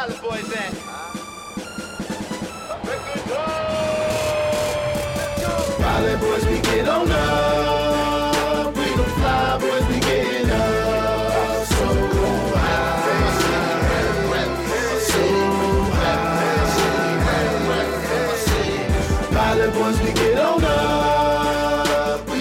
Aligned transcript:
Pilot 0.00 0.22
Boys 0.22 0.50
at? 0.54 0.72
Pilot 5.76 6.20
boys, 6.20 6.44
we 6.46 6.58
get 6.62 6.88
on 6.88 7.10
up. 7.10 8.74
We 8.74 8.84
gon' 8.96 9.04
fly, 9.04 9.58
boys, 9.60 9.86
we 9.88 10.00
getting 10.00 10.50
up. 10.50 11.66
So 11.66 11.84
high. 12.56 13.02
So 15.00 15.22
high. 15.92 16.46
Pilot 19.34 19.72
boys, 19.74 20.00
we 20.00 20.12
get 20.14 20.38
on 20.38 20.64
up. 20.64 22.26
We 22.26 22.40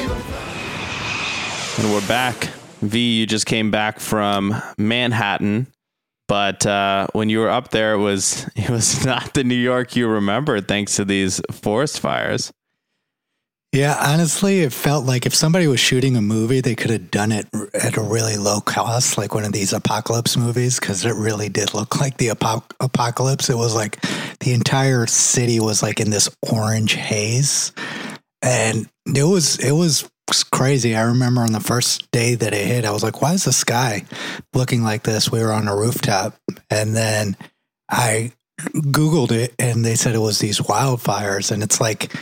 And 1.83 1.91
we're 1.93 2.07
back. 2.07 2.53
V, 2.81 3.19
you 3.19 3.25
just 3.25 3.45
came 3.45 3.69
back 3.69 3.99
from 3.99 4.55
Manhattan, 4.77 5.67
but 6.29 6.63
uh, 6.67 7.07
when 7.13 7.27
you 7.27 7.39
were 7.39 7.49
up 7.49 7.71
there, 7.71 7.93
it 7.93 7.97
was 7.97 8.47
it 8.55 8.69
was 8.69 9.03
not 9.03 9.33
the 9.33 9.43
New 9.43 9.55
York 9.55 9.97
you 9.97 10.07
remembered, 10.07 10.69
thanks 10.69 10.95
to 10.95 11.03
these 11.03 11.41
forest 11.51 11.99
fires. 11.99 12.53
Yeah, 13.71 13.95
honestly, 13.99 14.61
it 14.61 14.73
felt 14.73 15.05
like 15.05 15.27
if 15.27 15.35
somebody 15.35 15.67
was 15.67 15.79
shooting 15.79 16.15
a 16.15 16.21
movie, 16.21 16.59
they 16.59 16.73
could 16.73 16.89
have 16.89 17.11
done 17.11 17.31
it 17.31 17.47
at 17.75 17.97
a 17.97 18.01
really 18.01 18.35
low 18.35 18.61
cost, 18.61 19.15
like 19.15 19.35
one 19.35 19.43
of 19.43 19.51
these 19.51 19.73
apocalypse 19.73 20.35
movies, 20.35 20.79
because 20.79 21.05
it 21.05 21.13
really 21.13 21.49
did 21.49 21.75
look 21.75 21.99
like 21.99 22.17
the 22.17 22.31
apo- 22.31 22.63
apocalypse. 22.79 23.47
It 23.47 23.57
was 23.57 23.75
like 23.75 24.01
the 24.39 24.53
entire 24.53 25.05
city 25.05 25.59
was 25.59 25.83
like 25.83 25.99
in 25.99 26.09
this 26.09 26.35
orange 26.51 26.93
haze, 26.93 27.71
and 28.41 28.89
it 29.05 29.23
was 29.23 29.59
it 29.59 29.73
was 29.73 30.09
crazy. 30.43 30.95
I 30.95 31.01
remember 31.01 31.41
on 31.41 31.53
the 31.53 31.59
first 31.59 32.09
day 32.11 32.35
that 32.35 32.53
it 32.53 32.67
hit, 32.67 32.85
I 32.85 32.91
was 32.91 33.03
like, 33.03 33.21
"Why 33.21 33.33
is 33.33 33.45
the 33.45 33.53
sky 33.53 34.05
looking 34.53 34.83
like 34.83 35.03
this?" 35.03 35.31
We 35.31 35.41
were 35.41 35.53
on 35.53 35.67
a 35.67 35.75
rooftop, 35.75 36.35
and 36.69 36.95
then 36.95 37.37
I 37.89 38.33
googled 38.61 39.31
it, 39.31 39.53
and 39.59 39.85
they 39.85 39.95
said 39.95 40.15
it 40.15 40.19
was 40.19 40.39
these 40.39 40.59
wildfires, 40.59 41.51
and 41.51 41.63
it's 41.63 41.79
like 41.79 42.13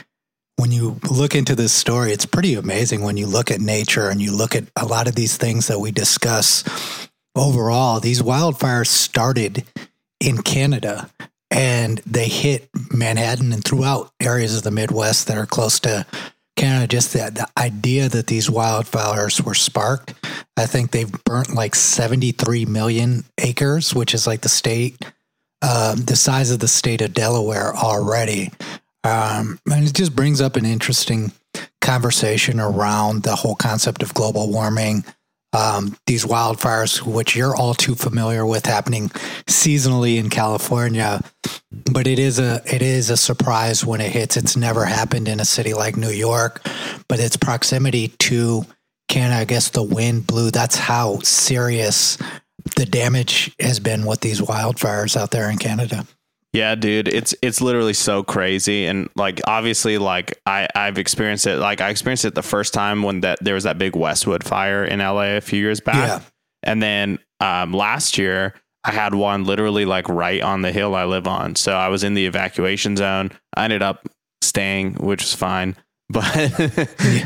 when 0.58 0.72
you 0.72 1.00
look 1.10 1.36
into 1.36 1.56
this 1.56 1.72
story, 1.72 2.12
it's 2.12 2.26
pretty 2.26 2.56
amazing 2.56 3.04
when 3.04 3.16
you 3.16 3.28
look 3.28 3.52
at 3.52 3.62
nature 3.62 4.10
and 4.10 4.22
you 4.22 4.32
look 4.32 4.56
at 4.56 4.66
a 4.76 4.86
lot 4.86 5.08
of 5.08 5.16
these 5.16 5.38
things 5.38 5.68
that 5.68 5.80
we 5.80 5.92
discuss. 5.92 6.64
Overall, 7.36 8.00
these 8.00 8.24
wildfires 8.24 8.88
started 8.88 9.64
in 10.20 10.42
Canada 10.42 11.12
and 11.52 12.02
they 12.06 12.28
hit 12.28 12.70
Manhattan 12.92 13.54
and 13.54 13.64
throughout 13.64 14.12
areas 14.20 14.58
of 14.58 14.64
the 14.64 14.72
Midwest 14.72 15.28
that 15.28 15.38
are 15.38 15.46
close 15.46 15.80
to 15.82 16.06
Canada. 16.58 16.88
Just 16.88 17.14
the, 17.14 17.32
the 17.34 17.48
idea 17.58 18.10
that 18.10 18.28
these 18.28 18.50
wildfires 18.50 19.40
were 19.42 19.54
sparked, 19.54 20.14
I 20.58 20.66
think 20.66 20.92
they've 20.92 21.12
burnt 21.24 21.54
like 21.54 21.76
73 21.76 22.66
million 22.66 23.24
acres, 23.38 23.96
which 23.96 24.14
is 24.14 24.28
like 24.28 24.42
the 24.42 24.50
state, 24.50 24.98
um, 25.62 26.02
the 26.02 26.18
size 26.18 26.52
of 26.52 26.60
the 26.60 26.68
state 26.68 27.02
of 27.02 27.14
Delaware 27.14 27.74
already. 27.76 28.52
Um, 29.04 29.60
and 29.72 29.88
it 29.88 29.94
just 29.94 30.16
brings 30.16 30.42
up 30.42 30.58
an 30.58 30.66
interesting 30.66 31.32
conversation 31.80 32.60
around 32.60 33.24
the 33.24 33.36
whole 33.36 33.56
concept 33.56 34.04
of 34.04 34.14
global 34.14 34.52
warming. 34.52 35.06
Um, 35.58 35.98
these 36.06 36.24
wildfires, 36.24 37.02
which 37.02 37.36
you're 37.36 37.56
all 37.56 37.74
too 37.74 37.96
familiar 37.96 38.46
with, 38.46 38.68
happening 38.68 39.10
seasonally 39.48 40.18
in 40.18 40.30
California, 40.30 41.22
but 41.92 42.06
it 42.06 42.20
is 42.20 42.38
a 42.38 42.62
it 42.72 42.84
is 42.84 43.10
a 43.10 43.18
surprise 43.18 43.84
when 43.84 44.00
it 44.00 44.12
hits. 44.12 44.38
It's 44.38 44.56
never 44.56 44.86
happened 44.86 45.28
in 45.28 45.40
a 45.40 45.46
city 45.46 45.74
like 45.74 45.98
New 45.98 46.12
York, 46.12 46.62
but 47.08 47.20
its 47.20 47.38
proximity 47.38 48.10
to 48.20 48.68
Canada, 49.08 49.42
I 49.42 49.46
guess 49.46 49.70
the 49.70 49.82
wind 49.82 50.28
blew. 50.28 50.52
That's 50.52 50.78
how 50.78 51.22
serious 51.22 52.20
the 52.76 52.86
damage 52.86 53.56
has 53.60 53.80
been 53.80 54.06
with 54.06 54.20
these 54.20 54.42
wildfires 54.42 55.18
out 55.18 55.32
there 55.32 55.50
in 55.50 55.58
Canada. 55.58 56.06
Yeah, 56.54 56.76
dude, 56.76 57.08
it's 57.08 57.36
it's 57.42 57.62
literally 57.62 57.94
so 57.94 58.24
crazy, 58.24 58.86
and 58.86 59.10
like 59.16 59.42
obviously, 59.46 59.98
like 59.98 60.40
I 60.46 60.68
I've 60.74 60.98
experienced 60.98 61.46
it. 61.46 61.58
Like 61.58 61.82
I 61.82 61.90
experienced 61.90 62.26
it 62.26 62.36
the 62.36 62.42
first 62.42 62.74
time 62.74 63.04
when 63.04 63.20
that 63.22 63.38
there 63.44 63.54
was 63.54 63.66
that 63.66 63.78
big 63.78 63.96
Westwood 63.96 64.44
fire 64.44 64.84
in 64.84 65.00
LA 65.00 65.36
a 65.36 65.42
few 65.42 65.60
years 65.60 65.82
back, 65.82 65.96
Yeah. 66.08 66.22
and 66.64 66.82
then 66.82 67.20
um, 67.42 67.74
last 67.74 68.18
year 68.18 68.56
I 68.84 68.92
had 68.92 69.14
one 69.14 69.44
literally 69.44 69.86
like 69.86 70.08
right 70.10 70.42
on 70.42 70.62
the 70.62 70.72
hill 70.72 70.96
I 70.96 71.04
live 71.06 71.28
on. 71.28 71.56
So 71.56 71.74
I 71.74 71.90
was 71.90 72.04
in 72.04 72.14
the 72.16 72.26
evacuation 72.26 72.96
zone. 72.96 73.32
I 73.56 73.66
ended 73.66 73.82
up 73.84 74.08
staying, 74.42 74.94
which 74.96 75.22
was 75.22 75.34
fine. 75.36 75.76
But 76.10 76.24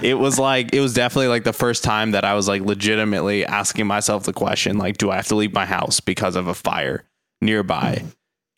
it 0.04 0.18
was 0.18 0.40
like 0.40 0.74
it 0.74 0.80
was 0.80 0.96
definitely 0.96 1.28
like 1.28 1.44
the 1.44 1.54
first 1.54 1.84
time 1.84 2.12
that 2.12 2.26
I 2.26 2.34
was 2.34 2.48
like 2.48 2.64
legitimately 2.64 3.46
asking 3.46 3.86
myself 3.86 4.24
the 4.24 4.34
question 4.34 4.80
like 4.80 4.98
do 4.98 5.12
I 5.12 5.18
have 5.18 5.28
to 5.28 5.36
leave 5.36 5.54
my 5.54 5.68
house 5.68 6.00
because 6.00 6.36
of 6.36 6.48
a 6.48 6.56
fire 6.56 7.04
nearby? 7.42 8.04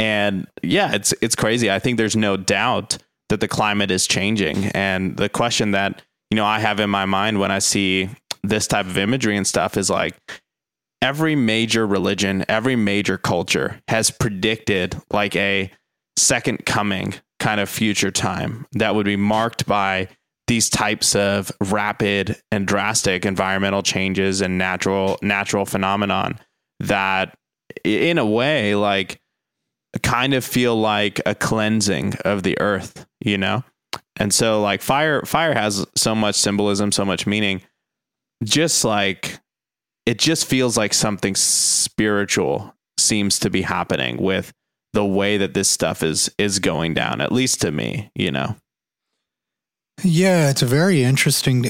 And 0.04 0.48
yeah, 0.62 0.94
it's 0.94 1.14
it's 1.22 1.34
crazy. 1.34 1.72
I 1.72 1.80
think 1.80 1.98
there's 1.98 2.18
no 2.18 2.36
doubt 2.36 2.98
that 3.30 3.40
the 3.40 3.48
climate 3.48 3.90
is 3.90 4.06
changing 4.06 4.66
and 4.76 5.16
the 5.16 5.30
question 5.30 5.72
that 5.72 6.02
you 6.30 6.36
know 6.36 6.46
I 6.46 6.60
have 6.60 6.82
in 6.82 6.90
my 6.90 7.06
mind 7.06 7.40
when 7.40 7.52
I 7.52 7.60
see 7.60 8.10
this 8.44 8.68
type 8.68 8.86
of 8.86 8.98
imagery 8.98 9.38
and 9.38 9.48
stuff 9.48 9.78
is 9.78 9.90
like 9.90 10.18
every 11.02 11.38
major 11.38 11.88
religion, 11.88 12.44
every 12.50 12.76
major 12.76 13.18
culture 13.18 13.80
has 13.88 14.12
predicted 14.12 15.02
like 15.10 15.38
a 15.38 15.72
second 16.18 16.66
coming 16.66 17.14
kind 17.40 17.62
of 17.62 17.70
future 17.70 18.12
time 18.12 18.66
that 18.74 18.96
would 18.96 19.06
be 19.06 19.16
marked 19.16 19.66
by 19.66 20.10
these 20.48 20.70
types 20.70 21.16
of 21.16 21.50
rapid 21.62 22.36
and 22.52 22.68
drastic 22.68 23.26
environmental 23.26 23.82
changes 23.82 24.42
and 24.42 24.58
natural 24.58 25.18
natural 25.22 25.66
phenomenon 25.66 26.38
that 26.82 27.38
in 27.86 28.18
a 28.18 28.26
way 28.26 28.76
like 28.76 29.22
kind 30.02 30.34
of 30.34 30.44
feel 30.44 30.76
like 30.76 31.22
a 31.26 31.36
cleansing 31.36 32.16
of 32.26 32.44
the 32.44 32.60
earth 32.60 33.06
you 33.24 33.38
know? 33.38 33.64
And 34.18 34.34
so 34.34 34.62
like 34.62 34.82
fire 34.82 35.22
fire 35.24 35.54
has 35.54 35.86
so 35.96 36.14
much 36.14 36.36
symbolism 36.36 36.92
so 36.92 37.06
much 37.06 37.26
meaning. 37.26 37.62
Just 38.44 38.84
like 38.84 39.40
it 40.06 40.20
just 40.20 40.46
feels 40.46 40.78
like 40.78 40.94
something 40.94 41.36
spiritual 41.36 42.76
seems 43.00 43.40
to 43.40 43.50
be 43.50 43.62
happening 43.62 44.18
with 44.18 44.54
the 44.92 45.06
way 45.06 45.38
that 45.38 45.54
this 45.54 45.70
stuff 45.70 46.04
is 46.04 46.30
is 46.38 46.60
going 46.60 46.94
down 46.94 47.22
at 47.22 47.32
least 47.32 47.62
to 47.62 47.72
me 47.72 48.12
you 48.16 48.32
know? 48.32 48.56
Yeah, 50.04 50.50
it's 50.50 50.64
very 50.64 51.04
interesting 51.04 51.64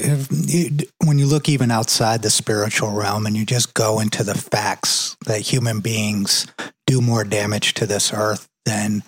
when 1.04 1.18
you 1.18 1.26
look 1.26 1.48
even 1.48 1.70
outside 1.70 2.22
the 2.22 2.30
spiritual 2.30 2.90
realm 2.92 3.26
and 3.26 3.36
you 3.36 3.44
just 3.44 3.74
go 3.74 4.00
into 4.00 4.24
the 4.24 4.34
facts 4.34 5.16
that 5.26 5.40
human 5.40 5.80
beings 5.80 6.46
do 6.94 7.00
more 7.00 7.24
damage 7.24 7.74
to 7.74 7.86
this 7.86 8.12
earth 8.12 8.48
than 8.64 9.02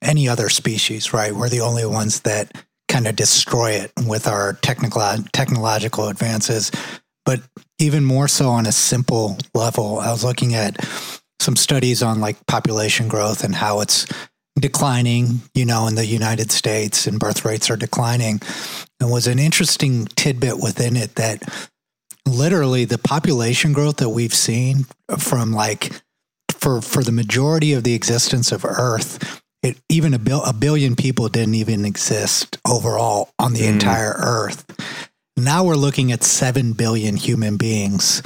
any 0.00 0.28
other 0.28 0.48
species, 0.48 1.12
right? 1.12 1.34
We're 1.34 1.48
the 1.48 1.60
only 1.60 1.84
ones 1.84 2.20
that 2.20 2.64
kind 2.88 3.08
of 3.08 3.16
destroy 3.16 3.72
it 3.72 3.92
with 4.06 4.28
our 4.28 4.52
technical 4.54 5.02
technological 5.32 6.08
advances. 6.08 6.70
But 7.24 7.40
even 7.80 8.04
more 8.04 8.28
so 8.28 8.50
on 8.50 8.66
a 8.66 8.72
simple 8.72 9.38
level, 9.54 9.98
I 9.98 10.12
was 10.12 10.22
looking 10.22 10.54
at 10.54 10.84
some 11.40 11.56
studies 11.56 12.02
on 12.02 12.20
like 12.20 12.46
population 12.46 13.08
growth 13.08 13.42
and 13.42 13.54
how 13.56 13.80
it's 13.80 14.06
declining, 14.60 15.40
you 15.54 15.64
know, 15.64 15.88
in 15.88 15.96
the 15.96 16.06
United 16.06 16.52
States 16.52 17.08
and 17.08 17.18
birth 17.18 17.44
rates 17.44 17.70
are 17.70 17.76
declining. 17.76 18.40
And 19.00 19.10
was 19.10 19.26
an 19.26 19.40
interesting 19.40 20.06
tidbit 20.14 20.60
within 20.62 20.96
it 20.96 21.16
that 21.16 21.42
literally 22.24 22.84
the 22.84 22.98
population 22.98 23.72
growth 23.72 23.96
that 23.96 24.10
we've 24.10 24.34
seen 24.34 24.86
from 25.18 25.52
like 25.52 25.90
for 26.62 26.80
for 26.80 27.02
the 27.02 27.12
majority 27.12 27.72
of 27.72 27.82
the 27.82 27.94
existence 27.94 28.52
of 28.52 28.64
Earth, 28.64 29.42
it 29.64 29.78
even 29.88 30.14
a, 30.14 30.18
bil- 30.18 30.44
a 30.44 30.52
billion 30.52 30.94
people 30.94 31.28
didn't 31.28 31.56
even 31.56 31.84
exist 31.84 32.58
overall 32.66 33.30
on 33.38 33.52
the 33.52 33.62
mm. 33.62 33.72
entire 33.72 34.14
Earth. 34.16 34.64
Now 35.36 35.64
we're 35.64 35.74
looking 35.74 36.12
at 36.12 36.22
7 36.22 36.74
billion 36.74 37.16
human 37.16 37.56
beings 37.56 38.22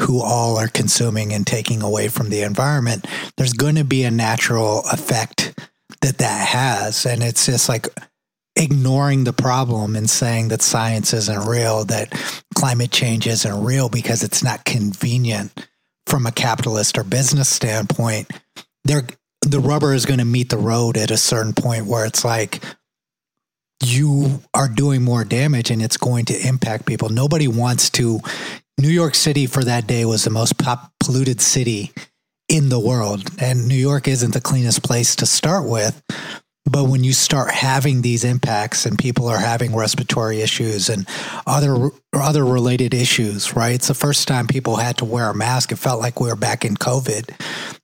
who 0.00 0.20
all 0.22 0.56
are 0.56 0.68
consuming 0.68 1.32
and 1.32 1.46
taking 1.46 1.82
away 1.82 2.08
from 2.08 2.28
the 2.28 2.42
environment. 2.42 3.06
There's 3.36 3.54
going 3.54 3.76
to 3.76 3.84
be 3.84 4.04
a 4.04 4.10
natural 4.10 4.82
effect 4.92 5.58
that 6.02 6.18
that 6.18 6.48
has. 6.48 7.06
And 7.06 7.22
it's 7.22 7.46
just 7.46 7.68
like 7.68 7.88
ignoring 8.56 9.24
the 9.24 9.32
problem 9.32 9.96
and 9.96 10.08
saying 10.08 10.48
that 10.48 10.62
science 10.62 11.14
isn't 11.14 11.48
real, 11.48 11.84
that 11.86 12.10
climate 12.54 12.92
change 12.92 13.26
isn't 13.26 13.64
real 13.64 13.88
because 13.88 14.22
it's 14.22 14.44
not 14.44 14.64
convenient 14.64 15.66
from 16.10 16.26
a 16.26 16.32
capitalist 16.32 16.98
or 16.98 17.04
business 17.04 17.48
standpoint. 17.48 18.30
They're, 18.84 19.06
the 19.42 19.60
rubber 19.60 19.94
is 19.94 20.04
going 20.04 20.18
to 20.18 20.24
meet 20.26 20.50
the 20.50 20.58
road 20.58 20.96
at 20.96 21.10
a 21.10 21.16
certain 21.16 21.54
point 21.54 21.86
where 21.86 22.04
it's 22.04 22.24
like, 22.24 22.62
you 23.82 24.42
are 24.52 24.68
doing 24.68 25.02
more 25.02 25.24
damage 25.24 25.70
and 25.70 25.80
it's 25.80 25.96
going 25.96 26.26
to 26.26 26.46
impact 26.46 26.84
people. 26.84 27.08
Nobody 27.08 27.48
wants 27.48 27.88
to. 27.90 28.20
New 28.78 28.88
York 28.88 29.14
City 29.14 29.46
for 29.46 29.62
that 29.64 29.86
day 29.86 30.04
was 30.04 30.24
the 30.24 30.30
most 30.30 30.54
polluted 30.98 31.40
city 31.40 31.92
in 32.48 32.68
the 32.70 32.80
world. 32.80 33.30
And 33.38 33.68
New 33.68 33.74
York 33.74 34.08
isn't 34.08 34.34
the 34.34 34.40
cleanest 34.40 34.82
place 34.82 35.16
to 35.16 35.26
start 35.26 35.66
with. 35.66 36.02
But 36.70 36.84
when 36.84 37.02
you 37.02 37.12
start 37.12 37.50
having 37.50 38.02
these 38.02 38.22
impacts 38.22 38.86
and 38.86 38.96
people 38.96 39.26
are 39.26 39.38
having 39.38 39.74
respiratory 39.74 40.40
issues 40.40 40.88
and 40.88 41.04
other 41.44 41.90
other 42.14 42.44
related 42.44 42.94
issues, 42.94 43.56
right? 43.56 43.74
It's 43.74 43.88
the 43.88 43.94
first 43.94 44.28
time 44.28 44.46
people 44.46 44.76
had 44.76 44.98
to 44.98 45.04
wear 45.04 45.30
a 45.30 45.34
mask. 45.34 45.72
It 45.72 45.76
felt 45.76 46.00
like 46.00 46.20
we 46.20 46.28
were 46.28 46.36
back 46.36 46.64
in 46.64 46.76
COVID. 46.76 47.30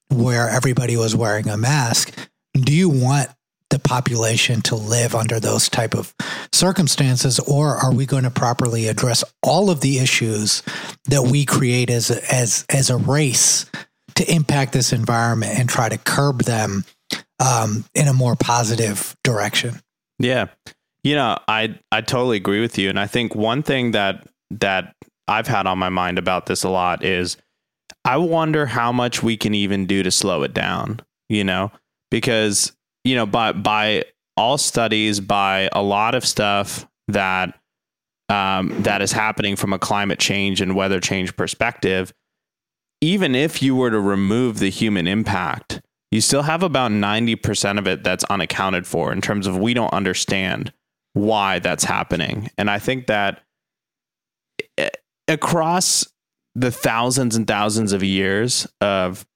where 0.08 0.48
everybody 0.48 0.96
was 0.96 1.16
wearing 1.16 1.48
a 1.48 1.56
mask, 1.56 2.16
do 2.54 2.72
you 2.72 2.88
want 2.88 3.28
the 3.70 3.78
population 3.80 4.62
to 4.62 4.76
live 4.76 5.16
under 5.16 5.40
those 5.40 5.68
type 5.68 5.94
of 5.94 6.14
circumstances 6.52 7.40
or 7.40 7.76
are 7.76 7.92
we 7.92 8.06
going 8.06 8.22
to 8.22 8.30
properly 8.30 8.86
address 8.86 9.24
all 9.42 9.68
of 9.68 9.80
the 9.80 9.98
issues 9.98 10.62
that 11.06 11.22
we 11.22 11.44
create 11.44 11.90
as 11.90 12.10
as 12.30 12.64
as 12.70 12.88
a 12.88 12.96
race 12.96 13.68
to 14.14 14.32
impact 14.32 14.72
this 14.72 14.92
environment 14.92 15.58
and 15.58 15.68
try 15.68 15.88
to 15.88 15.98
curb 15.98 16.44
them 16.44 16.84
um, 17.38 17.84
in 17.94 18.08
a 18.08 18.12
more 18.12 18.36
positive 18.36 19.16
direction 19.24 19.80
Yeah. 20.18 20.46
You 21.02 21.14
know, 21.14 21.38
I 21.46 21.78
I 21.92 22.00
totally 22.00 22.36
agree 22.36 22.60
with 22.60 22.78
you 22.78 22.88
and 22.88 22.98
I 22.98 23.06
think 23.06 23.34
one 23.34 23.62
thing 23.62 23.92
that 23.92 24.26
that 24.50 24.94
I've 25.28 25.46
had 25.46 25.66
on 25.66 25.78
my 25.78 25.88
mind 25.88 26.18
about 26.18 26.46
this 26.46 26.62
a 26.62 26.68
lot 26.68 27.04
is 27.04 27.36
I 28.04 28.16
wonder 28.16 28.66
how 28.66 28.92
much 28.92 29.22
we 29.22 29.36
can 29.36 29.54
even 29.54 29.86
do 29.86 30.02
to 30.02 30.10
slow 30.10 30.42
it 30.44 30.54
down, 30.54 31.00
you 31.28 31.42
know? 31.42 31.72
Because, 32.10 32.72
you 33.04 33.16
know, 33.16 33.26
by 33.26 33.52
by 33.52 34.04
all 34.36 34.58
studies, 34.58 35.20
by 35.20 35.68
a 35.72 35.82
lot 35.82 36.14
of 36.14 36.24
stuff 36.24 36.86
that 37.08 37.58
um, 38.28 38.74
that 38.82 39.02
is 39.02 39.12
happening 39.12 39.56
from 39.56 39.72
a 39.72 39.78
climate 39.78 40.18
change 40.18 40.60
and 40.60 40.76
weather 40.76 41.00
change 41.00 41.36
perspective, 41.36 42.12
even 43.00 43.34
if 43.34 43.62
you 43.62 43.74
were 43.74 43.90
to 43.90 44.00
remove 44.00 44.58
the 44.58 44.70
human 44.70 45.06
impact, 45.06 45.80
you 46.10 46.20
still 46.20 46.42
have 46.42 46.62
about 46.62 46.90
90% 46.90 47.78
of 47.78 47.86
it 47.86 48.04
that's 48.04 48.24
unaccounted 48.24 48.86
for 48.86 49.12
in 49.12 49.20
terms 49.20 49.46
of 49.46 49.58
we 49.58 49.74
don't 49.74 49.92
understand 49.92 50.72
why 51.14 51.58
that's 51.58 51.84
happening. 51.84 52.50
And 52.58 52.70
I 52.70 52.78
think 52.78 53.06
that 53.06 53.42
eh, 54.78 54.88
across 55.28 56.06
the 56.54 56.70
thousands 56.70 57.36
and 57.36 57.46
thousands 57.46 57.92
of 57.92 58.02
years 58.02 58.66
of 58.80 59.26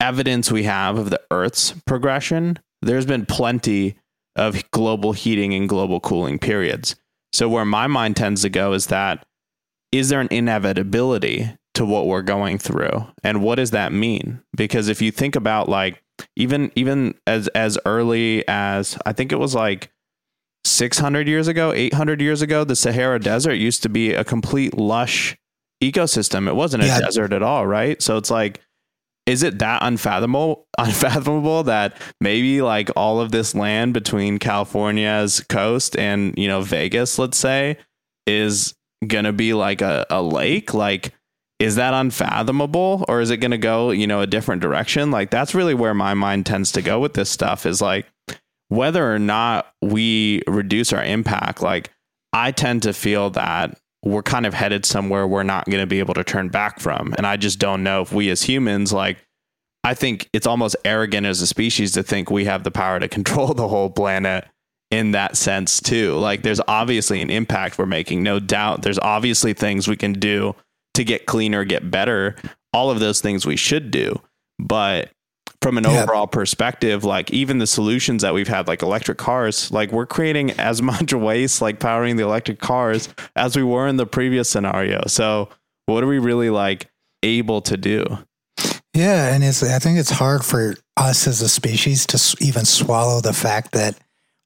evidence 0.00 0.50
we 0.50 0.64
have 0.64 0.98
of 0.98 1.10
the 1.10 1.20
Earth's 1.30 1.72
progression, 1.86 2.58
there's 2.82 3.06
been 3.06 3.26
plenty 3.26 3.96
of 4.36 4.70
global 4.70 5.12
heating 5.12 5.54
and 5.54 5.68
global 5.68 6.00
cooling 6.00 6.38
periods. 6.38 6.96
So, 7.32 7.48
where 7.48 7.64
my 7.64 7.86
mind 7.86 8.16
tends 8.16 8.42
to 8.42 8.48
go 8.48 8.72
is 8.72 8.86
that 8.86 9.26
is 9.92 10.08
there 10.08 10.20
an 10.20 10.28
inevitability 10.30 11.56
to 11.74 11.84
what 11.84 12.06
we're 12.06 12.22
going 12.22 12.58
through? 12.58 13.06
And 13.22 13.42
what 13.42 13.56
does 13.56 13.72
that 13.72 13.92
mean? 13.92 14.40
Because 14.56 14.88
if 14.88 15.02
you 15.02 15.10
think 15.10 15.36
about 15.36 15.68
like 15.68 16.02
even 16.36 16.70
even 16.76 17.14
as 17.26 17.48
as 17.48 17.78
early 17.84 18.46
as 18.48 18.96
I 19.04 19.12
think 19.12 19.32
it 19.32 19.38
was 19.38 19.54
like 19.54 19.90
600 20.64 21.28
years 21.28 21.48
ago, 21.48 21.72
800 21.74 22.20
years 22.20 22.42
ago, 22.42 22.64
the 22.64 22.76
Sahara 22.76 23.18
Desert 23.20 23.54
used 23.54 23.82
to 23.82 23.88
be 23.88 24.14
a 24.14 24.24
complete 24.24 24.76
lush 24.78 25.36
ecosystem. 25.82 26.48
It 26.48 26.54
wasn't 26.54 26.84
a 26.84 26.86
Yeah. 26.86 27.00
desert 27.00 27.32
at 27.32 27.42
all, 27.42 27.66
right? 27.66 28.00
So 28.00 28.16
it's 28.16 28.30
like, 28.30 28.60
is 29.26 29.42
it 29.42 29.58
that 29.58 29.82
unfathomable, 29.82 30.66
unfathomable 30.78 31.64
that 31.64 31.96
maybe 32.20 32.62
like 32.62 32.90
all 32.96 33.20
of 33.20 33.30
this 33.32 33.54
land 33.54 33.92
between 33.92 34.38
California's 34.38 35.40
coast 35.40 35.96
and 35.98 36.34
you 36.38 36.46
know 36.48 36.60
Vegas, 36.62 37.18
let's 37.18 37.36
say, 37.38 37.76
is 38.26 38.74
gonna 39.06 39.32
be 39.32 39.52
like 39.52 39.82
a, 39.82 40.06
a 40.08 40.22
lake? 40.22 40.72
Like, 40.72 41.12
is 41.64 41.76
that 41.76 41.94
unfathomable, 41.94 43.06
or 43.08 43.22
is 43.22 43.30
it 43.30 43.38
gonna 43.38 43.58
go 43.58 43.90
you 43.90 44.06
know 44.06 44.20
a 44.20 44.26
different 44.26 44.60
direction? 44.60 45.10
Like, 45.10 45.30
that's 45.30 45.54
really 45.54 45.74
where 45.74 45.94
my 45.94 46.12
mind 46.12 46.44
tends 46.44 46.70
to 46.72 46.82
go 46.82 47.00
with 47.00 47.14
this 47.14 47.30
stuff. 47.30 47.64
Is 47.64 47.80
like 47.80 48.06
whether 48.68 49.12
or 49.12 49.18
not 49.18 49.72
we 49.80 50.42
reduce 50.46 50.92
our 50.92 51.02
impact, 51.02 51.62
like 51.62 51.90
I 52.34 52.50
tend 52.50 52.82
to 52.82 52.92
feel 52.92 53.30
that 53.30 53.78
we're 54.02 54.22
kind 54.22 54.44
of 54.44 54.52
headed 54.52 54.84
somewhere 54.84 55.26
we're 55.26 55.42
not 55.42 55.64
going 55.64 55.80
to 55.80 55.86
be 55.86 55.98
able 55.98 56.12
to 56.12 56.24
turn 56.24 56.50
back 56.50 56.78
from. 56.78 57.14
And 57.16 57.26
I 57.26 57.38
just 57.38 57.58
don't 57.58 57.82
know 57.82 58.02
if 58.02 58.12
we 58.12 58.28
as 58.28 58.42
humans, 58.42 58.92
like, 58.92 59.16
I 59.82 59.94
think 59.94 60.28
it's 60.34 60.46
almost 60.46 60.76
arrogant 60.84 61.26
as 61.26 61.40
a 61.40 61.46
species 61.46 61.92
to 61.92 62.02
think 62.02 62.30
we 62.30 62.44
have 62.44 62.64
the 62.64 62.70
power 62.70 63.00
to 63.00 63.08
control 63.08 63.54
the 63.54 63.68
whole 63.68 63.88
planet 63.88 64.46
in 64.90 65.12
that 65.12 65.38
sense, 65.38 65.80
too. 65.80 66.16
Like, 66.16 66.42
there's 66.42 66.60
obviously 66.68 67.22
an 67.22 67.30
impact 67.30 67.78
we're 67.78 67.86
making, 67.86 68.22
no 68.22 68.40
doubt. 68.40 68.82
There's 68.82 68.98
obviously 68.98 69.54
things 69.54 69.88
we 69.88 69.96
can 69.96 70.12
do 70.12 70.54
to 70.94 71.04
get 71.04 71.26
cleaner, 71.26 71.64
get 71.64 71.90
better. 71.90 72.36
All 72.72 72.90
of 72.90 73.00
those 73.00 73.20
things 73.20 73.46
we 73.46 73.56
should 73.56 73.90
do. 73.90 74.20
But 74.58 75.10
from 75.62 75.78
an 75.78 75.84
Yeah. 75.84 76.02
overall 76.02 76.26
perspective, 76.26 77.04
like 77.04 77.30
even 77.30 77.58
the 77.58 77.66
solutions 77.66 78.22
that 78.22 78.34
we've 78.34 78.48
had, 78.48 78.68
like 78.68 78.82
electric 78.82 79.18
cars, 79.18 79.70
like 79.72 79.92
we're 79.92 80.06
creating 80.06 80.50
as 80.52 80.82
much 80.92 81.12
waste, 81.12 81.62
like 81.62 81.78
powering 81.80 82.16
the 82.16 82.22
electric 82.24 82.58
cars, 82.60 83.08
as 83.36 83.56
we 83.56 83.62
were 83.62 83.86
in 83.88 83.96
the 83.96 84.06
previous 84.06 84.48
scenario. 84.48 85.02
So, 85.06 85.48
what 85.86 86.02
are 86.02 86.06
we 86.06 86.18
really 86.18 86.50
like 86.50 86.88
able 87.22 87.60
to 87.62 87.76
do? 87.76 88.04
Yeah, 88.94 89.34
and 89.34 89.42
it's 89.42 89.62
I 89.62 89.78
think 89.80 89.98
it's 89.98 90.10
hard 90.10 90.44
for 90.44 90.74
us 90.96 91.26
as 91.26 91.40
a 91.42 91.48
species 91.48 92.06
to 92.06 92.36
even 92.44 92.64
swallow 92.64 93.20
the 93.20 93.32
fact 93.32 93.72
that 93.72 93.96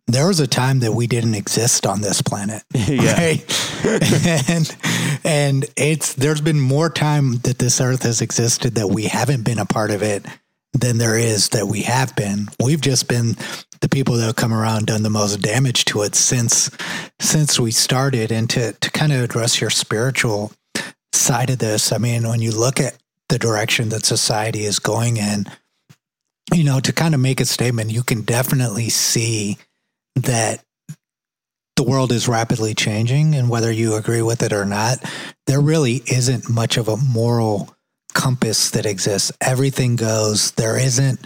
there 0.09 0.27
was 0.27 0.41
a 0.41 0.47
time 0.47 0.81
that 0.81 0.93
we 0.93 1.07
didn't 1.07 1.35
exist 1.35 1.87
on 1.87 2.01
this 2.01 2.23
planet. 2.23 2.65
Yeah. 2.89 3.21
Right? 3.21 3.85
and 4.49 4.77
and 5.23 5.67
it's 5.77 6.15
there's 6.15 6.41
been 6.41 6.59
more 6.59 6.89
time 6.89 7.37
that 7.39 7.59
this 7.59 7.81
earth 7.81 8.03
has 8.05 8.23
existed 8.23 8.77
that 8.77 8.89
we 8.89 9.05
haven't 9.05 9.43
been 9.43 9.59
a 9.59 9.67
part 9.67 9.91
of 9.91 10.03
it 10.03 10.25
than 10.73 10.97
there 10.97 11.19
is 11.19 11.51
that 11.51 11.67
we 11.67 11.83
have 11.83 12.17
been. 12.17 12.47
We've 12.63 12.81
just 12.81 13.09
been 13.09 13.37
the 13.81 13.89
people 13.91 14.15
that 14.17 14.27
have 14.27 14.37
come 14.37 14.55
around 14.55 14.87
done 14.87 15.03
the 15.03 15.11
most 15.11 15.43
damage 15.43 15.85
to 15.87 16.03
it 16.03 16.15
since 16.15 16.71
since 17.21 17.61
we 17.61 17.71
started 17.71 18.33
and 18.33 18.49
to 18.51 18.73
to 18.73 18.91
kind 18.91 19.13
of 19.13 19.23
address 19.23 19.61
your 19.61 19.71
spiritual 19.71 20.53
side 21.13 21.51
of 21.51 21.59
this. 21.59 21.93
I 21.93 21.99
mean, 21.99 22.27
when 22.27 22.41
you 22.41 22.53
look 22.53 22.81
at 22.81 22.97
the 23.29 23.39
direction 23.39 23.91
that 23.91 24.07
society 24.07 24.65
is 24.65 24.79
going 24.79 25.19
in, 25.19 25.45
you 26.55 26.65
know, 26.65 26.81
to 26.81 26.93
kind 26.93 27.15
of 27.15 27.21
make 27.21 27.41
a 27.41 27.45
statement, 27.45 27.91
you 27.91 28.03
can 28.03 28.23
definitely 28.23 28.89
see 28.89 29.59
that 30.23 30.65
the 31.77 31.85
world 31.85 32.11
is 32.11 32.27
rapidly 32.27 32.75
changing. 32.75 33.35
And 33.35 33.49
whether 33.49 33.71
you 33.71 33.95
agree 33.95 34.23
with 34.23 34.43
it 34.43 34.53
or 34.53 34.65
not, 34.65 34.99
there 35.47 35.61
really 35.61 36.03
isn't 36.07 36.51
much 36.51 36.77
of 36.77 36.89
a 36.89 36.97
moral 36.97 37.75
compass 38.15 38.71
that 38.71 38.85
exists. 38.85 39.31
Everything 39.41 39.95
goes. 39.95 40.51
There 40.53 40.77
isn't, 40.77 41.21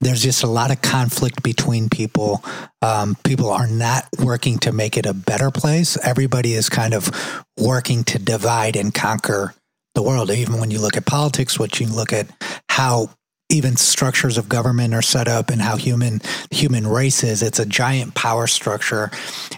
there's 0.00 0.22
just 0.22 0.42
a 0.42 0.48
lot 0.48 0.72
of 0.72 0.82
conflict 0.82 1.44
between 1.44 1.88
people. 1.88 2.44
Um, 2.82 3.16
people 3.22 3.50
are 3.50 3.68
not 3.68 4.08
working 4.18 4.58
to 4.58 4.72
make 4.72 4.96
it 4.96 5.06
a 5.06 5.14
better 5.14 5.52
place. 5.52 5.96
Everybody 6.02 6.54
is 6.54 6.68
kind 6.68 6.94
of 6.94 7.10
working 7.56 8.02
to 8.04 8.18
divide 8.18 8.74
and 8.74 8.92
conquer 8.92 9.54
the 9.94 10.02
world. 10.02 10.30
Even 10.32 10.58
when 10.58 10.72
you 10.72 10.80
look 10.80 10.96
at 10.96 11.06
politics, 11.06 11.60
what 11.60 11.78
you 11.78 11.86
look 11.86 12.12
at 12.12 12.26
how 12.68 13.08
even 13.52 13.76
structures 13.76 14.38
of 14.38 14.48
government 14.48 14.94
are 14.94 15.02
set 15.02 15.28
up 15.28 15.50
and 15.50 15.60
how 15.60 15.76
human 15.76 16.20
human 16.50 16.86
race 16.86 17.22
is, 17.22 17.42
it's 17.42 17.58
a 17.58 17.66
giant 17.66 18.14
power 18.14 18.46
structure 18.46 19.10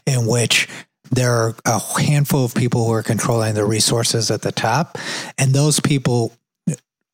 in 0.06 0.26
which 0.26 0.68
there 1.10 1.32
are 1.32 1.54
a 1.64 1.78
handful 2.00 2.44
of 2.44 2.54
people 2.54 2.86
who 2.86 2.92
are 2.92 3.02
controlling 3.02 3.54
the 3.54 3.64
resources 3.64 4.30
at 4.30 4.42
the 4.42 4.52
top, 4.52 4.98
and 5.38 5.52
those 5.52 5.78
people 5.80 6.32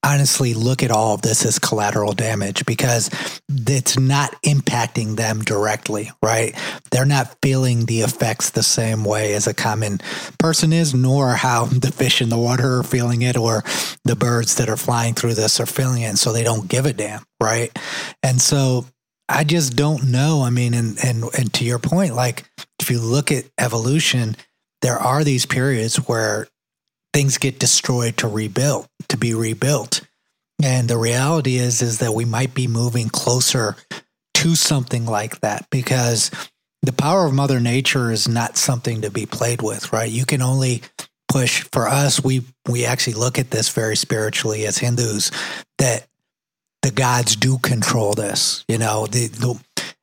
honestly 0.03 0.55
look 0.55 0.83
at 0.83 0.91
all 0.91 1.15
of 1.15 1.23
this 1.23 1.45
as 1.45 1.59
collateral 1.59 2.13
damage 2.13 2.65
because 2.65 3.11
it's 3.49 3.99
not 3.99 4.35
impacting 4.43 5.17
them 5.17 5.43
directly, 5.43 6.11
right? 6.23 6.55
They're 6.91 7.05
not 7.05 7.37
feeling 7.43 7.85
the 7.85 8.01
effects 8.01 8.51
the 8.51 8.63
same 8.63 9.05
way 9.05 9.35
as 9.35 9.47
a 9.47 9.55
common 9.55 10.01
person 10.39 10.73
is, 10.73 10.95
nor 10.95 11.31
how 11.31 11.65
the 11.67 11.93
fish 11.93 12.23
in 12.23 12.29
the 12.29 12.39
water 12.39 12.79
are 12.79 12.83
feeling 12.83 13.23
it 13.23 13.37
or 13.37 13.63
the 14.05 14.17
birds 14.17 14.57
that 14.57 14.69
are 14.69 14.77
flying 14.77 15.15
through 15.15 15.35
this 15.35 15.61
are 15.61 15.67
feeling 15.67 16.03
it. 16.03 16.07
And 16.07 16.19
so 16.19 16.33
they 16.33 16.45
don't 16.45 16.69
give 16.69 16.87
a 16.87 16.93
damn, 16.93 17.23
right? 17.41 17.77
And 18.23 18.41
so 18.41 18.87
I 19.29 19.45
just 19.45 19.77
don't 19.77 20.11
know. 20.11 20.43
I 20.43 20.51
mean, 20.51 20.75
and 20.75 20.99
and 21.05 21.25
and 21.39 21.53
to 21.55 21.65
your 21.65 21.79
point, 21.79 22.15
like 22.15 22.45
if 22.81 22.91
you 22.91 22.99
look 22.99 23.31
at 23.31 23.45
evolution, 23.59 24.37
there 24.83 24.99
are 24.99 25.23
these 25.23 25.47
periods 25.47 25.97
where 25.97 26.49
things 27.13 27.39
get 27.39 27.59
destroyed 27.59 28.17
to 28.19 28.29
rebuild, 28.29 28.89
to 29.09 29.17
be 29.17 29.35
rebuilt. 29.35 30.03
And 30.63 30.89
the 30.89 30.99
reality 30.99 31.57
is 31.57 31.83
is 31.83 31.99
that 31.99 32.15
we 32.15 32.25
might 32.25 32.55
be 32.55 32.67
moving 32.67 33.09
closer 33.09 33.77
to 34.35 34.55
something 34.55 35.07
like 35.07 35.41
that 35.41 35.67
because 35.71 36.31
the 36.83 36.93
power 36.93 37.27
of 37.27 37.35
mother 37.35 37.61
nature 37.61 38.11
is 38.11 38.29
not 38.29 38.57
something 38.57 39.03
to 39.03 39.11
be 39.11 39.27
played 39.27 39.63
with, 39.63 39.93
right? 39.93 40.11
You 40.11 40.25
can 40.25 40.43
only 40.43 40.83
push 41.31 41.63
for 41.73 41.87
us 41.87 42.23
we 42.25 42.43
we 42.69 42.85
actually 42.85 43.13
look 43.13 43.39
at 43.39 43.51
this 43.51 43.69
very 43.69 43.97
spiritually 43.97 44.67
as 44.67 44.79
Hindus 44.79 45.31
that 45.79 46.07
the 46.83 46.91
gods 46.91 47.37
do 47.37 47.59
control 47.59 48.15
this. 48.15 48.65
You 48.69 48.79
know, 48.79 49.07
the, 49.07 49.29
the 49.29 49.61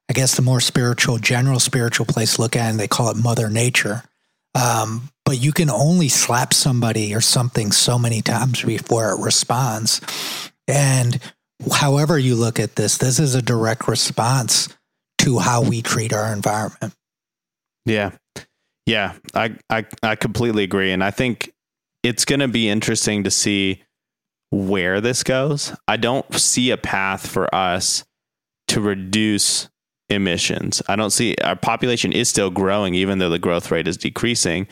I 0.09 0.13
guess 0.13 0.35
the 0.35 0.41
more 0.41 0.61
spiritual, 0.61 1.17
general 1.17 1.59
spiritual 1.59 2.05
place 2.05 2.35
to 2.35 2.41
look 2.41 2.55
at, 2.55 2.69
and 2.69 2.79
they 2.79 2.87
call 2.87 3.09
it 3.09 3.17
Mother 3.17 3.49
Nature. 3.49 4.03
Um, 4.57 5.09
but 5.23 5.39
you 5.39 5.51
can 5.51 5.69
only 5.69 6.09
slap 6.09 6.53
somebody 6.53 7.13
or 7.13 7.21
something 7.21 7.71
so 7.71 7.99
many 7.99 8.21
times 8.21 8.63
before 8.63 9.11
it 9.11 9.19
responds. 9.21 10.01
And 10.67 11.19
however 11.71 12.17
you 12.17 12.35
look 12.35 12.59
at 12.59 12.75
this, 12.75 12.97
this 12.97 13.19
is 13.19 13.35
a 13.35 13.41
direct 13.41 13.87
response 13.87 14.69
to 15.19 15.39
how 15.39 15.61
we 15.61 15.81
treat 15.81 16.13
our 16.13 16.33
environment. 16.33 16.93
Yeah. 17.85 18.11
Yeah. 18.85 19.13
I, 19.33 19.55
I, 19.69 19.85
I 20.01 20.15
completely 20.15 20.63
agree. 20.63 20.91
And 20.91 21.03
I 21.03 21.11
think 21.11 21.53
it's 22.03 22.25
going 22.25 22.39
to 22.39 22.47
be 22.47 22.69
interesting 22.69 23.25
to 23.25 23.31
see 23.31 23.83
where 24.49 25.01
this 25.01 25.23
goes. 25.23 25.75
I 25.87 25.97
don't 25.97 26.33
see 26.33 26.71
a 26.71 26.77
path 26.77 27.27
for 27.27 27.53
us 27.53 28.05
to 28.69 28.81
reduce 28.81 29.69
emissions. 30.09 30.81
I 30.87 30.95
don't 30.95 31.11
see 31.11 31.35
our 31.43 31.55
population 31.55 32.13
is 32.13 32.29
still 32.29 32.49
growing 32.49 32.95
even 32.95 33.19
though 33.19 33.29
the 33.29 33.39
growth 33.39 33.71
rate 33.71 33.87
is 33.87 33.97
decreasing. 33.97 34.67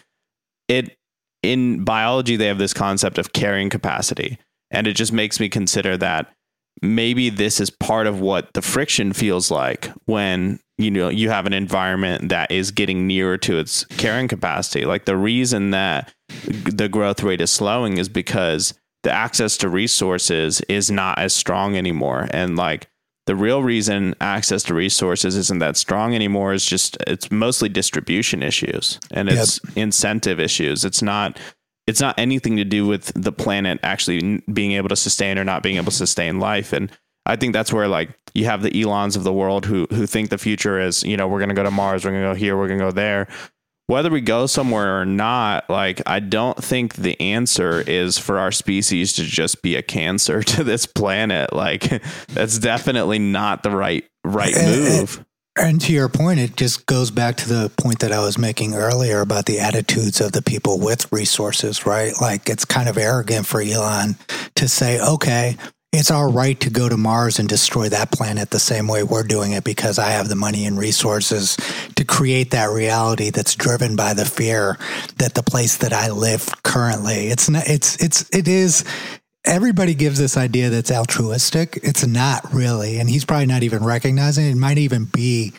It 0.67 0.97
in 1.43 1.83
biology 1.83 2.35
they 2.35 2.47
have 2.47 2.57
this 2.57 2.73
concept 2.73 3.17
of 3.17 3.33
carrying 3.33 3.69
capacity 3.69 4.37
and 4.71 4.87
it 4.87 4.93
just 4.93 5.13
makes 5.13 5.39
me 5.39 5.47
consider 5.47 5.95
that 5.97 6.33
maybe 6.81 7.29
this 7.29 7.59
is 7.59 7.69
part 7.69 8.07
of 8.07 8.19
what 8.19 8.51
the 8.53 8.61
friction 8.61 9.13
feels 9.13 9.51
like 9.51 9.91
when 10.05 10.59
you 10.77 10.91
know 10.91 11.09
you 11.09 11.29
have 11.29 11.45
an 11.45 11.53
environment 11.53 12.29
that 12.29 12.51
is 12.51 12.71
getting 12.71 13.07
nearer 13.07 13.37
to 13.37 13.57
its 13.57 13.85
carrying 13.97 14.27
capacity 14.27 14.85
like 14.85 15.05
the 15.05 15.15
reason 15.15 15.71
that 15.71 16.13
the 16.45 16.89
growth 16.89 17.23
rate 17.23 17.41
is 17.41 17.51
slowing 17.51 17.97
is 17.97 18.09
because 18.09 18.73
the 19.03 19.11
access 19.11 19.55
to 19.55 19.69
resources 19.69 20.61
is 20.61 20.89
not 20.89 21.17
as 21.19 21.33
strong 21.33 21.77
anymore 21.77 22.27
and 22.31 22.55
like 22.55 22.89
the 23.25 23.35
real 23.35 23.63
reason 23.63 24.13
access 24.21 24.63
to 24.63 24.73
resources 24.73 25.35
isn't 25.35 25.59
that 25.59 25.77
strong 25.77 26.13
anymore 26.13 26.53
is 26.53 26.65
just 26.65 26.97
it's 27.07 27.31
mostly 27.31 27.69
distribution 27.69 28.43
issues 28.43 28.99
and 29.11 29.29
it's 29.29 29.59
yep. 29.63 29.77
incentive 29.77 30.39
issues. 30.39 30.85
It's 30.85 31.01
not 31.01 31.39
it's 31.87 32.01
not 32.01 32.17
anything 32.17 32.57
to 32.57 32.65
do 32.65 32.85
with 32.87 33.11
the 33.15 33.31
planet 33.31 33.79
actually 33.83 34.43
being 34.51 34.73
able 34.73 34.89
to 34.89 34.95
sustain 34.95 35.37
or 35.37 35.43
not 35.43 35.63
being 35.63 35.77
able 35.77 35.91
to 35.91 35.97
sustain 35.97 36.39
life. 36.39 36.73
And 36.73 36.91
i 37.25 37.35
think 37.35 37.53
that's 37.53 37.73
where 37.73 37.87
like 37.87 38.09
you 38.33 38.45
have 38.45 38.61
the 38.61 38.81
elons 38.81 39.15
of 39.15 39.23
the 39.23 39.33
world 39.33 39.65
who 39.65 39.87
who 39.89 40.05
think 40.05 40.29
the 40.29 40.37
future 40.37 40.79
is 40.79 41.03
you 41.03 41.17
know 41.17 41.27
we're 41.27 41.39
going 41.39 41.49
to 41.49 41.55
go 41.55 41.63
to 41.63 41.71
mars 41.71 42.05
we're 42.05 42.11
going 42.11 42.23
to 42.23 42.29
go 42.29 42.35
here 42.35 42.55
we're 42.55 42.67
going 42.67 42.79
to 42.79 42.85
go 42.85 42.91
there 42.91 43.27
whether 43.87 44.09
we 44.09 44.21
go 44.21 44.45
somewhere 44.45 44.99
or 44.99 45.05
not 45.05 45.69
like 45.69 46.01
i 46.05 46.19
don't 46.19 46.63
think 46.63 46.95
the 46.95 47.19
answer 47.19 47.81
is 47.81 48.17
for 48.17 48.39
our 48.39 48.51
species 48.51 49.13
to 49.13 49.23
just 49.23 49.61
be 49.61 49.75
a 49.75 49.81
cancer 49.81 50.43
to 50.43 50.63
this 50.63 50.85
planet 50.85 51.53
like 51.53 52.01
that's 52.29 52.59
definitely 52.59 53.19
not 53.19 53.63
the 53.63 53.71
right 53.71 54.05
right 54.23 54.55
move 54.55 55.23
and 55.57 55.79
to 55.81 55.93
your 55.93 56.09
point, 56.09 56.39
it 56.41 56.57
just 56.57 56.85
goes 56.85 57.11
back 57.11 57.37
to 57.37 57.47
the 57.47 57.71
point 57.77 57.99
that 57.99 58.11
I 58.11 58.19
was 58.19 58.37
making 58.37 58.73
earlier 58.73 59.21
about 59.21 59.45
the 59.45 59.59
attitudes 59.59 60.19
of 60.19 60.33
the 60.33 60.41
people 60.41 60.79
with 60.79 61.09
resources, 61.13 61.85
right? 61.85 62.11
Like 62.19 62.49
it's 62.49 62.65
kind 62.65 62.89
of 62.89 62.97
arrogant 62.97 63.45
for 63.45 63.61
Elon 63.61 64.17
to 64.55 64.67
say, 64.67 64.99
okay, 64.99 65.55
it's 65.97 66.11
our 66.11 66.29
right 66.29 66.59
to 66.61 66.69
go 66.69 66.89
to 66.89 66.97
Mars 66.97 67.39
and 67.39 67.47
destroy 67.47 67.89
that 67.89 68.11
planet 68.11 68.49
the 68.49 68.59
same 68.59 68.87
way 68.87 69.03
we're 69.03 69.23
doing 69.23 69.51
it 69.51 69.63
because 69.63 69.99
I 69.99 70.11
have 70.11 70.29
the 70.29 70.35
money 70.35 70.65
and 70.65 70.77
resources 70.77 71.57
to 71.95 72.03
create 72.03 72.51
that 72.51 72.69
reality 72.69 73.29
that's 73.29 73.55
driven 73.55 73.95
by 73.95 74.13
the 74.13 74.25
fear 74.25 74.77
that 75.17 75.33
the 75.33 75.43
place 75.43 75.77
that 75.77 75.93
I 75.93 76.09
live 76.09 76.49
currently. 76.63 77.27
It's 77.27 77.49
not, 77.49 77.67
it's, 77.67 78.01
it's, 78.03 78.29
it 78.35 78.47
is, 78.47 78.83
everybody 79.45 79.93
gives 79.93 80.17
this 80.17 80.37
idea 80.37 80.69
that's 80.69 80.91
altruistic. 80.91 81.79
It's 81.83 82.05
not 82.05 82.53
really. 82.53 82.99
And 82.99 83.09
he's 83.09 83.25
probably 83.25 83.47
not 83.47 83.63
even 83.63 83.83
recognizing 83.83 84.45
it. 84.45 84.51
It 84.51 84.57
might 84.57 84.77
even 84.77 85.05
be 85.05 85.53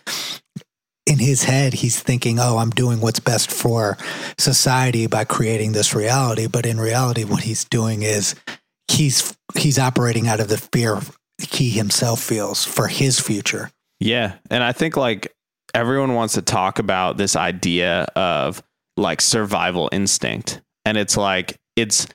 in 1.06 1.20
his 1.20 1.44
head, 1.44 1.72
he's 1.72 2.00
thinking, 2.00 2.40
oh, 2.40 2.58
I'm 2.58 2.70
doing 2.70 3.00
what's 3.00 3.20
best 3.20 3.50
for 3.50 3.96
society 4.38 5.06
by 5.06 5.24
creating 5.24 5.70
this 5.70 5.94
reality. 5.94 6.48
But 6.48 6.66
in 6.66 6.80
reality, 6.80 7.22
what 7.22 7.44
he's 7.44 7.64
doing 7.64 8.02
is 8.02 8.34
he's 8.88 9.36
he's 9.56 9.78
operating 9.78 10.28
out 10.28 10.40
of 10.40 10.48
the 10.48 10.58
fear 10.58 11.00
he 11.38 11.70
himself 11.70 12.20
feels 12.20 12.64
for 12.64 12.88
his 12.88 13.20
future. 13.20 13.70
Yeah. 14.00 14.34
And 14.50 14.62
I 14.62 14.72
think 14.72 14.96
like 14.96 15.34
everyone 15.74 16.14
wants 16.14 16.34
to 16.34 16.42
talk 16.42 16.78
about 16.78 17.16
this 17.16 17.36
idea 17.36 18.04
of 18.16 18.62
like 18.96 19.20
survival 19.20 19.88
instinct. 19.92 20.60
And 20.84 20.96
it's 20.96 21.16
like, 21.16 21.56
it's 21.76 22.06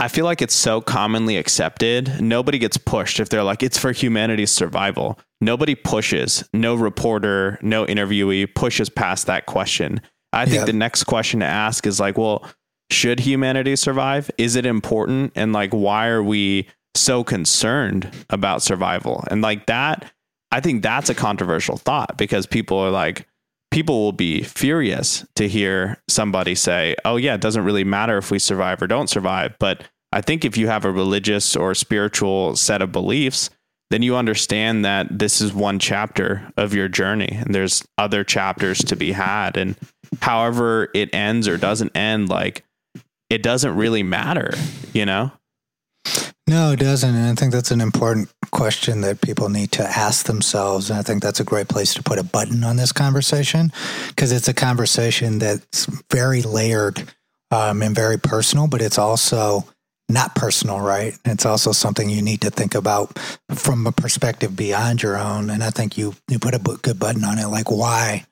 I 0.00 0.08
feel 0.08 0.24
like 0.24 0.40
it's 0.40 0.54
so 0.54 0.80
commonly 0.80 1.36
accepted. 1.36 2.20
Nobody 2.20 2.58
gets 2.58 2.76
pushed 2.76 3.18
if 3.18 3.28
they're 3.28 3.42
like, 3.42 3.64
it's 3.64 3.78
for 3.78 3.90
humanity's 3.90 4.52
survival. 4.52 5.18
Nobody 5.40 5.74
pushes. 5.74 6.48
No 6.52 6.76
reporter, 6.76 7.58
no 7.62 7.84
interviewee 7.84 8.54
pushes 8.54 8.88
past 8.88 9.26
that 9.26 9.46
question. 9.46 10.00
I 10.32 10.44
think 10.44 10.60
yeah. 10.60 10.64
the 10.66 10.72
next 10.72 11.04
question 11.04 11.40
to 11.40 11.46
ask 11.46 11.86
is 11.86 11.98
like, 11.98 12.16
well, 12.16 12.48
should 12.90 13.20
humanity 13.20 13.76
survive? 13.76 14.30
Is 14.38 14.56
it 14.56 14.66
important? 14.66 15.32
And 15.34 15.52
like, 15.52 15.70
why 15.72 16.08
are 16.08 16.22
we 16.22 16.68
so 16.94 17.22
concerned 17.22 18.10
about 18.30 18.62
survival? 18.62 19.24
And 19.30 19.42
like 19.42 19.66
that, 19.66 20.12
I 20.50 20.60
think 20.60 20.82
that's 20.82 21.10
a 21.10 21.14
controversial 21.14 21.76
thought 21.76 22.16
because 22.16 22.46
people 22.46 22.78
are 22.78 22.90
like, 22.90 23.26
people 23.70 24.00
will 24.00 24.12
be 24.12 24.42
furious 24.42 25.26
to 25.36 25.48
hear 25.48 26.02
somebody 26.08 26.54
say, 26.54 26.96
"Oh 27.04 27.16
yeah, 27.16 27.34
it 27.34 27.40
doesn't 27.40 27.64
really 27.64 27.84
matter 27.84 28.16
if 28.16 28.30
we 28.30 28.38
survive 28.38 28.80
or 28.80 28.86
don't 28.86 29.10
survive." 29.10 29.54
But 29.58 29.84
I 30.12 30.22
think 30.22 30.44
if 30.44 30.56
you 30.56 30.68
have 30.68 30.84
a 30.84 30.90
religious 30.90 31.54
or 31.54 31.74
spiritual 31.74 32.56
set 32.56 32.80
of 32.80 32.92
beliefs, 32.92 33.50
then 33.90 34.02
you 34.02 34.16
understand 34.16 34.84
that 34.84 35.18
this 35.18 35.40
is 35.40 35.52
one 35.52 35.78
chapter 35.78 36.50
of 36.56 36.74
your 36.74 36.88
journey 36.88 37.38
and 37.40 37.54
there's 37.54 37.86
other 37.96 38.24
chapters 38.24 38.78
to 38.78 38.96
be 38.96 39.12
had 39.12 39.56
and 39.56 39.76
however 40.20 40.88
it 40.94 41.14
ends 41.14 41.48
or 41.48 41.56
doesn't 41.56 41.96
end 41.96 42.28
like 42.28 42.64
it 43.30 43.42
doesn't 43.42 43.76
really 43.76 44.02
matter, 44.02 44.52
you 44.92 45.04
know? 45.06 45.32
No, 46.46 46.72
it 46.72 46.78
doesn't. 46.78 47.14
And 47.14 47.26
I 47.26 47.34
think 47.34 47.52
that's 47.52 47.70
an 47.70 47.82
important 47.82 48.32
question 48.50 49.02
that 49.02 49.20
people 49.20 49.50
need 49.50 49.70
to 49.72 49.84
ask 49.84 50.26
themselves. 50.26 50.88
And 50.88 50.98
I 50.98 51.02
think 51.02 51.22
that's 51.22 51.40
a 51.40 51.44
great 51.44 51.68
place 51.68 51.92
to 51.94 52.02
put 52.02 52.18
a 52.18 52.24
button 52.24 52.64
on 52.64 52.76
this 52.76 52.90
conversation 52.90 53.70
because 54.08 54.32
it's 54.32 54.48
a 54.48 54.54
conversation 54.54 55.38
that's 55.38 55.84
very 56.10 56.40
layered 56.40 57.12
um, 57.50 57.82
and 57.82 57.94
very 57.94 58.18
personal, 58.18 58.66
but 58.66 58.80
it's 58.80 58.98
also 58.98 59.66
not 60.08 60.34
personal, 60.34 60.80
right? 60.80 61.18
It's 61.26 61.44
also 61.44 61.72
something 61.72 62.08
you 62.08 62.22
need 62.22 62.40
to 62.40 62.50
think 62.50 62.74
about 62.74 63.18
from 63.54 63.86
a 63.86 63.92
perspective 63.92 64.56
beyond 64.56 65.02
your 65.02 65.18
own. 65.18 65.50
And 65.50 65.62
I 65.62 65.68
think 65.68 65.98
you 65.98 66.14
you 66.30 66.38
put 66.38 66.54
a 66.54 66.58
good 66.58 66.98
button 66.98 67.24
on 67.24 67.38
it. 67.38 67.48
Like 67.48 67.70
why 67.70 68.24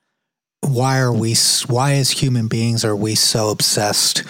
why 0.63 0.99
are 0.99 1.13
we 1.13 1.35
why 1.67 1.95
as 1.95 2.11
human 2.11 2.49
beings 2.49 2.83
are 2.83 2.97
we 2.97 3.15
so 3.15 3.51
obsessed 3.51 4.25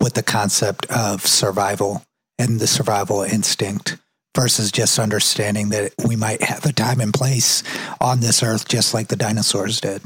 with 0.00 0.14
the 0.14 0.22
concept 0.22 0.86
of 0.90 1.26
survival 1.26 2.02
and 2.38 2.60
the 2.60 2.66
survival 2.66 3.22
instinct 3.22 3.96
versus 4.36 4.72
just 4.72 4.98
understanding 4.98 5.68
that 5.68 5.92
we 6.06 6.16
might 6.16 6.42
have 6.42 6.64
a 6.64 6.72
time 6.72 7.00
and 7.00 7.14
place 7.14 7.62
on 8.00 8.20
this 8.20 8.42
earth 8.42 8.68
just 8.68 8.92
like 8.92 9.08
the 9.08 9.16
dinosaurs 9.16 9.80
did. 9.80 10.02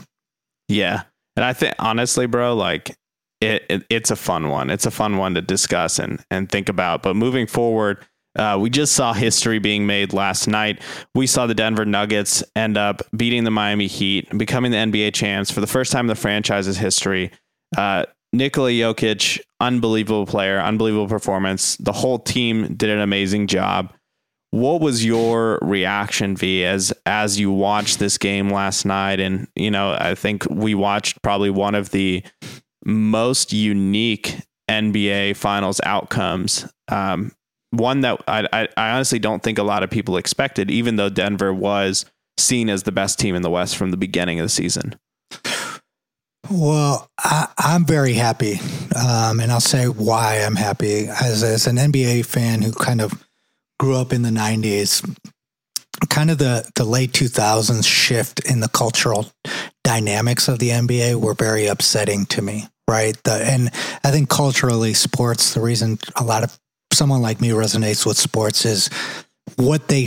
Yeah. 0.69 1.03
And 1.37 1.45
I 1.45 1.53
think 1.53 1.75
honestly, 1.79 2.27
bro, 2.27 2.55
like 2.55 2.95
it, 3.41 3.65
it, 3.69 3.85
it's 3.89 4.11
a 4.11 4.17
fun 4.17 4.49
one. 4.49 4.71
It's 4.71 4.87
a 4.87 4.91
fun 4.91 5.17
one 5.17 5.35
to 5.35 5.41
discuss 5.41 5.99
and 5.99 6.23
and 6.31 6.51
think 6.51 6.69
about. 6.69 7.03
But 7.03 7.15
moving 7.15 7.47
forward, 7.47 8.05
uh, 8.37 8.59
we 8.61 8.71
just 8.71 8.93
saw 8.93 9.13
history 9.13 9.59
being 9.59 9.87
made 9.87 10.13
last 10.13 10.47
night. 10.47 10.83
We 11.15 11.27
saw 11.27 11.47
the 11.47 11.55
Denver 11.55 11.85
Nuggets 11.85 12.43
end 12.55 12.77
up 12.77 13.03
beating 13.17 13.45
the 13.45 13.51
Miami 13.51 13.87
Heat, 13.87 14.29
becoming 14.37 14.73
the 14.73 14.79
NBA 14.79 15.15
champs 15.15 15.51
for 15.51 15.61
the 15.61 15.67
first 15.67 15.93
time 15.93 16.05
in 16.05 16.09
the 16.09 16.15
franchise's 16.15 16.77
history. 16.77 17.31
Uh, 17.77 18.05
Nikola 18.33 18.71
Jokic, 18.71 19.41
unbelievable 19.61 20.27
player, 20.27 20.61
unbelievable 20.61 21.09
performance. 21.09 21.77
The 21.77 21.93
whole 21.93 22.19
team 22.19 22.75
did 22.75 22.91
an 22.91 23.01
amazing 23.01 23.47
job. 23.47 23.93
What 24.51 24.81
was 24.81 25.05
your 25.05 25.59
reaction, 25.61 26.37
V, 26.37 26.65
as 26.65 26.93
as 27.05 27.39
you 27.39 27.51
watched 27.51 27.99
this 27.99 28.17
game 28.17 28.49
last 28.49 28.85
night? 28.87 29.21
And 29.21 29.47
you 29.55 29.71
know, 29.71 29.97
I 29.99 30.15
think 30.15 30.47
we 30.49 30.75
watched 30.75 31.21
probably 31.23 31.51
one 31.51 31.75
of 31.75 31.91
the 31.91 32.23
most 32.85 33.53
unique 33.53 34.37
NBA 34.71 35.37
Finals 35.37 35.81
outcomes. 35.85 36.67
Um, 36.89 37.33
one 37.71 38.01
that 38.01 38.23
I, 38.27 38.49
I, 38.53 38.69
I 38.77 38.91
honestly 38.91 39.19
don't 39.19 39.43
think 39.43 39.59
a 39.59 39.63
lot 39.63 39.83
of 39.83 39.91
people 39.91 40.17
expected, 40.17 40.71
even 40.71 40.97
though 40.97 41.11
Denver 41.11 41.53
was 41.53 42.07
seen 42.39 42.71
as 42.71 42.85
the 42.85 42.93
best 42.93 43.19
team 43.19 43.35
in 43.35 43.43
the 43.43 43.51
West 43.51 43.77
from 43.77 43.91
the 43.91 43.97
beginning 43.97 44.41
of 44.41 44.45
the 44.45 44.51
season. 44.51 44.99
Well, 46.51 47.11
I, 47.19 47.49
am 47.59 47.85
very 47.85 48.15
happy, 48.15 48.59
um, 48.97 49.39
and 49.41 49.53
I'll 49.53 49.61
say 49.61 49.87
why 49.87 50.37
I'm 50.37 50.57
happy. 50.57 51.07
As, 51.07 51.43
as 51.43 51.67
an 51.67 51.77
NBA 51.77 52.25
fan 52.25 52.63
who 52.63 52.73
kind 52.73 53.03
of 53.03 53.13
grew 53.79 53.97
up 53.97 54.15
in 54.15 54.23
the 54.23 54.31
'90s, 54.31 55.05
kind 56.09 56.31
of 56.31 56.39
the 56.39 56.69
the 56.75 56.85
late 56.85 57.13
2000s 57.13 57.87
shift 57.87 58.41
in 58.49 58.61
the 58.61 58.69
cultural 58.69 59.31
dynamics 59.85 60.49
of 60.49 60.59
the 60.59 60.71
NBA 60.71 61.17
were 61.17 61.35
very 61.35 61.67
upsetting 61.67 62.25
to 62.27 62.41
me. 62.41 62.67
Right, 62.89 63.15
the, 63.25 63.33
and 63.33 63.69
I 64.03 64.11
think 64.11 64.31
culturally, 64.31 64.95
sports. 64.95 65.53
The 65.53 65.61
reason 65.61 65.99
a 66.17 66.25
lot 66.25 66.45
of 66.45 66.59
someone 66.95 67.21
like 67.21 67.43
me 67.43 67.51
resonates 67.51 68.07
with 68.07 68.17
sports 68.17 68.65
is 68.65 68.89
what 69.57 69.89
they 69.89 70.07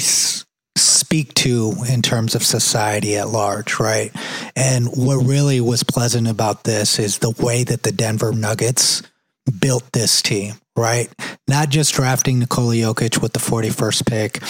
speak 0.77 1.33
to 1.35 1.73
in 1.89 2.01
terms 2.01 2.35
of 2.35 2.43
society 2.43 3.17
at 3.17 3.29
large, 3.29 3.79
right? 3.79 4.11
And 4.55 4.87
what 4.87 5.25
really 5.25 5.59
was 5.59 5.83
pleasant 5.83 6.27
about 6.27 6.63
this 6.63 6.99
is 6.99 7.19
the 7.19 7.35
way 7.39 7.63
that 7.63 7.83
the 7.83 7.91
Denver 7.91 8.31
Nuggets 8.31 9.03
built 9.59 9.91
this 9.91 10.21
team, 10.21 10.55
right? 10.77 11.09
Not 11.47 11.69
just 11.69 11.93
drafting 11.93 12.39
Nikola 12.39 12.75
Jokic 12.75 13.21
with 13.21 13.33
the 13.33 13.39
41st 13.39 14.05
pick, 14.07 14.41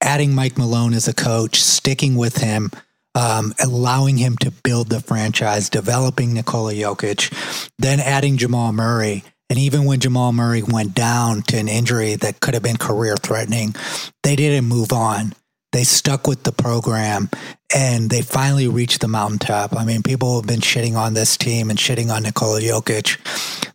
adding 0.00 0.34
Mike 0.34 0.56
Malone 0.56 0.94
as 0.94 1.08
a 1.08 1.14
coach, 1.14 1.60
sticking 1.60 2.14
with 2.16 2.36
him, 2.36 2.70
um, 3.14 3.52
allowing 3.60 4.18
him 4.18 4.36
to 4.38 4.52
build 4.52 4.88
the 4.88 5.00
franchise, 5.00 5.68
developing 5.68 6.32
Nikola 6.32 6.72
Jokic, 6.74 7.32
then 7.78 7.98
adding 7.98 8.36
Jamal 8.36 8.72
Murray 8.72 9.24
And 9.50 9.58
even 9.58 9.84
when 9.84 9.98
Jamal 9.98 10.32
Murray 10.32 10.62
went 10.62 10.94
down 10.94 11.42
to 11.42 11.58
an 11.58 11.66
injury 11.66 12.14
that 12.14 12.38
could 12.38 12.54
have 12.54 12.62
been 12.62 12.76
career 12.76 13.16
threatening, 13.16 13.74
they 14.22 14.36
didn't 14.36 14.66
move 14.66 14.92
on. 14.92 15.34
They 15.72 15.84
stuck 15.84 16.26
with 16.26 16.42
the 16.42 16.52
program 16.52 17.30
and 17.74 18.10
they 18.10 18.22
finally 18.22 18.66
reached 18.66 19.00
the 19.00 19.08
mountaintop. 19.08 19.76
I 19.76 19.84
mean, 19.84 20.02
people 20.02 20.36
have 20.36 20.46
been 20.46 20.60
shitting 20.60 20.96
on 20.96 21.14
this 21.14 21.36
team 21.36 21.70
and 21.70 21.78
shitting 21.78 22.10
on 22.10 22.24
Nikola 22.24 22.60
Jokic 22.60 23.18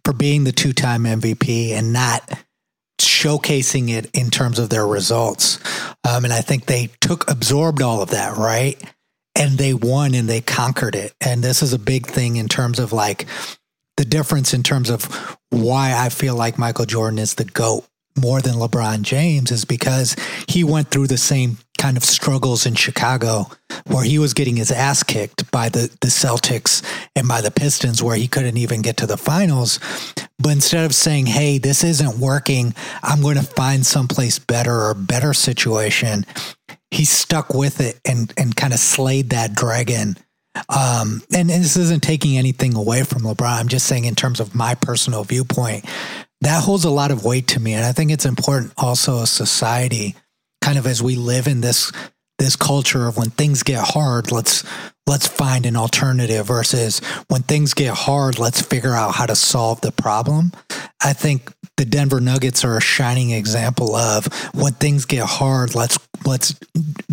for 0.03 0.13
being 0.13 0.43
the 0.43 0.51
two 0.51 0.73
time 0.73 1.03
MVP 1.03 1.71
and 1.71 1.93
not 1.93 2.21
showcasing 2.99 3.89
it 3.89 4.09
in 4.13 4.29
terms 4.29 4.59
of 4.59 4.69
their 4.69 4.85
results. 4.85 5.59
Um, 6.03 6.25
and 6.25 6.33
I 6.33 6.41
think 6.41 6.65
they 6.65 6.89
took, 6.99 7.29
absorbed 7.29 7.81
all 7.81 8.01
of 8.01 8.09
that, 8.11 8.37
right? 8.37 8.81
And 9.35 9.57
they 9.57 9.73
won 9.73 10.13
and 10.13 10.29
they 10.29 10.41
conquered 10.41 10.95
it. 10.95 11.13
And 11.21 11.43
this 11.43 11.61
is 11.61 11.73
a 11.73 11.79
big 11.79 12.07
thing 12.07 12.35
in 12.35 12.47
terms 12.47 12.79
of 12.79 12.93
like 12.93 13.25
the 13.97 14.05
difference 14.05 14.53
in 14.53 14.63
terms 14.63 14.89
of 14.89 15.05
why 15.49 15.93
I 15.95 16.09
feel 16.09 16.35
like 16.35 16.57
Michael 16.57 16.85
Jordan 16.85 17.19
is 17.19 17.35
the 17.35 17.45
GOAT 17.45 17.85
more 18.17 18.41
than 18.41 18.55
LeBron 18.55 19.01
James 19.01 19.51
is 19.51 19.65
because 19.65 20.15
he 20.47 20.63
went 20.63 20.89
through 20.89 21.07
the 21.07 21.17
same 21.17 21.57
kind 21.85 21.97
of 21.97 22.03
struggles 22.03 22.65
in 22.65 22.73
Chicago 22.73 23.45
where 23.85 24.03
he 24.03 24.17
was 24.17 24.33
getting 24.33 24.55
his 24.55 24.71
ass 24.71 25.03
kicked 25.03 25.51
by 25.51 25.69
the, 25.69 25.81
the 26.01 26.07
Celtics 26.07 26.83
and 27.15 27.27
by 27.27 27.41
the 27.41 27.51
Pistons 27.51 28.01
where 28.01 28.15
he 28.15 28.27
couldn't 28.27 28.57
even 28.57 28.81
get 28.81 28.97
to 28.97 29.05
the 29.05 29.17
finals. 29.17 29.79
But 30.39 30.53
instead 30.53 30.83
of 30.83 30.95
saying, 30.95 31.27
hey, 31.27 31.59
this 31.59 31.83
isn't 31.83 32.17
working, 32.17 32.73
I'm 33.03 33.21
going 33.21 33.35
to 33.35 33.43
find 33.43 33.85
someplace 33.85 34.39
better 34.39 34.73
or 34.73 34.95
better 34.95 35.31
situation, 35.35 36.25
he 36.89 37.05
stuck 37.05 37.53
with 37.53 37.79
it 37.79 37.99
and, 38.03 38.33
and 38.35 38.55
kind 38.55 38.73
of 38.73 38.79
slayed 38.79 39.29
that 39.29 39.53
dragon. 39.53 40.17
Um, 40.69 41.21
and, 41.31 41.51
and 41.51 41.63
this 41.63 41.77
isn't 41.77 42.01
taking 42.01 42.35
anything 42.35 42.75
away 42.75 43.03
from 43.03 43.21
LeBron. 43.21 43.59
I'm 43.59 43.67
just 43.67 43.85
saying, 43.85 44.05
in 44.05 44.15
terms 44.15 44.39
of 44.39 44.55
my 44.55 44.73
personal 44.73 45.23
viewpoint, 45.23 45.85
that 46.41 46.63
holds 46.63 46.83
a 46.83 46.89
lot 46.89 47.11
of 47.11 47.23
weight 47.23 47.49
to 47.49 47.59
me. 47.59 47.73
And 47.73 47.85
I 47.85 47.91
think 47.91 48.09
it's 48.09 48.25
important 48.25 48.73
also 48.75 49.21
as 49.21 49.29
society, 49.29 50.15
kind 50.65 50.79
of 50.79 50.87
as 50.87 51.03
we 51.03 51.15
live 51.15 51.45
in 51.45 51.61
this 51.61 51.91
this 52.39 52.55
culture 52.55 53.07
of 53.07 53.17
when 53.17 53.29
things 53.29 53.61
get 53.61 53.81
hard, 53.81 54.31
let's 54.31 54.63
let's 55.05 55.27
find 55.27 55.67
an 55.67 55.75
alternative 55.75 56.47
versus 56.47 56.99
when 57.27 57.43
things 57.43 57.75
get 57.75 57.93
hard, 57.93 58.39
let's 58.39 58.63
figure 58.63 58.95
out 58.95 59.13
how 59.13 59.27
to 59.27 59.35
solve 59.35 59.79
the 59.81 59.91
problem. 59.91 60.51
I 61.03 61.13
think 61.13 61.53
the 61.77 61.85
Denver 61.85 62.19
Nuggets 62.19 62.65
are 62.65 62.77
a 62.77 62.81
shining 62.81 63.29
example 63.29 63.95
of 63.95 64.25
when 64.55 64.73
things 64.73 65.05
get 65.05 65.25
hard, 65.25 65.75
let's 65.75 65.99
let's 66.25 66.59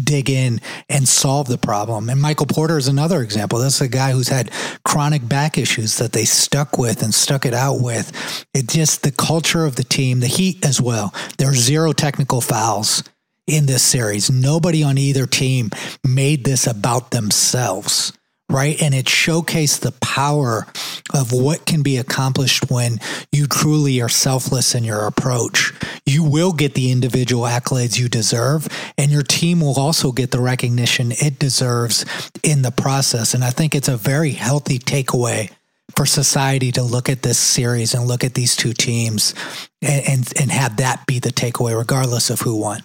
dig 0.02 0.30
in 0.30 0.58
and 0.88 1.06
solve 1.06 1.46
the 1.46 1.58
problem. 1.58 2.08
And 2.08 2.22
Michael 2.22 2.46
Porter 2.46 2.78
is 2.78 2.88
another 2.88 3.20
example. 3.20 3.58
This 3.58 3.74
is 3.74 3.80
a 3.82 3.88
guy 3.88 4.12
who's 4.12 4.28
had 4.28 4.50
chronic 4.82 5.28
back 5.28 5.58
issues 5.58 5.98
that 5.98 6.12
they 6.12 6.24
stuck 6.24 6.78
with 6.78 7.02
and 7.02 7.12
stuck 7.12 7.44
it 7.44 7.52
out 7.52 7.82
with. 7.82 8.46
It 8.54 8.66
just 8.66 9.02
the 9.02 9.12
culture 9.12 9.66
of 9.66 9.76
the 9.76 9.84
team, 9.84 10.20
the 10.20 10.26
heat 10.26 10.64
as 10.64 10.80
well. 10.80 11.12
There's 11.36 11.58
zero 11.58 11.92
technical 11.92 12.40
fouls 12.40 13.04
in 13.52 13.66
this 13.66 13.82
series. 13.82 14.30
Nobody 14.30 14.82
on 14.82 14.96
either 14.96 15.26
team 15.26 15.70
made 16.02 16.44
this 16.44 16.66
about 16.66 17.10
themselves, 17.10 18.12
right? 18.48 18.80
And 18.80 18.94
it 18.94 19.04
showcased 19.04 19.80
the 19.80 19.92
power 20.00 20.66
of 21.12 21.32
what 21.32 21.66
can 21.66 21.82
be 21.82 21.98
accomplished 21.98 22.70
when 22.70 22.98
you 23.30 23.46
truly 23.46 24.00
are 24.00 24.08
selfless 24.08 24.74
in 24.74 24.84
your 24.84 25.06
approach. 25.06 25.72
You 26.06 26.24
will 26.24 26.52
get 26.52 26.72
the 26.72 26.90
individual 26.90 27.44
accolades 27.44 27.98
you 27.98 28.08
deserve, 28.08 28.68
and 28.96 29.10
your 29.10 29.22
team 29.22 29.60
will 29.60 29.78
also 29.78 30.12
get 30.12 30.30
the 30.30 30.40
recognition 30.40 31.12
it 31.12 31.38
deserves 31.38 32.06
in 32.42 32.62
the 32.62 32.70
process. 32.72 33.34
And 33.34 33.44
I 33.44 33.50
think 33.50 33.74
it's 33.74 33.88
a 33.88 33.98
very 33.98 34.30
healthy 34.30 34.78
takeaway 34.78 35.50
for 35.94 36.06
society 36.06 36.72
to 36.72 36.82
look 36.82 37.10
at 37.10 37.20
this 37.20 37.38
series 37.38 37.92
and 37.92 38.06
look 38.06 38.24
at 38.24 38.32
these 38.32 38.56
two 38.56 38.72
teams 38.72 39.34
and, 39.82 40.08
and, 40.08 40.32
and 40.40 40.50
have 40.50 40.78
that 40.78 41.06
be 41.06 41.18
the 41.18 41.30
takeaway, 41.30 41.76
regardless 41.76 42.30
of 42.30 42.40
who 42.40 42.56
won. 42.56 42.82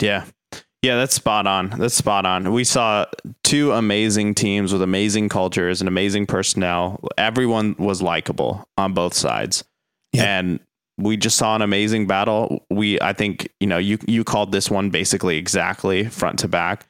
Yeah. 0.00 0.24
Yeah, 0.82 0.96
that's 0.96 1.14
spot 1.14 1.46
on. 1.46 1.70
That's 1.70 1.94
spot 1.94 2.26
on. 2.26 2.52
We 2.52 2.64
saw 2.64 3.06
two 3.44 3.70
amazing 3.70 4.34
teams 4.34 4.72
with 4.72 4.82
amazing 4.82 5.28
cultures 5.28 5.80
and 5.80 5.86
amazing 5.86 6.26
personnel. 6.26 7.00
Everyone 7.16 7.76
was 7.78 8.02
likable 8.02 8.64
on 8.76 8.92
both 8.92 9.14
sides. 9.14 9.62
Yeah. 10.12 10.38
And 10.38 10.60
we 10.98 11.16
just 11.16 11.36
saw 11.36 11.54
an 11.54 11.62
amazing 11.62 12.08
battle. 12.08 12.66
We 12.68 13.00
I 13.00 13.12
think, 13.12 13.48
you 13.60 13.68
know, 13.68 13.78
you 13.78 13.98
you 14.08 14.24
called 14.24 14.50
this 14.50 14.70
one 14.70 14.90
basically 14.90 15.36
exactly 15.36 16.06
front 16.06 16.40
to 16.40 16.48
back 16.48 16.86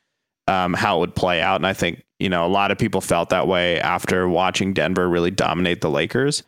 um, 0.48 0.72
how 0.72 0.96
it 0.96 1.00
would 1.00 1.14
play 1.14 1.42
out 1.42 1.56
and 1.56 1.66
I 1.66 1.74
think, 1.74 2.02
you 2.18 2.30
know, 2.30 2.46
a 2.46 2.48
lot 2.48 2.70
of 2.70 2.78
people 2.78 3.00
felt 3.02 3.28
that 3.28 3.46
way 3.46 3.78
after 3.78 4.26
watching 4.26 4.72
Denver 4.72 5.08
really 5.08 5.30
dominate 5.30 5.82
the 5.82 5.90
Lakers. 5.90 6.42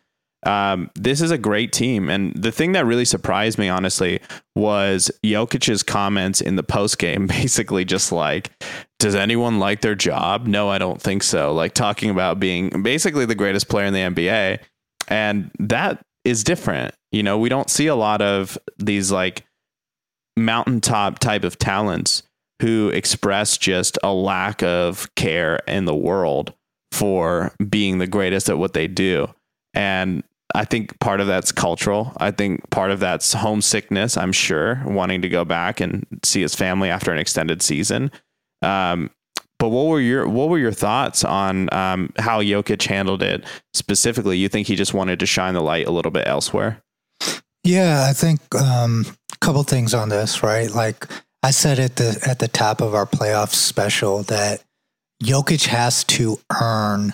Um, 0.45 0.91
this 0.93 1.21
is 1.21 1.31
a 1.31 1.37
great 1.37 1.73
team. 1.73 2.09
And 2.09 2.33
the 2.35 2.51
thing 2.51 2.73
that 2.73 2.85
really 2.85 3.05
surprised 3.05 3.57
me, 3.57 3.67
honestly, 3.67 4.21
was 4.55 5.09
Jokic's 5.23 5.83
comments 5.83 6.39
in 6.39 6.55
the 6.55 6.63
post 6.63 6.99
game, 6.99 7.27
basically 7.27 7.83
just 7.83 8.11
like, 8.11 8.51
does 8.99 9.15
anyone 9.15 9.59
like 9.59 9.81
their 9.81 9.95
job? 9.95 10.47
No, 10.47 10.69
I 10.69 10.77
don't 10.77 11.01
think 11.01 11.23
so. 11.23 11.53
Like 11.53 11.73
talking 11.73 12.09
about 12.09 12.39
being 12.39 12.83
basically 12.83 13.25
the 13.25 13.35
greatest 13.35 13.67
player 13.67 13.85
in 13.85 13.93
the 13.93 13.99
NBA. 13.99 14.59
And 15.07 15.51
that 15.59 16.01
is 16.23 16.43
different. 16.43 16.93
You 17.11 17.23
know, 17.23 17.37
we 17.37 17.49
don't 17.49 17.69
see 17.69 17.87
a 17.87 17.95
lot 17.95 18.21
of 18.21 18.57
these 18.77 19.11
like 19.11 19.45
mountaintop 20.37 21.19
type 21.19 21.43
of 21.43 21.57
talents 21.57 22.23
who 22.61 22.89
express 22.89 23.57
just 23.57 23.97
a 24.03 24.13
lack 24.13 24.63
of 24.63 25.13
care 25.15 25.57
in 25.67 25.85
the 25.85 25.95
world 25.95 26.53
for 26.91 27.53
being 27.69 27.97
the 27.97 28.07
greatest 28.07 28.49
at 28.49 28.57
what 28.57 28.73
they 28.73 28.87
do. 28.87 29.27
And 29.73 30.23
I 30.55 30.63
think 30.63 30.97
part 30.99 31.19
of 31.19 31.27
that's 31.27 31.51
cultural. 31.51 32.13
I 32.17 32.31
think 32.31 32.69
part 32.69 32.89
of 32.89 33.01
that's 33.01 33.33
homesickness, 33.33 34.15
I'm 34.15 34.31
sure, 34.31 34.81
wanting 34.85 35.21
to 35.21 35.29
go 35.29 35.43
back 35.43 35.81
and 35.81 36.05
see 36.23 36.41
his 36.41 36.55
family 36.55 36.89
after 36.89 37.11
an 37.11 37.17
extended 37.17 37.61
season. 37.61 38.09
Um, 38.61 39.11
but 39.59 39.69
what 39.69 39.87
were 39.87 39.99
your 39.99 40.27
what 40.27 40.49
were 40.49 40.57
your 40.57 40.71
thoughts 40.71 41.25
on 41.25 41.73
um, 41.73 42.13
how 42.17 42.41
Jokic 42.41 42.81
handled 42.87 43.21
it 43.21 43.43
specifically? 43.73 44.37
You 44.37 44.47
think 44.47 44.67
he 44.67 44.75
just 44.75 44.93
wanted 44.93 45.19
to 45.19 45.25
shine 45.25 45.53
the 45.53 45.61
light 45.61 45.87
a 45.87 45.91
little 45.91 46.11
bit 46.11 46.25
elsewhere? 46.25 46.81
Yeah, 47.63 48.05
I 48.09 48.13
think 48.13 48.39
um, 48.55 49.05
a 49.33 49.37
couple 49.37 49.63
things 49.63 49.93
on 49.93 50.07
this, 50.07 50.41
right? 50.41 50.71
Like 50.71 51.07
I 51.43 51.51
said 51.51 51.79
at 51.79 51.97
the 51.97 52.17
at 52.25 52.39
the 52.39 52.47
top 52.47 52.79
of 52.79 52.93
our 52.93 53.05
playoff 53.05 53.53
special 53.53 54.23
that 54.23 54.63
Jokic 55.21 55.67
has 55.67 56.03
to 56.05 56.39
earn 56.61 57.13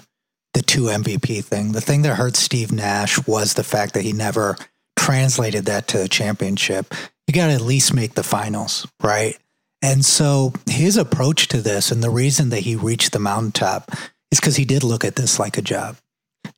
the 0.53 0.61
two 0.61 0.83
MVP 0.83 1.43
thing. 1.43 1.71
The 1.71 1.81
thing 1.81 2.01
that 2.01 2.15
hurt 2.15 2.35
Steve 2.35 2.71
Nash 2.71 3.25
was 3.25 3.53
the 3.53 3.63
fact 3.63 3.93
that 3.93 4.03
he 4.03 4.13
never 4.13 4.57
translated 4.97 5.65
that 5.65 5.87
to 5.89 6.03
a 6.03 6.07
championship. 6.07 6.93
You 7.27 7.33
got 7.33 7.47
to 7.47 7.53
at 7.53 7.61
least 7.61 7.93
make 7.93 8.13
the 8.13 8.23
finals, 8.23 8.87
right? 9.01 9.37
And 9.81 10.05
so 10.05 10.53
his 10.69 10.97
approach 10.97 11.47
to 11.49 11.61
this 11.61 11.91
and 11.91 12.03
the 12.03 12.09
reason 12.09 12.49
that 12.49 12.59
he 12.59 12.75
reached 12.75 13.13
the 13.13 13.19
mountaintop 13.19 13.91
is 14.31 14.39
because 14.39 14.55
he 14.55 14.65
did 14.65 14.83
look 14.83 15.03
at 15.03 15.15
this 15.15 15.39
like 15.39 15.57
a 15.57 15.61
job. 15.61 15.97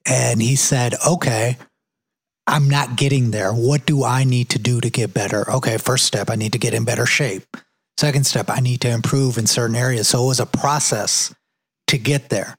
And 0.06 0.42
he 0.42 0.56
said, 0.56 0.96
okay, 1.08 1.58
I'm 2.46 2.70
not 2.70 2.98
getting 2.98 3.32
there. 3.32 3.54
What 3.54 3.86
do 3.86 4.04
I 4.04 4.26
need 4.26 4.50
to 4.50 4.60
do 4.60 4.82
to 4.82 4.90
get 4.90 5.14
better? 5.14 5.50
Okay, 5.50 5.78
first 5.78 6.06
step, 6.06 6.30
I 6.30 6.36
need 6.36 6.52
to 6.54 6.60
get 6.60 6.74
in 6.74 6.84
better 6.84 7.06
shape. 7.06 7.56
Second 7.98 8.26
step, 8.26 8.50
I 8.50 8.60
need 8.60 8.82
to 8.82 8.90
improve 8.90 9.38
in 9.38 9.48
certain 9.48 9.76
areas. 9.76 10.10
So 10.10 10.24
it 10.24 10.28
was 10.28 10.40
a 10.40 10.46
process 10.46 11.34
to 11.88 11.98
get 11.98 12.30
there. 12.30 12.58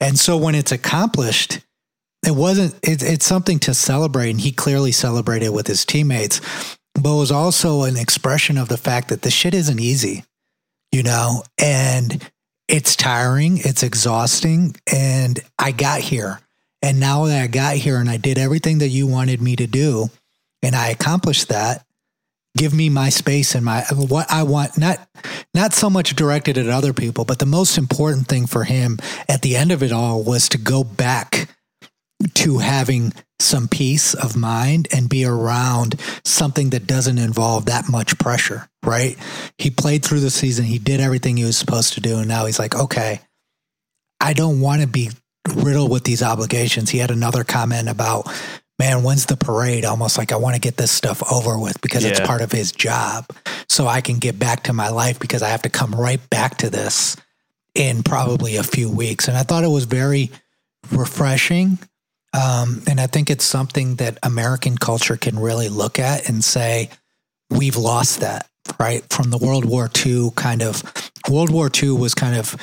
And 0.00 0.18
so 0.18 0.36
when 0.36 0.54
it's 0.54 0.72
accomplished, 0.72 1.60
it 2.24 2.32
wasn't, 2.32 2.74
it, 2.82 3.02
it's 3.02 3.26
something 3.26 3.58
to 3.60 3.74
celebrate. 3.74 4.30
And 4.30 4.40
he 4.40 4.52
clearly 4.52 4.92
celebrated 4.92 5.50
with 5.50 5.66
his 5.66 5.84
teammates, 5.84 6.40
but 6.94 7.14
it 7.14 7.18
was 7.18 7.32
also 7.32 7.82
an 7.82 7.96
expression 7.96 8.58
of 8.58 8.68
the 8.68 8.76
fact 8.76 9.08
that 9.08 9.22
the 9.22 9.30
shit 9.30 9.54
isn't 9.54 9.80
easy, 9.80 10.24
you 10.90 11.02
know, 11.02 11.42
and 11.58 12.30
it's 12.68 12.96
tiring, 12.96 13.58
it's 13.58 13.82
exhausting. 13.82 14.76
And 14.92 15.40
I 15.58 15.72
got 15.72 16.00
here. 16.00 16.40
And 16.80 16.98
now 16.98 17.26
that 17.26 17.42
I 17.42 17.46
got 17.46 17.76
here 17.76 17.98
and 17.98 18.10
I 18.10 18.16
did 18.16 18.38
everything 18.38 18.78
that 18.78 18.88
you 18.88 19.06
wanted 19.06 19.40
me 19.40 19.56
to 19.56 19.66
do, 19.66 20.08
and 20.62 20.74
I 20.74 20.88
accomplished 20.88 21.48
that, 21.48 21.84
give 22.56 22.74
me 22.74 22.88
my 22.88 23.08
space 23.08 23.54
and 23.54 23.64
my 23.64 23.82
what 23.92 24.30
I 24.30 24.42
want 24.42 24.76
not 24.76 24.98
not 25.54 25.72
so 25.72 25.88
much 25.88 26.14
directed 26.14 26.58
at 26.58 26.68
other 26.68 26.92
people 26.92 27.24
but 27.24 27.38
the 27.38 27.46
most 27.46 27.78
important 27.78 28.28
thing 28.28 28.46
for 28.46 28.64
him 28.64 28.98
at 29.28 29.42
the 29.42 29.56
end 29.56 29.72
of 29.72 29.82
it 29.82 29.92
all 29.92 30.22
was 30.22 30.48
to 30.50 30.58
go 30.58 30.84
back 30.84 31.48
to 32.34 32.58
having 32.58 33.12
some 33.40 33.66
peace 33.66 34.14
of 34.14 34.36
mind 34.36 34.86
and 34.92 35.08
be 35.08 35.24
around 35.24 35.98
something 36.24 36.70
that 36.70 36.86
doesn't 36.86 37.18
involve 37.18 37.66
that 37.66 37.88
much 37.88 38.18
pressure 38.18 38.68
right? 38.84 39.16
He 39.58 39.70
played 39.70 40.04
through 40.04 40.20
the 40.20 40.30
season. 40.30 40.64
He 40.64 40.78
did 40.78 40.98
everything 40.98 41.36
he 41.36 41.44
was 41.44 41.56
supposed 41.56 41.92
to 41.94 42.00
do. 42.00 42.18
And 42.18 42.28
now 42.28 42.46
he's 42.46 42.58
like 42.58 42.74
okay 42.74 43.20
I 44.20 44.34
don't 44.34 44.60
want 44.60 44.82
to 44.82 44.86
be 44.86 45.10
riddled 45.52 45.90
with 45.90 46.04
these 46.04 46.22
obligations. 46.22 46.90
He 46.90 46.98
had 46.98 47.10
another 47.10 47.42
comment 47.42 47.88
about 47.88 48.28
man, 48.78 49.02
when's 49.02 49.26
the 49.26 49.36
parade? 49.36 49.84
Almost 49.84 50.18
like 50.18 50.32
I 50.32 50.36
want 50.36 50.54
to 50.54 50.60
get 50.60 50.76
this 50.76 50.90
stuff 50.90 51.22
over 51.32 51.58
with 51.58 51.80
because 51.80 52.04
it's 52.04 52.20
part 52.20 52.40
of 52.40 52.50
his 52.50 52.72
job. 52.72 53.26
So 53.68 53.86
I 53.86 54.00
can 54.00 54.18
get 54.18 54.38
back 54.38 54.64
to 54.64 54.72
my 54.72 54.88
life 54.88 55.18
because 55.18 55.42
I 55.42 55.48
have 55.48 55.62
to 55.62 55.70
come 55.70 55.94
right 55.94 56.20
back 56.30 56.58
to 56.58 56.70
this 56.70 57.16
in 57.74 58.02
probably 58.02 58.56
a 58.56 58.62
few 58.62 58.90
weeks. 58.90 59.28
And 59.28 59.36
I 59.36 59.42
thought 59.42 59.64
it 59.64 59.68
was 59.68 59.84
very 59.84 60.30
refreshing. 60.90 61.78
Um, 62.34 62.82
and 62.86 63.00
I 63.00 63.06
think 63.06 63.30
it's 63.30 63.44
something 63.44 63.96
that 63.96 64.18
American 64.22 64.76
culture 64.76 65.16
can 65.16 65.38
really 65.38 65.68
look 65.68 65.98
at 65.98 66.28
and 66.28 66.42
say, 66.42 66.90
we've 67.50 67.76
lost 67.76 68.20
that, 68.20 68.48
right? 68.80 69.04
From 69.10 69.30
the 69.30 69.38
World 69.38 69.64
War 69.64 69.90
II 70.04 70.30
kind 70.34 70.62
of, 70.62 70.82
World 71.28 71.50
War 71.50 71.70
II 71.82 71.92
was 71.92 72.14
kind 72.14 72.36
of 72.36 72.56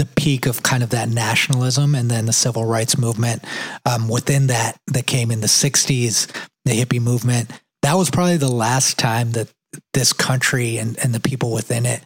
the 0.00 0.06
peak 0.16 0.46
of 0.46 0.62
kind 0.62 0.82
of 0.82 0.88
that 0.88 1.10
nationalism 1.10 1.94
and 1.94 2.10
then 2.10 2.24
the 2.24 2.32
civil 2.32 2.64
rights 2.64 2.96
movement. 2.96 3.44
Um, 3.84 4.08
within 4.08 4.46
that, 4.46 4.78
that 4.86 5.06
came 5.06 5.30
in 5.30 5.42
the 5.42 5.46
60s, 5.46 6.26
the 6.64 6.72
hippie 6.72 7.02
movement. 7.02 7.50
That 7.82 7.94
was 7.94 8.08
probably 8.08 8.38
the 8.38 8.50
last 8.50 8.98
time 8.98 9.32
that 9.32 9.52
this 9.92 10.14
country 10.14 10.78
and, 10.78 10.98
and 11.04 11.14
the 11.14 11.20
people 11.20 11.52
within 11.52 11.84
it 11.84 12.02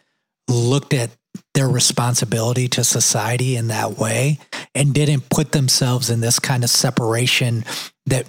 looked 0.48 0.92
at 0.92 1.10
their 1.54 1.68
responsibility 1.68 2.66
to 2.66 2.82
society 2.82 3.54
in 3.54 3.68
that 3.68 3.92
way 3.96 4.40
and 4.74 4.92
didn't 4.92 5.30
put 5.30 5.52
themselves 5.52 6.10
in 6.10 6.20
this 6.20 6.40
kind 6.40 6.64
of 6.64 6.70
separation 6.70 7.64
that 8.06 8.28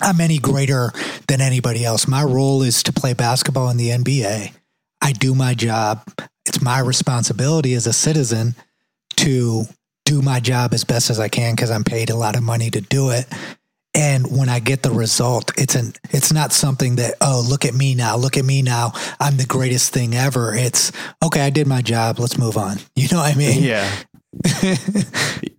I'm 0.00 0.20
any 0.20 0.38
greater 0.38 0.92
than 1.28 1.40
anybody 1.40 1.84
else. 1.84 2.08
My 2.08 2.24
role 2.24 2.62
is 2.62 2.82
to 2.82 2.92
play 2.92 3.14
basketball 3.14 3.70
in 3.70 3.76
the 3.76 3.90
NBA. 3.90 4.52
I 5.00 5.12
do 5.12 5.32
my 5.32 5.54
job. 5.54 6.02
It's 6.46 6.60
my 6.60 6.78
responsibility 6.80 7.74
as 7.74 7.86
a 7.86 7.92
citizen 7.92 8.54
to 9.16 9.64
do 10.04 10.20
my 10.20 10.40
job 10.40 10.74
as 10.74 10.84
best 10.84 11.10
as 11.10 11.18
I 11.18 11.28
can 11.28 11.54
because 11.54 11.70
I'm 11.70 11.84
paid 11.84 12.10
a 12.10 12.16
lot 12.16 12.36
of 12.36 12.42
money 12.42 12.70
to 12.70 12.80
do 12.80 13.10
it. 13.10 13.26
And 13.96 14.36
when 14.36 14.48
I 14.48 14.58
get 14.58 14.82
the 14.82 14.90
result, 14.90 15.52
it's 15.56 15.76
an 15.76 15.92
it's 16.10 16.32
not 16.32 16.52
something 16.52 16.96
that, 16.96 17.14
oh, 17.20 17.44
look 17.48 17.64
at 17.64 17.74
me 17.74 17.94
now, 17.94 18.16
look 18.16 18.36
at 18.36 18.44
me 18.44 18.60
now. 18.60 18.92
I'm 19.20 19.36
the 19.36 19.46
greatest 19.46 19.92
thing 19.92 20.14
ever. 20.14 20.52
It's 20.54 20.90
okay, 21.24 21.40
I 21.40 21.50
did 21.50 21.68
my 21.68 21.80
job, 21.80 22.18
let's 22.18 22.36
move 22.36 22.56
on. 22.56 22.78
You 22.96 23.08
know 23.08 23.18
what 23.18 23.34
I 23.34 23.38
mean? 23.38 23.62
Yeah. 23.62 23.90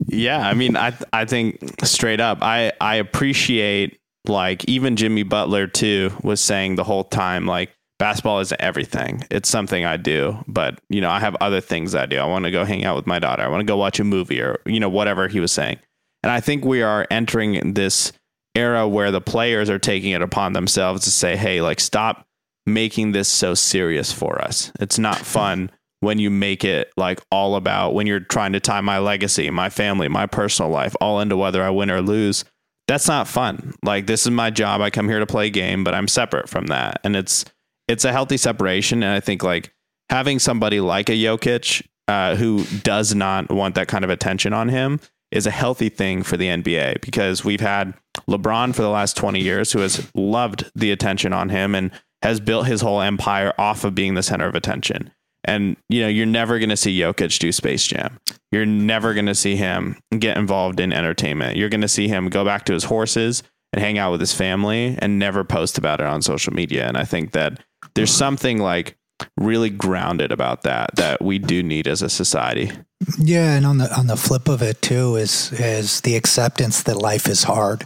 yeah, 0.08 0.48
I 0.48 0.54
mean 0.54 0.76
I 0.76 0.94
I 1.14 1.26
think 1.26 1.60
straight 1.84 2.20
up 2.20 2.40
I 2.42 2.74
I 2.82 2.96
appreciate 2.96 4.00
like 4.28 4.66
even 4.66 4.96
Jimmy 4.96 5.24
Butler 5.24 5.68
too 5.68 6.12
was 6.24 6.42
saying 6.42 6.76
the 6.76 6.84
whole 6.84 7.04
time 7.04 7.46
like 7.46 7.75
basketball 8.00 8.40
isn't 8.40 8.60
everything. 8.62 9.24
It's 9.32 9.50
something 9.50 9.86
I 9.86 9.98
do, 9.98 10.44
but 10.48 10.80
you 10.90 11.02
know, 11.02 11.10
I 11.10 11.20
have 11.20 11.36
other 11.42 11.62
things 11.62 11.96
I 11.96 12.06
do. 12.06 12.18
I 12.18 12.26
want 12.26 12.46
to 12.46 12.52
go 12.52 12.66
hang 12.66 12.86
out 12.86 12.96
with 12.96 13.08
my 13.08 13.20
daughter. 13.20 13.44
I 13.44 13.48
want 13.48 13.62
to 13.62 13.66
go 13.66 13.78
watch 13.78 14.00
a 14.00 14.04
movie 14.04 14.42
or 14.42 14.60
you 14.66 14.80
know 14.80 14.90
whatever 14.90 15.28
he 15.28 15.40
was 15.40 15.52
saying. 15.52 15.80
And 16.24 16.32
I 16.32 16.40
think 16.40 16.66
we 16.66 16.82
are 16.82 17.08
entering 17.12 17.74
this 17.74 18.12
era 18.56 18.88
where 18.88 19.12
the 19.12 19.22
players 19.22 19.70
are 19.70 19.80
taking 19.80 20.12
it 20.12 20.22
upon 20.22 20.54
themselves 20.54 21.04
to 21.04 21.12
say, 21.12 21.36
"Hey, 21.36 21.62
like 21.62 21.80
stop 21.80 22.26
making 22.66 23.12
this 23.12 23.28
so 23.28 23.54
serious 23.54 24.12
for 24.12 24.42
us. 24.42 24.72
It's 24.80 24.98
not 24.98 25.18
fun 25.18 25.70
when 26.00 26.20
you 26.20 26.30
make 26.30 26.64
it 26.64 26.92
like 26.98 27.22
all 27.32 27.56
about 27.56 27.94
when 27.94 28.08
you're 28.08 28.20
trying 28.20 28.54
to 28.54 28.60
tie 28.60 28.82
my 28.82 29.00
legacy, 29.00 29.50
my 29.50 29.70
family, 29.70 30.08
my 30.08 30.26
personal 30.26 30.72
life 30.72 30.96
all 31.00 31.20
into 31.20 31.38
whether 31.38 31.64
I 31.64 31.70
win 31.70 31.92
or 31.92 32.02
lose. 32.02 32.46
That's 32.88 33.08
not 33.08 33.28
fun. 33.28 33.74
Like 33.84 34.06
this 34.08 34.26
is 34.26 34.32
my 34.32 34.50
job. 34.50 34.82
I 34.82 34.90
come 34.90 35.10
here 35.10 35.20
to 35.20 35.26
play 35.26 35.48
a 35.48 35.52
game, 35.52 35.84
but 35.84 35.96
I'm 35.96 36.08
separate 36.08 36.50
from 36.50 36.68
that. 36.68 37.00
And 37.04 37.16
it's 37.16 37.46
it's 37.88 38.06
a 38.06 38.12
healthy 38.12 38.38
separation. 38.38 39.04
And 39.04 39.12
I 39.12 39.20
think 39.20 39.44
like 39.44 39.74
having 40.10 40.40
somebody 40.40 40.80
like 40.80 41.10
a 41.10 41.14
Jokic 41.14 41.86
uh, 42.08 42.36
who 42.36 42.64
does 42.84 43.16
not 43.16 43.52
want 43.52 43.76
that 43.76 43.88
kind 43.88 44.04
of 44.04 44.10
attention 44.10 44.54
on 44.54 44.70
him 44.70 45.00
is 45.32 45.48
a 45.48 45.52
healthy 45.52 45.90
thing 45.90 46.24
for 46.24 46.38
the 46.38 46.48
NBA 46.48 47.02
because 47.02 47.44
we've 47.44 47.62
had 47.62 47.94
LeBron 48.30 48.76
for 48.76 48.82
the 48.82 48.90
last 48.90 49.18
20 49.18 49.40
years 49.42 49.72
who 49.72 49.80
has 49.80 50.10
loved 50.16 50.70
the 50.76 50.92
attention 50.92 51.34
on 51.34 51.50
him 51.50 51.76
and 51.76 51.92
has 52.22 52.40
built 52.40 52.68
his 52.68 52.82
whole 52.82 53.02
empire 53.02 53.54
off 53.58 53.84
of 53.84 53.96
being 53.96 54.14
the 54.14 54.24
center 54.24 54.48
of 54.48 54.56
attention. 54.56 55.12
And 55.44 55.78
you 55.90 56.02
know, 56.02 56.08
you're 56.08 56.26
never 56.26 56.58
going 56.58 56.70
to 56.70 56.78
see 56.78 56.98
Jokic 56.98 57.38
do 57.38 57.52
Space 57.52 57.86
Jam. 57.86 58.20
You're 58.52 58.66
never 58.66 59.14
going 59.14 59.28
to 59.28 59.36
see 59.36 59.56
him 59.56 59.98
get 60.18 60.38
involved 60.38 60.80
in 60.80 60.92
entertainment. 60.92 61.58
You're 61.58 61.70
going 61.70 61.82
to 61.82 61.88
see 61.88 62.08
him 62.08 62.30
go 62.30 62.44
back 62.44 62.66
to 62.66 62.74
his 62.74 62.86
horses 62.86 63.44
and 63.76 63.84
hang 63.84 63.98
out 63.98 64.10
with 64.10 64.22
his 64.22 64.34
family 64.34 64.96
and 65.00 65.20
never 65.20 65.44
post 65.44 65.78
about 65.78 66.00
it 66.00 66.06
on 66.06 66.22
social 66.22 66.54
media. 66.54 66.88
And 66.88 66.96
I 66.96 67.04
think 67.04 67.34
that 67.34 67.60
there's 67.94 68.10
something 68.10 68.58
like 68.58 68.98
really 69.38 69.70
grounded 69.70 70.32
about 70.32 70.64
that 70.64 70.96
that 70.96 71.22
we 71.22 71.40
do 71.40 71.62
need 71.62 71.86
as 71.86 72.02
a 72.02 72.10
society. 72.10 72.72
Yeah, 73.20 73.54
and 73.54 73.66
on 73.66 73.78
the 73.78 73.94
on 73.94 74.08
the 74.08 74.16
flip 74.16 74.48
of 74.48 74.62
it 74.62 74.82
too 74.82 75.18
is 75.18 75.52
is 75.52 76.02
the 76.02 76.16
acceptance 76.16 76.84
that 76.84 76.96
life 76.96 77.28
is 77.28 77.44
hard. 77.44 77.86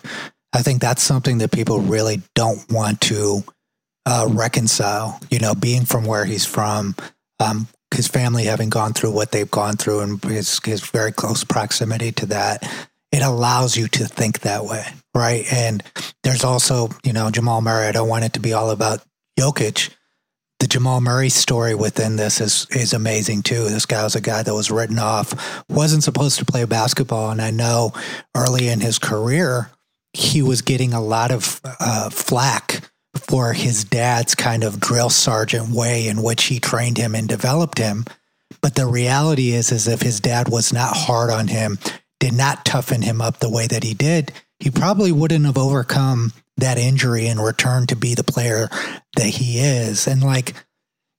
I 0.54 0.62
think 0.62 0.80
that's 0.80 1.02
something 1.02 1.40
that 1.40 1.52
people 1.52 1.80
really 1.80 2.22
don't 2.36 2.72
want 2.72 3.02
to 3.02 3.44
uh, 4.06 4.28
reconcile. 4.30 5.20
You 5.32 5.40
know, 5.40 5.56
being 5.56 5.86
from 5.86 6.06
where 6.06 6.26
he's 6.26 6.46
from, 6.46 6.96
um, 7.40 7.68
his 7.96 8.08
family 8.08 8.44
having 8.44 8.70
gone 8.70 8.94
through 8.94 9.12
what 9.12 9.32
they've 9.32 9.50
gone 9.50 9.76
through, 9.76 10.02
and 10.02 10.24
his 10.24 10.60
his 10.64 10.82
very 10.82 11.12
close 11.12 11.44
proximity 11.44 12.12
to 12.12 12.28
that, 12.28 12.64
it 13.12 13.22
allows 13.22 13.76
you 13.76 13.88
to 13.88 14.06
think 14.06 14.42
that 14.42 14.66
way, 14.66 14.86
right? 15.16 15.46
And 15.52 15.84
there's 16.24 16.44
also, 16.44 16.90
you 17.04 17.14
know, 17.14 17.32
Jamal 17.32 17.62
Murray. 17.62 17.88
I 17.88 17.92
don't 17.92 18.10
want 18.10 18.26
it 18.26 18.34
to 18.34 18.40
be 18.40 18.54
all 18.54 18.70
about 18.70 19.04
Jokic, 19.40 19.94
the 20.60 20.68
Jamal 20.68 21.00
Murray 21.00 21.30
story 21.30 21.74
within 21.74 22.18
this 22.18 22.42
is 22.42 22.68
is 22.72 22.94
amazing 22.94 23.44
too. 23.44 23.70
This 23.70 23.86
guy 23.86 24.04
was 24.04 24.16
a 24.16 24.22
guy 24.22 24.44
that 24.44 24.54
was 24.54 24.70
written 24.70 25.00
off, 25.00 25.64
wasn't 25.70 26.04
supposed 26.04 26.38
to 26.40 26.46
play 26.46 26.66
basketball, 26.66 27.32
and 27.32 27.42
I 27.42 27.52
know 27.52 27.94
early 28.36 28.68
in 28.68 28.82
his 28.82 29.00
career 29.00 29.72
he 30.14 30.42
was 30.42 30.62
getting 30.62 30.94
a 30.94 31.02
lot 31.02 31.32
of 31.32 31.62
uh, 31.64 32.10
flack 32.10 32.92
for 33.16 33.54
his 33.54 33.84
dad's 33.84 34.36
kind 34.36 34.64
of 34.64 34.80
drill 34.80 35.10
sergeant 35.10 35.70
way 35.70 36.08
in 36.08 36.22
which 36.22 36.46
he 36.46 36.60
trained 36.60 36.98
him 36.98 37.16
and 37.16 37.28
developed 37.28 37.78
him. 37.78 38.06
But 38.62 38.76
the 38.76 38.88
reality 38.88 39.52
is, 39.52 39.72
is 39.72 39.88
if 39.88 40.02
his 40.02 40.20
dad 40.20 40.50
was 40.50 40.74
not 40.74 40.96
hard 40.96 41.30
on 41.30 41.48
him, 41.48 41.78
did 42.20 42.34
not 42.34 42.66
toughen 42.66 43.02
him 43.02 43.22
up 43.22 43.40
the 43.40 43.50
way 43.50 43.68
that 43.68 43.84
he 43.84 43.94
did, 43.94 44.32
he 44.60 44.70
probably 44.70 45.12
wouldn't 45.12 45.46
have 45.46 45.58
overcome 45.58 46.34
that 46.58 46.78
injury 46.78 47.28
and 47.28 47.42
return 47.42 47.88
to 47.88 47.96
be 47.96 48.14
the 48.14 48.24
player 48.24 48.70
that 49.16 49.28
he 49.28 49.60
is. 49.60 50.08
And 50.08 50.22
like, 50.22 50.54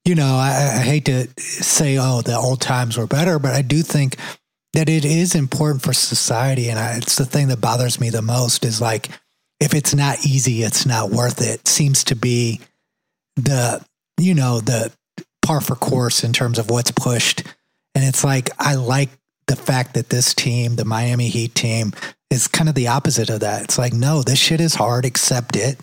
you 0.05 0.15
know, 0.15 0.37
I, 0.37 0.81
I, 0.81 0.83
hate 0.83 1.07
to 1.07 1.29
say, 1.39 1.99
oh, 1.99 2.21
the 2.21 2.37
old 2.37 2.61
times 2.61 2.99
were 2.99 3.07
better, 3.07 3.39
but 3.39 3.55
I 3.55 3.63
do 3.63 3.83
think 3.83 4.17
that 4.73 4.89
it 4.89 5.05
is 5.05 5.35
important 5.35 5.83
for 5.83 5.93
society. 5.93 6.69
And 6.69 6.79
I, 6.79 6.97
it's 6.97 7.17
the 7.17 7.25
thing 7.25 7.49
that 7.49 7.61
bothers 7.61 8.01
me 8.01 8.11
the 8.11 8.23
most 8.23 8.65
is 8.65 8.81
like, 8.81 9.09
if 9.59 9.75
it's 9.75 9.95
not 9.95 10.25
easy, 10.25 10.63
it's 10.63 10.87
not 10.87 11.11
worth 11.11 11.41
it. 11.43 11.67
Seems 11.69 12.05
to 12.05 12.17
be 12.17 12.61
the, 13.37 13.85
you 14.19 14.35
know, 14.35 14.61
the 14.61 14.93
par 15.43 15.61
for 15.61 15.77
course 15.77 16.25
in 16.25 16.33
terms 16.33 16.59
of 16.59 16.71
what's 16.71 16.91
pushed. 16.91 17.43
And 17.95 18.05
it's 18.05 18.25
like, 18.25 18.51
I 18.59 18.77
like 18.77 19.11
the 19.51 19.57
fact 19.57 19.95
that 19.95 20.11
this 20.11 20.33
team, 20.33 20.77
the 20.77 20.85
Miami 20.85 21.29
Heat 21.29 21.57
team, 21.57 21.93
is 22.31 22.47
kind 22.47 22.69
of 22.69 22.77
the 22.77 22.87
opposite 22.87 23.29
of 23.31 23.41
that. 23.41 23.65
It's 23.65 23.79
like, 23.79 23.93
no, 23.93 24.23
this 24.23 24.39
shit 24.39 24.61
is 24.61 24.77
hard, 24.77 25.05
accept 25.05 25.57
it, 25.57 25.77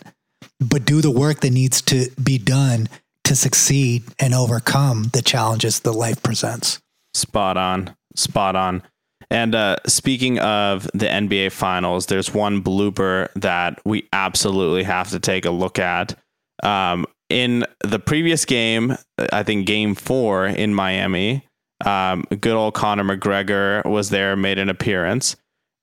but 0.61 0.85
do 0.85 1.01
the 1.01 1.11
work 1.11 1.41
that 1.41 1.51
needs 1.51 1.81
to 1.81 2.09
be 2.23 2.37
done 2.37 2.87
to 3.25 3.35
succeed 3.35 4.03
and 4.19 4.33
overcome 4.33 5.09
the 5.11 5.21
challenges 5.21 5.81
that 5.81 5.91
life 5.91 6.23
presents. 6.23 6.79
Spot 7.13 7.57
on. 7.57 7.93
Spot 8.15 8.55
on. 8.55 8.83
And 9.29 9.53
uh, 9.53 9.75
speaking 9.85 10.39
of 10.39 10.83
the 10.93 11.07
NBA 11.07 11.51
Finals, 11.51 12.05
there's 12.05 12.33
one 12.33 12.63
blooper 12.63 13.27
that 13.35 13.81
we 13.83 14.07
absolutely 14.13 14.83
have 14.83 15.09
to 15.09 15.19
take 15.19 15.43
a 15.43 15.51
look 15.51 15.77
at. 15.77 16.17
Um, 16.63 17.05
in 17.29 17.65
the 17.83 17.99
previous 17.99 18.45
game, 18.45 18.95
I 19.33 19.43
think 19.43 19.67
game 19.67 19.93
four 19.93 20.47
in 20.47 20.73
Miami, 20.73 21.46
um, 21.85 22.23
good 22.29 22.55
old 22.55 22.73
Conor 22.73 23.03
McGregor 23.03 23.85
was 23.85 24.09
there, 24.09 24.35
made 24.35 24.59
an 24.59 24.69
appearance 24.69 25.35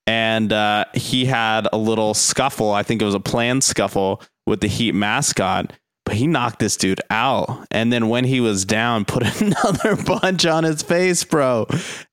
and 0.07 0.53
uh, 0.53 0.85
he 0.93 1.25
had 1.25 1.67
a 1.73 1.77
little 1.77 2.13
scuffle. 2.13 2.71
I 2.71 2.83
think 2.83 3.01
it 3.01 3.05
was 3.05 3.15
a 3.15 3.19
planned 3.19 3.63
scuffle 3.63 4.21
with 4.45 4.61
the 4.61 4.67
Heat 4.67 4.93
mascot, 4.93 5.73
but 6.05 6.15
he 6.15 6.27
knocked 6.27 6.59
this 6.59 6.77
dude 6.77 7.01
out. 7.09 7.65
And 7.71 7.91
then 7.91 8.09
when 8.09 8.25
he 8.25 8.39
was 8.39 8.65
down, 8.65 9.05
put 9.05 9.41
another 9.41 9.95
punch 9.97 10.45
on 10.45 10.63
his 10.63 10.83
face, 10.83 11.23
bro. 11.23 11.67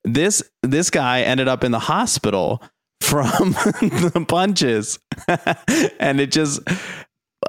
This 0.05 0.43
this 0.63 0.91
guy 0.91 1.23
ended 1.23 1.49
up 1.49 1.65
in 1.65 1.73
the 1.73 1.79
hospital 1.79 2.63
from 3.03 3.53
the 3.53 4.25
punches, 4.27 4.99
and 5.99 6.21
it 6.21 6.33
just. 6.33 6.61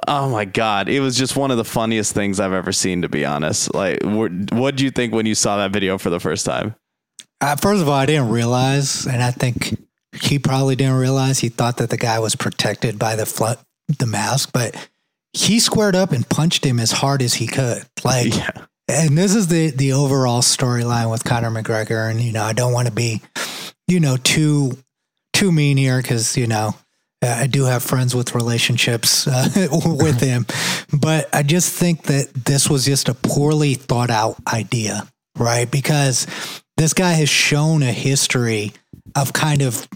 Oh 0.06 0.28
my 0.30 0.44
god! 0.44 0.88
It 0.88 1.00
was 1.00 1.16
just 1.16 1.36
one 1.36 1.50
of 1.50 1.56
the 1.56 1.64
funniest 1.64 2.12
things 2.12 2.40
I've 2.40 2.52
ever 2.52 2.72
seen. 2.72 3.02
To 3.02 3.08
be 3.08 3.24
honest, 3.24 3.74
like, 3.74 4.02
what 4.02 4.76
do 4.76 4.84
you 4.84 4.90
think 4.90 5.14
when 5.14 5.26
you 5.26 5.34
saw 5.34 5.56
that 5.58 5.70
video 5.70 5.98
for 5.98 6.10
the 6.10 6.20
first 6.20 6.44
time? 6.44 6.74
Uh, 7.40 7.56
first 7.56 7.82
of 7.82 7.88
all, 7.88 7.94
I 7.94 8.06
didn't 8.06 8.30
realize, 8.30 9.06
and 9.06 9.22
I 9.22 9.30
think 9.30 9.78
he 10.20 10.38
probably 10.38 10.76
didn't 10.76 10.96
realize 10.96 11.38
he 11.38 11.48
thought 11.48 11.78
that 11.78 11.90
the 11.90 11.96
guy 11.96 12.18
was 12.18 12.36
protected 12.36 12.98
by 12.98 13.16
the 13.16 13.26
fl- 13.26 13.60
the 13.98 14.06
mask, 14.06 14.50
but 14.52 14.76
he 15.32 15.58
squared 15.58 15.96
up 15.96 16.12
and 16.12 16.28
punched 16.28 16.64
him 16.64 16.78
as 16.78 16.92
hard 16.92 17.22
as 17.22 17.34
he 17.34 17.46
could. 17.46 17.84
Like, 18.04 18.34
yeah. 18.34 18.50
and 18.88 19.16
this 19.18 19.34
is 19.34 19.48
the 19.48 19.70
the 19.70 19.92
overall 19.92 20.42
storyline 20.42 21.10
with 21.10 21.24
Conor 21.24 21.50
McGregor. 21.50 22.10
And 22.10 22.20
you 22.20 22.32
know, 22.32 22.44
I 22.44 22.52
don't 22.52 22.72
want 22.72 22.88
to 22.88 22.94
be, 22.94 23.22
you 23.88 24.00
know, 24.00 24.16
too 24.16 24.78
too 25.32 25.50
mean 25.50 25.76
here 25.76 26.00
because 26.00 26.36
you 26.36 26.46
know 26.46 26.74
I 27.28 27.46
do 27.46 27.64
have 27.64 27.82
friends 27.82 28.14
with 28.14 28.34
relationships 28.34 29.26
uh, 29.26 29.48
with 29.86 30.20
him, 30.20 30.46
but 30.92 31.28
I 31.34 31.42
just 31.42 31.72
think 31.72 32.04
that 32.04 32.32
this 32.32 32.68
was 32.68 32.84
just 32.84 33.08
a 33.08 33.14
poorly 33.14 33.74
thought 33.74 34.10
out 34.10 34.36
idea, 34.52 35.06
right? 35.36 35.70
Because 35.70 36.26
this 36.76 36.92
guy 36.92 37.12
has 37.12 37.28
shown 37.28 37.82
a 37.82 37.92
history 37.92 38.72
of 39.14 39.32
kind 39.32 39.62
of 39.62 39.88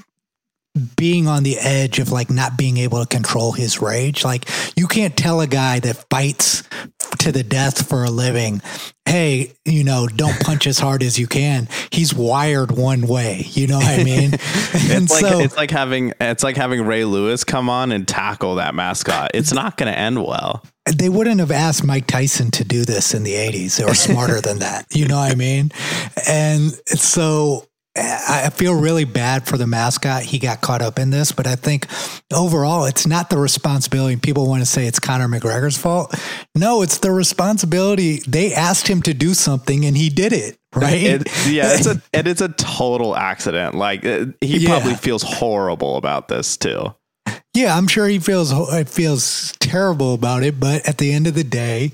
being 0.79 1.27
on 1.27 1.43
the 1.43 1.57
edge 1.59 1.99
of 1.99 2.11
like 2.11 2.31
not 2.31 2.57
being 2.57 2.77
able 2.79 3.01
to 3.01 3.07
control 3.07 3.53
his 3.53 3.81
rage. 3.81 4.25
Like 4.25 4.49
you 4.77 4.87
can't 4.87 5.17
tell 5.17 5.41
a 5.41 5.47
guy 5.47 5.81
that 5.81 6.05
fights 6.11 6.63
to 7.19 7.33
the 7.33 7.43
death 7.43 7.89
for 7.89 8.05
a 8.05 8.11
living, 8.11 8.61
hey, 9.07 9.53
you 9.65 9.85
know, 9.85 10.07
don't 10.07 10.39
punch 10.41 10.67
as 10.67 10.79
hard 10.79 11.03
as 11.03 11.19
you 11.19 11.27
can. 11.27 11.69
He's 11.91 12.15
wired 12.15 12.71
one 12.73 13.07
way. 13.07 13.45
You 13.51 13.67
know 13.67 13.79
what 13.79 14.01
I 14.01 14.05
mean? 14.05 14.33
and 14.35 15.05
It's 15.05 15.11
like 15.11 15.33
so 15.33 15.41
it's 15.41 15.57
like 15.57 15.71
having 15.71 16.13
it's 16.21 16.45
like 16.45 16.57
having 16.57 16.85
Ray 16.85 17.05
Lewis 17.05 17.45
come 17.45 17.69
on 17.69 17.93
and 17.93 18.07
tackle 18.07 18.57
that 18.57 18.75
mascot. 18.75 19.33
It's 19.35 19.53
not 19.53 19.77
going 19.77 19.93
to 19.93 19.99
end 19.99 20.25
well. 20.25 20.65
they 20.87 21.09
wouldn't 21.09 21.41
have 21.41 21.51
asked 21.51 21.85
Mike 21.85 22.07
Tyson 22.07 22.51
to 22.53 22.65
do 22.65 22.85
this 22.85 23.15
in 23.15 23.23
the 23.23 23.35
80s. 23.35 23.77
They 23.77 23.85
were 23.85 23.95
smarter 23.95 24.41
than 24.41 24.61
that. 24.61 24.87
You 24.95 25.09
know 25.09 25.17
what 25.17 25.33
I 25.33 25.35
mean? 25.35 25.71
And 26.29 26.73
so 26.87 27.68
I 28.01 28.51
feel 28.51 28.75
really 28.75 29.05
bad 29.05 29.47
for 29.47 29.57
the 29.57 29.67
mascot. 29.67 30.23
He 30.23 30.39
got 30.39 30.61
caught 30.61 30.83
up 30.83 30.99
in 30.99 31.11
this, 31.11 31.33
but 31.33 31.47
I 31.47 31.55
think 31.57 31.87
overall, 32.33 32.85
it's 32.85 33.07
not 33.07 33.31
the 33.31 33.39
responsibility. 33.39 34.17
People 34.17 34.47
want 34.49 34.63
to 34.63 34.67
say 34.67 34.87
it's 34.87 34.99
Conor 34.99 35.29
McGregor's 35.29 35.77
fault. 35.77 36.15
No, 36.55 36.83
it's 36.83 36.99
the 36.99 37.11
responsibility. 37.11 38.21
They 38.27 38.53
asked 38.55 38.89
him 38.89 39.03
to 39.03 39.15
do 39.15 39.35
something 39.35 39.85
and 39.85 39.97
he 39.97 40.09
did 40.11 40.33
it, 40.33 40.59
right? 40.75 41.03
It, 41.03 41.29
yeah, 41.49 41.75
it's 41.75 41.87
a 41.87 42.01
and 42.13 42.27
it's 42.27 42.41
a 42.41 42.49
total 42.51 43.17
accident. 43.17 43.75
Like 43.75 44.05
uh, 44.05 44.27
he 44.41 44.59
Yeah. 44.59 44.71
probably 44.71 44.95
feels 44.95 45.23
horrible 45.23 45.97
about 45.97 46.29
this 46.29 46.57
too. 46.57 46.95
Yeah, 47.55 47.77
I'm 47.77 47.89
sure 47.89 48.07
he 48.07 48.19
feels 48.19 48.53
it 48.53 48.89
feels 48.89 49.53
terrible 49.59 50.15
about 50.15 50.43
it, 50.43 50.61
but 50.61 50.87
at 50.89 50.99
the 50.99 51.13
end 51.13 51.27
of 51.27 51.35
the 51.35 51.45
day, 51.45 51.93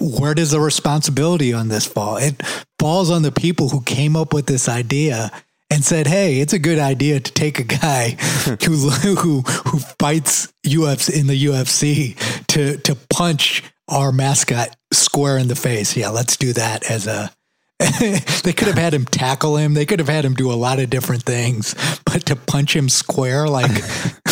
where 0.00 0.34
does 0.34 0.50
the 0.50 0.60
responsibility 0.60 1.52
on 1.52 1.68
this 1.68 1.86
fall? 1.86 2.16
It 2.16 2.42
falls 2.78 3.10
on 3.10 3.22
the 3.22 3.32
people 3.32 3.68
who 3.68 3.82
came 3.82 4.16
up 4.16 4.32
with 4.32 4.46
this 4.46 4.68
idea 4.68 5.30
and 5.70 5.84
said, 5.84 6.06
"Hey, 6.06 6.40
it's 6.40 6.52
a 6.52 6.58
good 6.58 6.78
idea 6.78 7.20
to 7.20 7.32
take 7.32 7.58
a 7.58 7.64
guy 7.64 8.10
who 8.64 8.90
who 8.90 9.40
who 9.40 9.78
fights 9.98 10.52
UFC 10.66 11.18
in 11.18 11.26
the 11.26 11.44
UFC 11.46 12.16
to 12.48 12.76
to 12.78 12.94
punch 13.10 13.62
our 13.88 14.12
mascot 14.12 14.76
square 14.92 15.38
in 15.38 15.48
the 15.48 15.56
face." 15.56 15.96
Yeah, 15.96 16.10
let's 16.10 16.36
do 16.36 16.52
that 16.52 16.90
as 16.90 17.06
a 17.06 17.32
they 18.44 18.52
could 18.52 18.68
have 18.68 18.78
had 18.78 18.94
him 18.94 19.04
tackle 19.04 19.56
him. 19.56 19.74
They 19.74 19.84
could 19.84 19.98
have 19.98 20.08
had 20.08 20.24
him 20.24 20.34
do 20.34 20.50
a 20.50 20.54
lot 20.54 20.78
of 20.78 20.90
different 20.90 21.24
things, 21.24 21.74
but 22.06 22.24
to 22.26 22.36
punch 22.36 22.74
him 22.74 22.88
square, 22.88 23.48
like, 23.48 23.70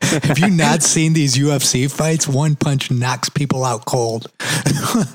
have 0.00 0.38
you 0.38 0.50
not 0.50 0.82
seen 0.82 1.12
these 1.12 1.36
UFC 1.36 1.90
fights? 1.90 2.28
One 2.28 2.56
punch 2.56 2.90
knocks 2.90 3.28
people 3.28 3.64
out 3.64 3.84
cold. 3.84 4.30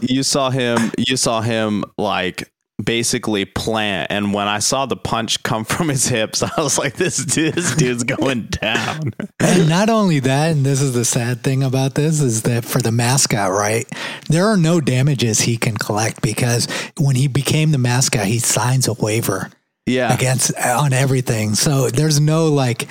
You 0.01 0.23
saw 0.23 0.49
him. 0.49 0.91
You 0.97 1.17
saw 1.17 1.41
him 1.41 1.84
like 1.97 2.49
basically 2.84 3.45
plant. 3.45 4.12
And 4.12 4.34
when 4.34 4.47
I 4.47 4.60
saw 4.60 4.86
the 4.86 4.97
punch 4.97 5.41
come 5.43 5.65
from 5.65 5.89
his 5.89 6.08
hips, 6.08 6.43
I 6.58 6.62
was 6.62 6.78
like, 6.78 6.95
"This 6.95 7.23
dude, 7.23 7.54
this 7.54 7.75
dude's 7.75 8.04
going 8.04 8.43
down." 8.45 9.13
And 9.39 9.69
not 9.69 9.89
only 9.89 10.19
that, 10.19 10.51
and 10.51 10.65
this 10.65 10.82
is 10.82 10.93
the 10.93 11.06
sad 11.06 11.43
thing 11.43 11.63
about 11.63 11.95
this, 11.95 12.21
is 12.21 12.43
that 12.43 12.65
for 12.65 12.80
the 12.82 12.91
mascot, 12.91 13.51
right, 13.51 13.86
there 14.30 14.47
are 14.47 14.58
no 14.58 14.82
damages 14.82 15.41
he 15.41 15.58
can 15.58 15.78
collect 15.78 16.21
because 16.21 16.67
when 16.97 17.15
he 17.15 17.28
became 17.28 17.71
the 17.71 17.78
mascot, 17.78 18.25
he 18.25 18.39
signs 18.39 18.88
a 18.88 18.93
waiver. 18.93 19.51
Yeah, 19.86 20.13
against 20.13 20.56
on 20.58 20.93
everything. 20.93 21.56
So 21.56 21.89
there's 21.89 22.19
no 22.19 22.48
like 22.48 22.88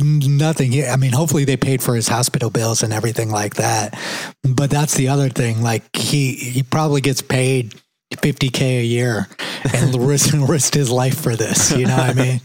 nothing. 0.00 0.84
I 0.84 0.96
mean, 0.96 1.12
hopefully 1.12 1.44
they 1.44 1.56
paid 1.56 1.82
for 1.82 1.94
his 1.94 2.08
hospital 2.08 2.50
bills 2.50 2.82
and 2.82 2.92
everything 2.92 3.30
like 3.30 3.56
that. 3.56 3.98
But 4.42 4.70
that's 4.70 4.94
the 4.94 5.08
other 5.08 5.28
thing. 5.28 5.62
Like 5.62 5.84
he 5.96 6.34
he 6.34 6.62
probably 6.62 7.00
gets 7.00 7.22
paid 7.22 7.74
50k 8.14 8.80
a 8.80 8.84
year 8.84 9.28
and 9.74 9.94
risk 10.06 10.34
risked 10.34 10.74
his 10.74 10.90
life 10.90 11.20
for 11.20 11.36
this. 11.36 11.72
You 11.72 11.86
know 11.86 11.96
what 11.96 12.10
I 12.10 12.14
mean? 12.14 12.40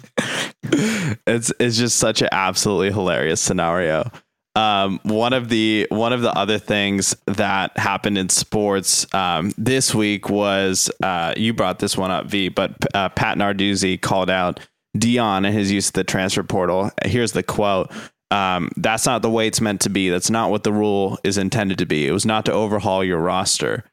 it's 1.27 1.51
it's 1.59 1.77
just 1.77 1.97
such 1.97 2.21
an 2.21 2.29
absolutely 2.31 2.91
hilarious 2.91 3.41
scenario. 3.41 4.11
Um, 4.55 5.01
one 5.03 5.33
of 5.33 5.49
the 5.49 5.85
one 5.89 6.13
of 6.13 6.21
the 6.21 6.31
other 6.31 6.57
things 6.57 7.15
that 7.27 7.77
happened 7.77 8.17
in 8.17 8.29
sports 8.29 9.05
um, 9.13 9.51
this 9.57 9.93
week 9.93 10.29
was 10.29 10.89
uh, 11.03 11.33
you 11.35 11.53
brought 11.53 11.79
this 11.79 11.97
one 11.97 12.09
up, 12.11 12.27
V, 12.27 12.49
but 12.49 12.73
uh, 12.93 13.09
Pat 13.09 13.37
Narduzzi 13.37 13.99
called 13.99 14.29
out 14.29 14.61
Deion 14.97 15.45
and 15.45 15.53
his 15.53 15.71
use 15.71 15.87
of 15.87 15.93
the 15.93 16.05
transfer 16.05 16.43
portal. 16.43 16.89
Here's 17.03 17.33
the 17.33 17.43
quote. 17.43 17.91
Um, 18.31 18.71
that's 18.77 19.05
not 19.05 19.21
the 19.21 19.29
way 19.29 19.47
it's 19.47 19.61
meant 19.61 19.81
to 19.81 19.89
be. 19.89 20.09
That's 20.09 20.29
not 20.29 20.51
what 20.51 20.63
the 20.63 20.73
rule 20.73 21.19
is 21.23 21.37
intended 21.37 21.77
to 21.79 21.85
be. 21.85 22.07
It 22.07 22.11
was 22.11 22.25
not 22.25 22.45
to 22.45 22.53
overhaul 22.53 23.03
your 23.03 23.19
roster. 23.19 23.83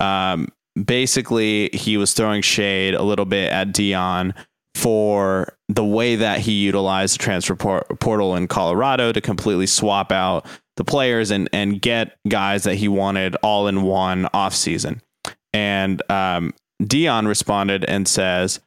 Um, 0.00 0.48
basically, 0.82 1.70
he 1.72 1.96
was 1.96 2.12
throwing 2.12 2.42
shade 2.42 2.94
a 2.94 3.02
little 3.02 3.26
bit 3.26 3.52
at 3.52 3.68
Deion 3.68 4.34
for 4.74 5.56
the 5.68 5.84
way 5.84 6.16
that 6.16 6.40
he 6.40 6.52
utilized 6.52 7.18
the 7.18 7.22
transfer 7.22 7.56
por- 7.56 7.86
portal 8.00 8.36
in 8.36 8.46
Colorado 8.46 9.12
to 9.12 9.20
completely 9.20 9.66
swap 9.66 10.12
out 10.12 10.46
the 10.76 10.84
players 10.84 11.30
and 11.30 11.48
and 11.52 11.80
get 11.80 12.16
guys 12.28 12.64
that 12.64 12.74
he 12.74 12.88
wanted 12.88 13.36
all 13.36 13.68
in 13.68 13.82
one 13.82 14.24
offseason. 14.34 15.00
And 15.52 16.02
um, 16.10 16.52
Deion 16.82 17.26
responded 17.28 17.84
and 17.84 18.08
says, 18.08 18.60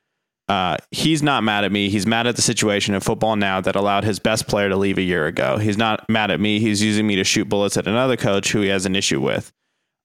uh, 0.47 0.77
he's 0.91 1.21
not 1.21 1.43
mad 1.43 1.65
at 1.65 1.71
me. 1.71 1.89
He's 1.89 2.07
mad 2.07 2.25
at 2.25 2.37
the 2.37 2.41
situation 2.41 2.95
in 2.95 3.01
football 3.01 3.35
now 3.35 3.59
that 3.59 3.75
allowed 3.75 4.05
his 4.05 4.19
best 4.19 4.47
player 4.47 4.69
to 4.69 4.77
leave 4.77 4.97
a 4.97 5.01
year 5.01 5.27
ago. 5.27 5.57
He's 5.57 5.77
not 5.77 6.09
mad 6.09 6.31
at 6.31 6.39
me. 6.39 6.59
He's 6.59 6.81
using 6.81 7.05
me 7.05 7.17
to 7.17 7.25
shoot 7.25 7.49
bullets 7.49 7.75
at 7.75 7.87
another 7.87 8.15
coach 8.15 8.51
who 8.51 8.61
he 8.61 8.69
has 8.69 8.85
an 8.85 8.95
issue 8.95 9.19
with. 9.19 9.51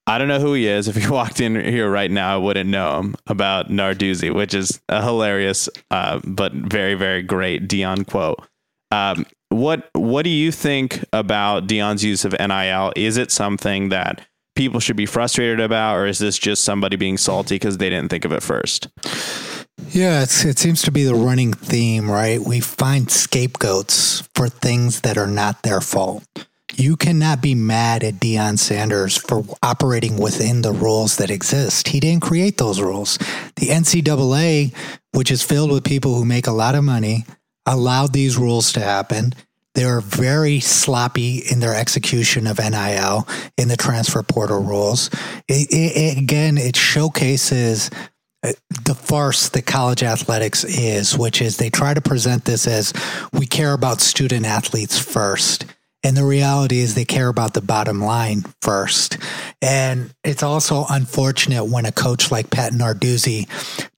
I 0.06 0.18
don't 0.18 0.28
know 0.28 0.40
who 0.40 0.54
he 0.54 0.66
is. 0.66 0.88
If 0.88 0.96
he 0.96 1.08
walked 1.10 1.40
in 1.40 1.54
here 1.54 1.90
right 1.90 2.10
now, 2.10 2.34
I 2.34 2.38
wouldn't 2.38 2.68
know 2.68 2.98
him 2.98 3.14
about 3.26 3.68
Narduzzi, 3.68 4.34
which 4.34 4.54
is 4.54 4.80
a 4.88 5.02
hilarious 5.02 5.68
uh, 5.90 6.20
but 6.24 6.52
very 6.52 6.94
very 6.94 7.22
great 7.22 7.68
Deion 7.68 8.06
quote. 8.06 8.46
Um, 8.90 9.26
what 9.48 9.88
what 9.94 10.22
do 10.22 10.30
you 10.30 10.50
think 10.52 11.04
about 11.12 11.66
Deion's 11.66 12.04
use 12.04 12.24
of 12.24 12.32
NIL? 12.32 12.92
Is 12.96 13.16
it 13.16 13.30
something 13.30 13.90
that 13.90 14.26
people 14.54 14.80
should 14.80 14.96
be 14.96 15.06
frustrated 15.06 15.60
about, 15.60 15.96
or 15.96 16.06
is 16.06 16.18
this 16.18 16.38
just 16.38 16.64
somebody 16.64 16.96
being 16.96 17.16
salty 17.16 17.56
because 17.56 17.78
they 17.78 17.90
didn't 17.90 18.10
think 18.10 18.24
of 18.24 18.32
it 18.32 18.42
first? 18.42 18.88
Yeah, 19.90 20.22
it 20.22 20.58
seems 20.58 20.82
to 20.82 20.90
be 20.90 21.04
the 21.04 21.14
running 21.14 21.52
theme, 21.52 22.10
right? 22.10 22.40
We 22.40 22.60
find 22.60 23.10
scapegoats 23.10 24.26
for 24.34 24.48
things 24.48 25.02
that 25.02 25.18
are 25.18 25.26
not 25.26 25.62
their 25.62 25.80
fault. 25.80 26.24
You 26.74 26.96
cannot 26.96 27.42
be 27.42 27.54
mad 27.54 28.02
at 28.02 28.14
Deion 28.14 28.58
Sanders 28.58 29.16
for 29.16 29.44
operating 29.62 30.16
within 30.18 30.62
the 30.62 30.72
rules 30.72 31.16
that 31.18 31.30
exist. 31.30 31.88
He 31.88 32.00
didn't 32.00 32.22
create 32.22 32.56
those 32.58 32.80
rules. 32.80 33.18
The 33.56 33.68
NCAA, 33.68 34.74
which 35.12 35.30
is 35.30 35.42
filled 35.42 35.70
with 35.70 35.84
people 35.84 36.14
who 36.14 36.24
make 36.24 36.46
a 36.46 36.52
lot 36.52 36.74
of 36.74 36.84
money, 36.84 37.24
allowed 37.66 38.12
these 38.12 38.36
rules 38.38 38.72
to 38.72 38.80
happen. 38.80 39.34
They're 39.74 40.00
very 40.00 40.60
sloppy 40.60 41.38
in 41.50 41.60
their 41.60 41.74
execution 41.74 42.46
of 42.46 42.58
NIL 42.58 43.26
in 43.56 43.68
the 43.68 43.76
transfer 43.76 44.22
portal 44.22 44.62
rules. 44.62 45.08
It, 45.48 45.70
it, 45.70 45.96
it- 45.96 46.18
again, 46.18 46.58
it 46.58 46.76
showcases 46.76 47.90
uh, 48.44 48.52
the 48.84 48.94
farce 48.94 49.48
that 49.50 49.66
college 49.66 50.02
athletics 50.02 50.64
is, 50.64 51.16
which 51.16 51.40
is 51.40 51.56
they 51.58 51.70
try 51.70 51.94
to 51.94 52.00
present 52.00 52.44
this 52.44 52.66
as 52.66 52.92
we 53.32 53.46
care 53.46 53.72
about 53.72 54.00
student 54.00 54.44
athletes 54.46 54.98
first. 54.98 55.64
And 56.04 56.16
the 56.16 56.24
reality 56.24 56.80
is 56.80 56.94
they 56.94 57.04
care 57.04 57.28
about 57.28 57.54
the 57.54 57.60
bottom 57.60 58.00
line 58.00 58.44
first. 58.60 59.18
And 59.60 60.12
it's 60.24 60.42
also 60.42 60.84
unfortunate 60.88 61.66
when 61.66 61.86
a 61.86 61.92
coach 61.92 62.30
like 62.30 62.50
Pat 62.50 62.72
Narduzzi 62.72 63.48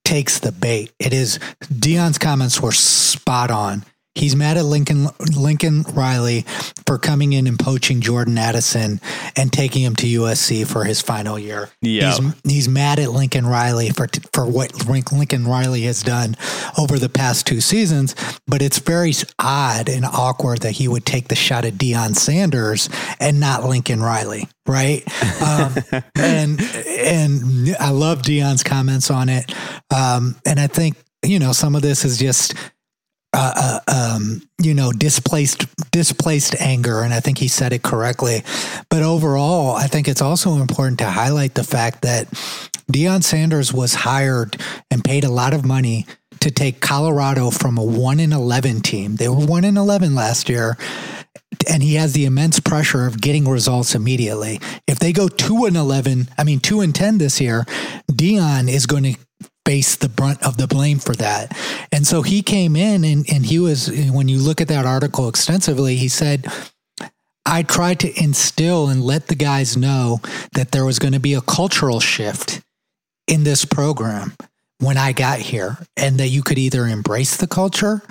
takes 0.05 0.39
the 0.39 0.53
bait. 0.53 0.93
It 0.99 1.13
is 1.13 1.39
Deion's 1.63 2.19
comments 2.19 2.61
were 2.61 2.73
spot 2.73 3.51
on. 3.51 3.85
He's 4.15 4.37
mad 4.37 4.57
at 4.57 4.65
Lincoln 4.65 5.09
Lincoln 5.37 5.83
Riley 5.83 6.43
for 6.87 6.99
coming 6.99 7.33
in 7.33 7.49
and 7.49 7.59
poaching 7.59 8.01
Jordan 8.01 8.39
Addison 8.39 9.01
and 9.37 9.53
taking 9.53 9.83
him 9.83 9.97
to 9.97 10.07
USC 10.07 10.67
for 10.67 10.85
his 10.85 11.03
final 11.03 11.37
year. 11.37 11.71
Yeah. 11.81 12.13
He's 12.13 12.35
he's 12.45 12.69
mad 12.69 13.01
at 13.01 13.11
Lincoln 13.11 13.45
Riley 13.45 13.91
for 13.91 14.07
for 14.33 14.47
what 14.47 14.87
Lincoln 14.87 15.47
Riley 15.47 15.83
has 15.83 16.03
done 16.03 16.37
over 16.79 16.99
the 16.99 17.09
past 17.09 17.47
two 17.47 17.61
seasons, 17.61 18.15
but 18.47 18.63
it's 18.63 18.79
very 18.79 19.13
odd 19.41 19.89
and 19.89 20.05
awkward 20.05 20.61
that 20.61 20.73
he 20.73 20.87
would 20.87 21.05
take 21.05 21.27
the 21.27 21.35
shot 21.35 21.65
at 21.65 21.75
Deion 21.75 22.15
Sanders 22.15 22.89
and 23.19 23.41
not 23.41 23.65
Lincoln 23.65 24.01
Riley, 24.01 24.47
right? 24.67 25.03
Um, 25.43 25.75
and 26.15 26.61
and 26.87 27.77
I 27.81 27.91
love 27.91 28.23
Deion's 28.23 28.63
comments 28.63 29.11
on 29.11 29.29
it, 29.29 29.53
um, 29.93 30.37
and 30.47 30.61
I 30.61 30.69
think 30.69 30.97
you 31.25 31.41
know 31.41 31.51
some 31.51 31.75
of 31.75 31.83
this 31.83 32.05
is 32.05 32.17
just 32.17 32.55
uh, 33.35 33.81
uh, 33.89 34.15
um, 34.17 34.43
you 34.63 34.75
know, 34.75 34.93
displaced 34.93 35.67
displaced 35.91 36.55
anger, 36.61 37.03
and 37.03 37.13
I 37.13 37.21
think 37.21 37.39
he 37.39 37.49
said 37.49 37.73
it 37.73 37.83
correctly. 37.83 38.43
But 38.89 39.03
overall, 39.03 39.75
I 39.75 39.89
think 39.89 40.09
it's 40.09 40.23
also 40.23 40.55
important 40.55 41.01
to 41.01 41.11
highlight 41.11 41.55
the 41.55 41.65
fact 41.65 42.03
that 42.03 42.31
Deion 42.93 43.23
Sanders 43.23 43.73
was 43.73 43.95
hired 43.95 44.57
and 44.91 45.03
paid 45.03 45.25
a 45.25 45.31
lot 45.31 45.53
of 45.53 45.65
money 45.65 46.07
to 46.41 46.51
take 46.51 46.81
Colorado 46.81 47.51
from 47.51 47.79
a 47.79 47.85
one 47.85 48.21
in 48.21 48.33
eleven 48.33 48.81
team. 48.81 49.17
They 49.17 49.29
were 49.29 49.45
one 49.45 49.65
in 49.65 49.77
eleven 49.77 50.15
last 50.15 50.49
year. 50.49 50.77
And 51.71 51.83
he 51.83 51.95
has 51.95 52.13
the 52.13 52.25
immense 52.25 52.59
pressure 52.61 53.07
of 53.07 53.21
getting 53.21 53.49
results 53.49 53.95
immediately. 53.95 54.61
If 54.89 54.99
they 54.99 55.13
go 55.13 55.29
two 55.29 55.65
and 55.65 55.77
eleven, 55.77 56.29
I 56.37 56.45
mean 56.45 56.59
two 56.59 56.81
and 56.81 56.95
ten 56.95 57.19
this 57.19 57.41
year, 57.41 57.65
Deion 58.11 58.69
is 58.69 58.87
going 58.87 59.05
to 59.05 59.17
face 59.65 59.97
the 59.97 60.09
brunt 60.09 60.43
of 60.43 60.57
the 60.57 60.67
blame 60.67 60.99
for 60.99 61.15
that. 61.15 61.57
And 61.91 62.07
so 62.07 62.23
he 62.23 62.43
came 62.43 62.77
in 62.77 63.05
and, 63.05 63.25
and 63.33 63.47
he 63.47 63.59
was, 63.59 63.91
when 64.11 64.29
you 64.29 64.39
look 64.39 64.61
at 64.61 64.69
that 64.69 64.85
article 64.87 65.29
extensively, 65.29 65.97
he 65.97 66.09
said, 66.09 66.47
I 67.47 67.63
tried 67.63 68.01
to 68.01 68.23
instill 68.23 68.89
and 68.89 69.03
let 69.03 69.29
the 69.29 69.35
guys 69.35 69.77
know 69.77 70.21
that 70.53 70.73
there 70.73 70.85
was 70.85 70.99
going 70.99 71.13
to 71.13 71.21
be 71.21 71.35
a 71.35 71.41
cultural 71.41 72.01
shift 72.01 72.63
in 73.27 73.45
this 73.45 73.65
program 73.65 74.35
when 74.81 74.97
I 74.97 75.13
got 75.13 75.39
here 75.39 75.79
and 75.97 76.19
that 76.19 76.29
you 76.29 76.43
could 76.43 76.59
either 76.59 76.87
embrace 76.87 77.37
the 77.37 77.47
culture 77.47 78.03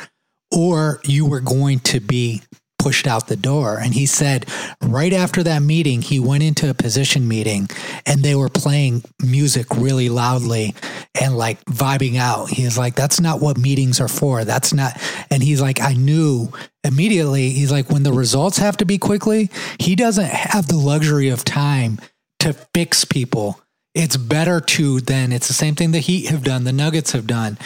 or 0.52 1.02
you 1.04 1.26
were 1.26 1.40
going 1.40 1.80
to 1.80 2.00
be 2.00 2.42
pushed 2.84 3.08
out 3.08 3.28
the 3.28 3.38
door. 3.38 3.80
And 3.80 3.94
he 3.94 4.06
said 4.06 4.46
right 4.82 5.14
after 5.14 5.42
that 5.44 5.62
meeting, 5.62 6.02
he 6.02 6.20
went 6.20 6.44
into 6.44 6.70
a 6.70 6.74
position 6.74 7.30
meeting 7.30 7.70
and 8.06 8.22
they 8.22 8.36
were 8.36 8.50
playing 8.50 9.04
music 9.24 9.68
really 9.78 10.10
loudly 10.10 10.76
and 11.20 11.38
like 11.38 11.64
vibing 11.64 12.18
out. 12.18 12.50
He's 12.50 12.78
like, 12.78 12.96
that's 12.96 13.22
not 13.22 13.40
what 13.40 13.58
meetings 13.58 14.02
are 14.02 14.10
for. 14.10 14.44
That's 14.44 14.74
not. 14.74 15.02
And 15.32 15.42
he's 15.42 15.62
like, 15.62 15.80
I 15.80 15.94
knew 15.94 16.52
immediately. 16.84 17.52
He's 17.52 17.72
like, 17.72 17.90
when 17.90 18.04
the 18.04 18.12
results 18.12 18.58
have 18.58 18.76
to 18.78 18.86
be 18.86 18.98
quickly, 18.98 19.50
he 19.80 19.96
doesn't 19.96 20.30
have 20.30 20.68
the 20.68 20.76
luxury 20.76 21.30
of 21.30 21.46
time 21.46 22.00
to 22.40 22.52
fix 22.74 23.06
people. 23.06 23.62
It's 23.96 24.18
better 24.18 24.60
to 24.60 25.00
then, 25.00 25.32
it's 25.32 25.48
the 25.48 25.54
same 25.54 25.76
thing 25.76 25.92
the 25.92 26.00
Heat 26.00 26.28
have 26.28 26.44
done, 26.44 26.66
the 26.66 26.74
Nuggets 26.74 27.14
have 27.14 27.28
done 27.28 27.58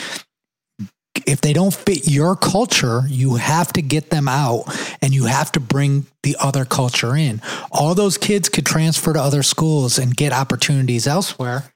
if 1.25 1.41
they 1.41 1.53
don't 1.53 1.73
fit 1.73 2.07
your 2.07 2.35
culture, 2.35 3.03
you 3.07 3.35
have 3.35 3.71
to 3.73 3.81
get 3.81 4.09
them 4.09 4.27
out 4.27 4.63
and 5.01 5.13
you 5.13 5.25
have 5.25 5.51
to 5.53 5.59
bring 5.59 6.05
the 6.23 6.35
other 6.39 6.65
culture 6.65 7.15
in. 7.15 7.41
All 7.71 7.95
those 7.95 8.17
kids 8.17 8.49
could 8.49 8.65
transfer 8.65 9.13
to 9.13 9.21
other 9.21 9.43
schools 9.43 9.97
and 9.97 10.15
get 10.15 10.33
opportunities 10.33 11.07
elsewhere. 11.07 11.71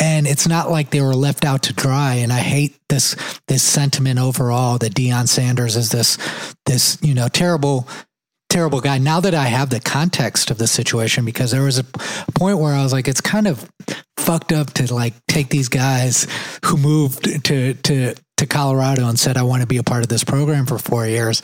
And 0.00 0.26
it's 0.26 0.48
not 0.48 0.70
like 0.70 0.90
they 0.90 1.02
were 1.02 1.14
left 1.14 1.44
out 1.44 1.64
to 1.64 1.74
dry. 1.74 2.14
And 2.14 2.32
I 2.32 2.38
hate 2.38 2.78
this 2.88 3.14
this 3.46 3.62
sentiment 3.62 4.18
overall 4.18 4.78
that 4.78 4.94
Deion 4.94 5.28
Sanders 5.28 5.76
is 5.76 5.90
this 5.90 6.16
this, 6.64 6.96
you 7.02 7.14
know, 7.14 7.28
terrible 7.28 7.86
terrible 8.52 8.82
guy. 8.82 8.98
Now 8.98 9.18
that 9.20 9.34
I 9.34 9.44
have 9.44 9.70
the 9.70 9.80
context 9.80 10.50
of 10.50 10.58
the 10.58 10.66
situation, 10.66 11.24
because 11.24 11.52
there 11.52 11.62
was 11.62 11.78
a 11.78 11.84
point 12.34 12.58
where 12.58 12.74
I 12.74 12.82
was 12.82 12.92
like, 12.92 13.08
it's 13.08 13.22
kind 13.22 13.46
of 13.46 13.70
fucked 14.18 14.52
up 14.52 14.74
to 14.74 14.92
like 14.92 15.14
take 15.26 15.48
these 15.48 15.70
guys 15.70 16.26
who 16.66 16.76
moved 16.76 17.44
to 17.46 17.74
to 17.74 18.14
to 18.36 18.46
Colorado 18.46 19.08
and 19.08 19.18
said, 19.18 19.38
I 19.38 19.42
want 19.42 19.62
to 19.62 19.66
be 19.66 19.78
a 19.78 19.82
part 19.82 20.02
of 20.02 20.08
this 20.08 20.22
program 20.22 20.66
for 20.66 20.76
four 20.76 21.06
years. 21.06 21.40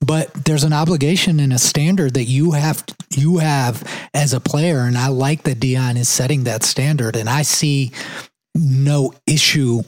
But 0.00 0.32
there's 0.32 0.64
an 0.64 0.72
obligation 0.72 1.38
and 1.38 1.52
a 1.52 1.58
standard 1.58 2.14
that 2.14 2.24
you 2.24 2.52
have 2.52 2.84
you 3.14 3.38
have 3.38 3.84
as 4.12 4.32
a 4.32 4.40
player. 4.40 4.80
And 4.80 4.98
I 4.98 5.08
like 5.08 5.44
that 5.44 5.60
Deion 5.60 5.96
is 5.96 6.08
setting 6.08 6.44
that 6.44 6.64
standard. 6.64 7.14
And 7.14 7.28
I 7.28 7.42
see 7.42 7.92
no 8.56 9.14
issue 9.24 9.82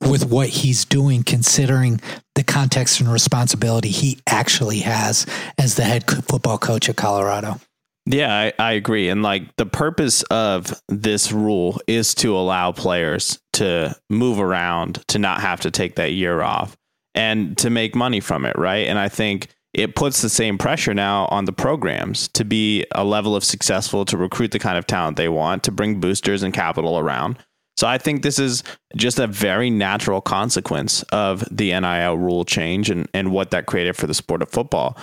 with 0.00 0.26
what 0.26 0.48
he's 0.48 0.84
doing, 0.84 1.22
considering 1.22 2.00
the 2.34 2.42
context 2.42 3.00
and 3.00 3.12
responsibility 3.12 3.88
he 3.88 4.18
actually 4.26 4.80
has 4.80 5.26
as 5.58 5.74
the 5.74 5.82
head 5.82 6.04
football 6.24 6.58
coach 6.58 6.88
at 6.88 6.96
Colorado. 6.96 7.60
Yeah, 8.06 8.34
I, 8.34 8.52
I 8.58 8.72
agree. 8.72 9.08
And 9.08 9.22
like 9.22 9.54
the 9.56 9.66
purpose 9.66 10.22
of 10.24 10.80
this 10.88 11.32
rule 11.32 11.80
is 11.86 12.14
to 12.16 12.36
allow 12.36 12.72
players 12.72 13.38
to 13.54 13.94
move 14.08 14.40
around, 14.40 15.06
to 15.08 15.18
not 15.18 15.42
have 15.42 15.60
to 15.60 15.70
take 15.70 15.96
that 15.96 16.12
year 16.12 16.42
off 16.42 16.76
and 17.14 17.56
to 17.58 17.70
make 17.70 17.94
money 17.94 18.20
from 18.20 18.46
it, 18.46 18.56
right? 18.58 18.86
And 18.86 18.98
I 18.98 19.08
think 19.08 19.48
it 19.74 19.94
puts 19.94 20.22
the 20.22 20.28
same 20.28 20.58
pressure 20.58 20.94
now 20.94 21.26
on 21.26 21.44
the 21.44 21.52
programs 21.52 22.26
to 22.28 22.44
be 22.44 22.84
a 22.92 23.04
level 23.04 23.36
of 23.36 23.44
successful, 23.44 24.04
to 24.06 24.16
recruit 24.16 24.50
the 24.50 24.58
kind 24.58 24.78
of 24.78 24.86
talent 24.86 25.16
they 25.16 25.28
want, 25.28 25.62
to 25.64 25.70
bring 25.70 26.00
boosters 26.00 26.42
and 26.42 26.54
capital 26.54 26.98
around. 26.98 27.36
So 27.80 27.86
I 27.86 27.96
think 27.96 28.20
this 28.20 28.38
is 28.38 28.62
just 28.94 29.18
a 29.18 29.26
very 29.26 29.70
natural 29.70 30.20
consequence 30.20 31.02
of 31.04 31.42
the 31.50 31.70
NIL 31.80 32.18
rule 32.18 32.44
change 32.44 32.90
and, 32.90 33.08
and 33.14 33.32
what 33.32 33.52
that 33.52 33.64
created 33.64 33.96
for 33.96 34.06
the 34.06 34.12
sport 34.12 34.42
of 34.42 34.50
football. 34.50 34.98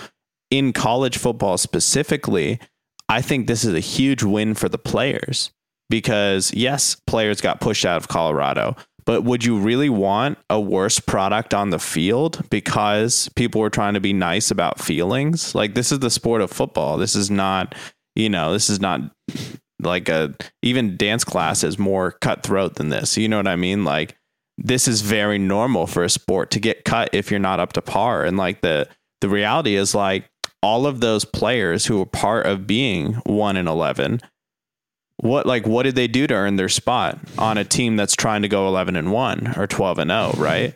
In 0.52 0.72
college 0.72 1.18
football 1.18 1.58
specifically, 1.58 2.60
I 3.08 3.20
think 3.20 3.48
this 3.48 3.64
is 3.64 3.74
a 3.74 3.80
huge 3.80 4.22
win 4.22 4.54
for 4.54 4.68
the 4.68 4.78
players 4.78 5.50
because 5.90 6.54
yes, 6.54 6.94
players 7.04 7.40
got 7.40 7.60
pushed 7.60 7.84
out 7.84 7.96
of 7.96 8.06
Colorado, 8.06 8.76
but 9.04 9.24
would 9.24 9.44
you 9.44 9.58
really 9.58 9.88
want 9.88 10.38
a 10.48 10.60
worse 10.60 11.00
product 11.00 11.54
on 11.54 11.70
the 11.70 11.80
field 11.80 12.48
because 12.48 13.28
people 13.34 13.60
were 13.60 13.70
trying 13.70 13.94
to 13.94 14.00
be 14.00 14.12
nice 14.12 14.52
about 14.52 14.78
feelings? 14.78 15.52
Like 15.52 15.74
this 15.74 15.90
is 15.90 15.98
the 15.98 16.10
sport 16.10 16.42
of 16.42 16.52
football. 16.52 16.96
This 16.96 17.16
is 17.16 17.28
not, 17.28 17.74
you 18.14 18.28
know, 18.28 18.52
this 18.52 18.70
is 18.70 18.78
not 18.78 19.00
like 19.80 20.08
a 20.08 20.34
even 20.62 20.96
dance 20.96 21.24
class 21.24 21.62
is 21.62 21.78
more 21.78 22.12
cutthroat 22.12 22.74
than 22.74 22.88
this. 22.88 23.16
You 23.16 23.28
know 23.28 23.36
what 23.36 23.48
I 23.48 23.56
mean? 23.56 23.84
Like 23.84 24.16
this 24.56 24.88
is 24.88 25.02
very 25.02 25.38
normal 25.38 25.86
for 25.86 26.02
a 26.02 26.10
sport 26.10 26.50
to 26.50 26.60
get 26.60 26.84
cut 26.84 27.10
if 27.12 27.30
you're 27.30 27.40
not 27.40 27.60
up 27.60 27.72
to 27.74 27.82
par. 27.82 28.24
And 28.24 28.36
like 28.36 28.60
the 28.60 28.88
the 29.20 29.28
reality 29.28 29.76
is 29.76 29.94
like 29.94 30.28
all 30.62 30.86
of 30.86 31.00
those 31.00 31.24
players 31.24 31.86
who 31.86 31.98
were 31.98 32.06
part 32.06 32.46
of 32.46 32.66
being 32.66 33.14
1 33.26 33.56
in 33.56 33.68
11 33.68 34.20
what 35.18 35.46
like 35.46 35.66
what 35.66 35.82
did 35.82 35.96
they 35.96 36.06
do 36.06 36.26
to 36.26 36.34
earn 36.34 36.56
their 36.56 36.68
spot 36.68 37.18
on 37.38 37.58
a 37.58 37.64
team 37.64 37.96
that's 37.96 38.14
trying 38.14 38.42
to 38.42 38.48
go 38.48 38.68
11 38.68 38.96
and 38.96 39.12
1 39.12 39.54
or 39.56 39.66
12 39.66 39.98
and 39.98 40.10
0 40.10 40.32
right 40.36 40.74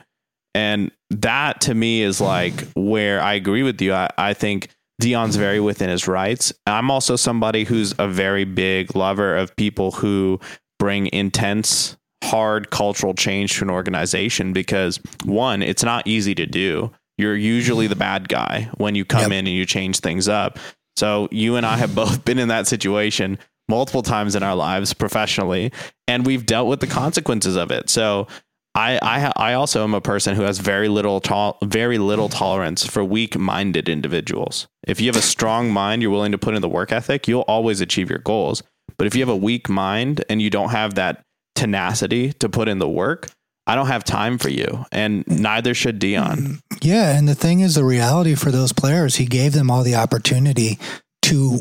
and 0.55 0.91
that 1.11 1.61
to 1.61 1.75
me 1.75 2.03
is 2.03 2.21
like 2.21 2.67
where 2.75 3.21
i 3.21 3.35
agree 3.35 3.63
with 3.63 3.81
you 3.81 3.95
i, 3.95 4.09
I 4.19 4.35
think 4.35 4.69
deion's 5.03 5.37
very 5.37 5.61
within 5.61 5.89
his 5.89 6.07
rights 6.07 6.53
i'm 6.67 6.91
also 6.91 7.17
somebody 7.17 7.65
who's 7.65 7.95
a 7.99 8.09
very 8.09 8.45
big 8.45 8.95
lover 8.95 9.37
of 9.37 9.55
people 9.57 9.91
who 9.93 10.39
bring 10.79 11.09
intense 11.13 11.97
hard 12.25 12.71
cultural 12.71 13.15
change 13.15 13.59
to 13.59 13.65
an 13.65 13.71
organization 13.71 14.53
because 14.53 15.01
one 15.25 15.63
it's 15.63 15.83
not 15.83 16.07
easy 16.07 16.35
to 16.35 16.47
do 16.47 16.91
you're 17.19 17.37
usually 17.37 17.87
the 17.87 17.97
bad 17.97 18.29
guy 18.29 18.69
when 18.77 18.95
you 18.95 19.05
come 19.05 19.31
yep. 19.31 19.33
in 19.33 19.47
and 19.47 19.57
you 19.57 19.67
change 19.67 20.01
things 20.01 20.29
up. 20.29 20.59
So 20.97 21.29
you 21.31 21.57
and 21.57 21.67
I 21.67 21.77
have 21.77 21.95
both 21.95 22.25
been 22.25 22.39
in 22.39 22.49
that 22.49 22.67
situation 22.67 23.39
multiple 23.69 24.03
times 24.03 24.35
in 24.35 24.43
our 24.43 24.57
lives 24.57 24.93
professionally, 24.93 25.73
and 26.09 26.27
we've 26.27 26.45
dealt 26.45 26.69
with 26.69 26.81
the 26.81 26.87
consequences 26.87 27.57
of 27.57 27.71
it. 27.71 27.89
So 27.89 28.27
I 28.75 28.99
I, 29.03 29.33
I 29.37 29.53
also 29.55 29.85
am 29.85 29.95
a 29.95 30.01
person 30.01 30.35
who 30.35 30.43
has 30.43 30.59
very 30.59 30.89
little 30.89 31.21
very 31.63 31.99
little 31.99 32.29
tolerance 32.29 32.87
for 32.87 33.05
weak-minded 33.05 33.89
individuals. 33.89 34.67
If 34.87 35.01
you 35.01 35.07
have 35.09 35.17
a 35.17 35.23
strong 35.23 35.71
mind, 35.71 36.03
you're 36.03 36.11
willing 36.11 36.33
to 36.33 36.39
put 36.39 36.55
in 36.55 36.63
the 36.63 36.69
work 36.69 36.93
ethic, 36.93 37.29
you'll 37.29 37.43
always 37.43 37.81
achieve 37.81 38.11
your 38.11 38.19
goals. 38.19 38.63
But 38.99 39.07
if 39.07 39.15
you 39.15 39.21
have 39.23 39.29
a 39.29 39.37
weak 39.37 39.69
mind 39.69 40.25
and 40.29 40.41
you 40.41 40.51
don't 40.51 40.71
have 40.71 40.95
that 40.95 41.23
tenacity 41.55 42.33
to 42.35 42.49
put 42.49 42.69
in 42.69 42.79
the 42.79 42.89
work, 42.89 43.29
I 43.67 43.75
don't 43.75 43.87
have 43.87 44.05
time 44.05 44.39
for 44.39 44.49
you, 44.49 44.85
and 44.91 45.25
neither 45.29 45.75
should 45.75 46.01
Deion. 46.01 46.37
Mm, 46.37 46.61
yeah, 46.81 47.17
and 47.17 47.29
the 47.29 47.35
thing 47.35 47.61
is, 47.61 47.77
the 47.77 47.85
reality 47.85 48.35
for 48.35 48.51
those 48.51 48.73
players, 48.73 49.17
he 49.17 49.27
gave 49.27 49.53
them 49.53 49.71
all 49.71 49.83
the 49.83 49.95
opportunity 49.95 50.79
to 51.23 51.61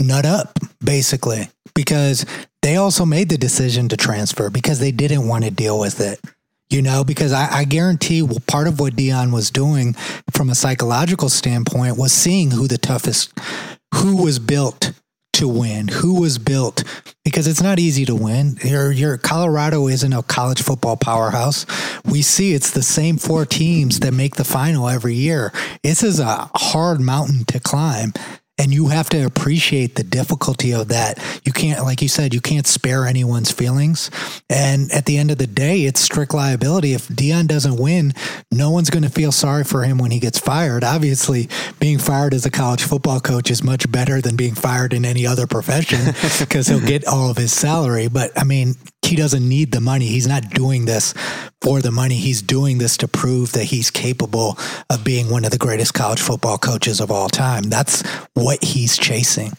nut 0.00 0.24
up, 0.24 0.58
basically, 0.82 1.48
because 1.74 2.24
they 2.62 2.76
also 2.76 3.04
made 3.04 3.28
the 3.28 3.36
decision 3.36 3.88
to 3.88 3.96
transfer 3.96 4.48
because 4.48 4.78
they 4.78 4.92
didn't 4.92 5.28
want 5.28 5.44
to 5.44 5.50
deal 5.50 5.78
with 5.78 6.00
it. 6.00 6.20
You 6.70 6.80
know, 6.80 7.04
because 7.04 7.32
I, 7.32 7.58
I 7.58 7.64
guarantee 7.64 8.22
well, 8.22 8.38
part 8.46 8.66
of 8.66 8.80
what 8.80 8.94
Deion 8.94 9.30
was 9.30 9.50
doing 9.50 9.92
from 10.32 10.48
a 10.48 10.54
psychological 10.54 11.28
standpoint 11.28 11.98
was 11.98 12.12
seeing 12.12 12.52
who 12.52 12.66
the 12.66 12.78
toughest, 12.78 13.38
who 13.94 14.22
was 14.22 14.38
built 14.38 14.92
to 15.34 15.48
win, 15.48 15.88
who 15.88 16.20
was 16.20 16.38
built 16.38 16.84
because 17.24 17.46
it's 17.46 17.62
not 17.62 17.78
easy 17.78 18.06
to 18.06 18.14
win. 18.14 18.56
Your 18.64 18.90
your 18.90 19.18
Colorado 19.18 19.86
isn't 19.88 20.12
a 20.12 20.22
college 20.22 20.62
football 20.62 20.96
powerhouse. 20.96 21.66
We 22.04 22.22
see 22.22 22.54
it's 22.54 22.70
the 22.70 22.82
same 22.82 23.18
four 23.18 23.44
teams 23.44 24.00
that 24.00 24.12
make 24.12 24.36
the 24.36 24.44
final 24.44 24.88
every 24.88 25.14
year. 25.14 25.52
This 25.82 26.02
is 26.02 26.20
a 26.20 26.50
hard 26.54 27.00
mountain 27.00 27.44
to 27.46 27.60
climb 27.60 28.14
and 28.62 28.72
you 28.72 28.86
have 28.86 29.08
to 29.08 29.26
appreciate 29.26 29.96
the 29.96 30.04
difficulty 30.04 30.72
of 30.72 30.86
that. 30.86 31.18
You 31.44 31.50
can't, 31.50 31.82
like 31.82 32.00
you 32.00 32.06
said, 32.06 32.32
you 32.32 32.40
can't 32.40 32.64
spare 32.64 33.06
anyone's 33.06 33.50
feelings. 33.50 34.08
And 34.48 34.88
at 34.92 35.04
the 35.06 35.18
end 35.18 35.32
of 35.32 35.38
the 35.38 35.48
day, 35.48 35.80
it's 35.80 35.98
strict 35.98 36.32
liability. 36.32 36.92
If 36.92 37.08
Deion 37.08 37.48
doesn't 37.48 37.76
win, 37.76 38.12
no 38.52 38.70
one's 38.70 38.88
going 38.88 39.02
to 39.02 39.10
feel 39.10 39.32
sorry 39.32 39.64
for 39.64 39.82
him 39.82 39.98
when 39.98 40.12
he 40.12 40.20
gets 40.20 40.38
fired. 40.38 40.84
Obviously, 40.84 41.48
being 41.80 41.98
fired 41.98 42.34
as 42.34 42.46
a 42.46 42.52
college 42.52 42.84
football 42.84 43.18
coach 43.18 43.50
is 43.50 43.64
much 43.64 43.90
better 43.90 44.20
than 44.20 44.36
being 44.36 44.54
fired 44.54 44.92
in 44.92 45.04
any 45.04 45.26
other 45.26 45.48
profession 45.48 46.14
because 46.38 46.68
he'll 46.68 46.78
get 46.78 47.04
all 47.04 47.30
of 47.30 47.36
his 47.36 47.52
salary. 47.52 48.06
But 48.06 48.30
I 48.38 48.44
mean, 48.44 48.76
he 49.02 49.16
doesn't 49.16 49.46
need 49.46 49.72
the 49.72 49.80
money. 49.80 50.06
He's 50.06 50.26
not 50.26 50.50
doing 50.50 50.84
this 50.84 51.12
for 51.60 51.80
the 51.80 51.90
money. 51.90 52.16
He's 52.16 52.40
doing 52.40 52.78
this 52.78 52.96
to 52.98 53.08
prove 53.08 53.52
that 53.52 53.64
he's 53.64 53.90
capable 53.90 54.56
of 54.88 55.04
being 55.04 55.28
one 55.30 55.44
of 55.44 55.50
the 55.50 55.58
greatest 55.58 55.94
college 55.94 56.20
football 56.20 56.56
coaches 56.58 57.00
of 57.00 57.10
all 57.10 57.28
time. 57.28 57.64
That's 57.64 58.02
what 58.34 58.62
he's 58.64 58.96
chasing. 58.96 59.52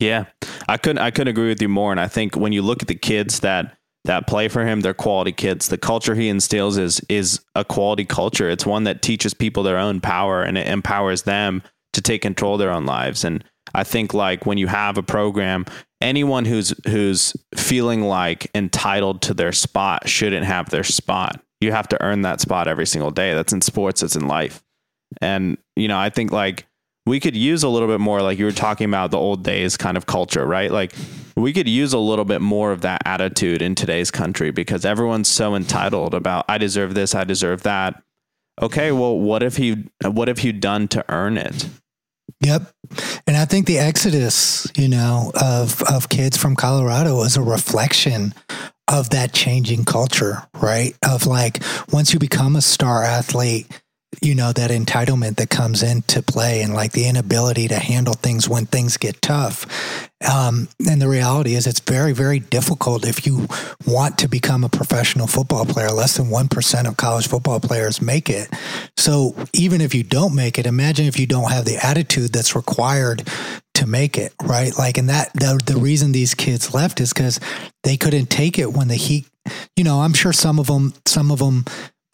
Yeah. 0.00 0.26
I 0.68 0.76
couldn't 0.76 0.98
I 0.98 1.10
couldn't 1.10 1.28
agree 1.28 1.48
with 1.48 1.60
you 1.60 1.68
more 1.68 1.92
and 1.92 2.00
I 2.00 2.08
think 2.08 2.36
when 2.36 2.52
you 2.52 2.62
look 2.62 2.82
at 2.82 2.88
the 2.88 2.94
kids 2.94 3.40
that 3.40 3.76
that 4.04 4.26
play 4.26 4.48
for 4.48 4.64
him, 4.64 4.80
they're 4.80 4.94
quality 4.94 5.32
kids. 5.32 5.68
The 5.68 5.76
culture 5.76 6.14
he 6.14 6.28
instills 6.28 6.78
is 6.78 7.00
is 7.08 7.40
a 7.54 7.64
quality 7.64 8.04
culture. 8.04 8.48
It's 8.48 8.64
one 8.64 8.84
that 8.84 9.02
teaches 9.02 9.34
people 9.34 9.62
their 9.62 9.78
own 9.78 10.00
power 10.00 10.42
and 10.42 10.56
it 10.56 10.66
empowers 10.66 11.22
them 11.22 11.62
to 11.92 12.00
take 12.00 12.22
control 12.22 12.54
of 12.54 12.60
their 12.60 12.70
own 12.70 12.86
lives 12.86 13.24
and 13.24 13.44
I 13.74 13.84
think 13.84 14.14
like 14.14 14.46
when 14.46 14.58
you 14.58 14.66
have 14.66 14.98
a 14.98 15.02
program 15.02 15.66
anyone 16.00 16.44
who's 16.44 16.74
who's 16.86 17.34
feeling 17.56 18.02
like 18.02 18.50
entitled 18.54 19.22
to 19.22 19.34
their 19.34 19.52
spot 19.52 20.08
shouldn't 20.08 20.46
have 20.46 20.70
their 20.70 20.84
spot. 20.84 21.42
You 21.60 21.72
have 21.72 21.88
to 21.88 22.02
earn 22.02 22.22
that 22.22 22.40
spot 22.40 22.68
every 22.68 22.86
single 22.86 23.10
day. 23.10 23.34
That's 23.34 23.52
in 23.52 23.60
sports, 23.60 24.02
it's 24.02 24.16
in 24.16 24.28
life. 24.28 24.62
And 25.20 25.58
you 25.76 25.88
know, 25.88 25.98
I 25.98 26.10
think 26.10 26.30
like 26.30 26.66
we 27.06 27.20
could 27.20 27.36
use 27.36 27.62
a 27.62 27.68
little 27.68 27.88
bit 27.88 28.00
more 28.00 28.20
like 28.22 28.38
you 28.38 28.44
were 28.44 28.52
talking 28.52 28.88
about 28.88 29.10
the 29.10 29.18
old 29.18 29.42
days 29.42 29.76
kind 29.76 29.96
of 29.96 30.06
culture, 30.06 30.46
right? 30.46 30.70
Like 30.70 30.92
we 31.36 31.52
could 31.52 31.68
use 31.68 31.92
a 31.92 31.98
little 31.98 32.24
bit 32.24 32.40
more 32.40 32.70
of 32.70 32.82
that 32.82 33.02
attitude 33.04 33.62
in 33.62 33.74
today's 33.74 34.10
country 34.10 34.50
because 34.50 34.84
everyone's 34.84 35.28
so 35.28 35.54
entitled 35.54 36.14
about 36.14 36.44
I 36.48 36.58
deserve 36.58 36.94
this, 36.94 37.14
I 37.14 37.24
deserve 37.24 37.62
that. 37.62 38.02
Okay, 38.60 38.92
well, 38.92 39.18
what 39.18 39.42
if 39.42 39.58
you 39.58 39.84
what 40.04 40.28
have 40.28 40.40
you 40.40 40.52
done 40.52 40.88
to 40.88 41.04
earn 41.08 41.38
it? 41.38 41.68
Yep. 42.40 42.70
And 43.26 43.36
I 43.36 43.44
think 43.44 43.66
the 43.66 43.78
exodus, 43.78 44.66
you 44.76 44.88
know, 44.88 45.32
of 45.40 45.82
of 45.82 46.08
kids 46.08 46.36
from 46.36 46.56
Colorado 46.56 47.22
is 47.22 47.36
a 47.36 47.42
reflection 47.42 48.34
of 48.88 49.10
that 49.10 49.32
changing 49.32 49.84
culture, 49.84 50.46
right? 50.54 50.96
Of 51.06 51.26
like 51.26 51.62
once 51.92 52.12
you 52.12 52.18
become 52.18 52.56
a 52.56 52.62
star 52.62 53.02
athlete, 53.02 53.66
you 54.22 54.34
know 54.34 54.52
that 54.52 54.70
entitlement 54.70 55.36
that 55.36 55.50
comes 55.50 55.82
into 55.82 56.22
play 56.22 56.62
and 56.62 56.74
like 56.74 56.92
the 56.92 57.06
inability 57.06 57.68
to 57.68 57.78
handle 57.78 58.14
things 58.14 58.48
when 58.48 58.66
things 58.66 58.96
get 58.96 59.20
tough. 59.20 59.66
Um, 60.28 60.68
and 60.88 61.00
the 61.00 61.08
reality 61.08 61.54
is 61.54 61.66
it's 61.66 61.80
very 61.80 62.12
very 62.12 62.40
difficult 62.40 63.06
if 63.06 63.26
you 63.26 63.46
want 63.86 64.18
to 64.18 64.28
become 64.28 64.64
a 64.64 64.68
professional 64.68 65.26
football 65.26 65.66
player. 65.66 65.90
Less 65.90 66.16
than 66.16 66.26
1% 66.26 66.88
of 66.88 66.96
college 66.96 67.28
football 67.28 67.60
players 67.60 68.02
make 68.02 68.28
it. 68.30 68.48
So 68.96 69.34
even 69.52 69.80
if 69.80 69.94
you 69.94 70.02
don't 70.02 70.34
make 70.34 70.58
it 70.58 70.66
imagine 70.66 71.06
if 71.06 71.18
you 71.18 71.26
don't 71.26 71.52
have 71.52 71.64
the 71.64 71.78
attitude 71.84 72.32
that's 72.32 72.56
required 72.56 73.28
to 73.74 73.86
make 73.86 74.18
it 74.18 74.34
right? 74.42 74.72
Like 74.76 74.98
and 74.98 75.08
that 75.08 75.32
the, 75.34 75.60
the 75.64 75.78
reason 75.78 76.12
these 76.12 76.34
kids 76.34 76.74
left 76.74 77.00
is 77.00 77.12
because 77.12 77.38
they 77.84 77.96
couldn't 77.96 78.26
take 78.26 78.58
it 78.58 78.72
when 78.72 78.88
the 78.88 78.96
heat 78.96 79.26
you 79.76 79.84
know 79.84 80.00
i'm 80.00 80.12
sure 80.12 80.32
some 80.32 80.58
of 80.58 80.66
them 80.66 80.92
some 81.06 81.30
of 81.30 81.38
them 81.38 81.64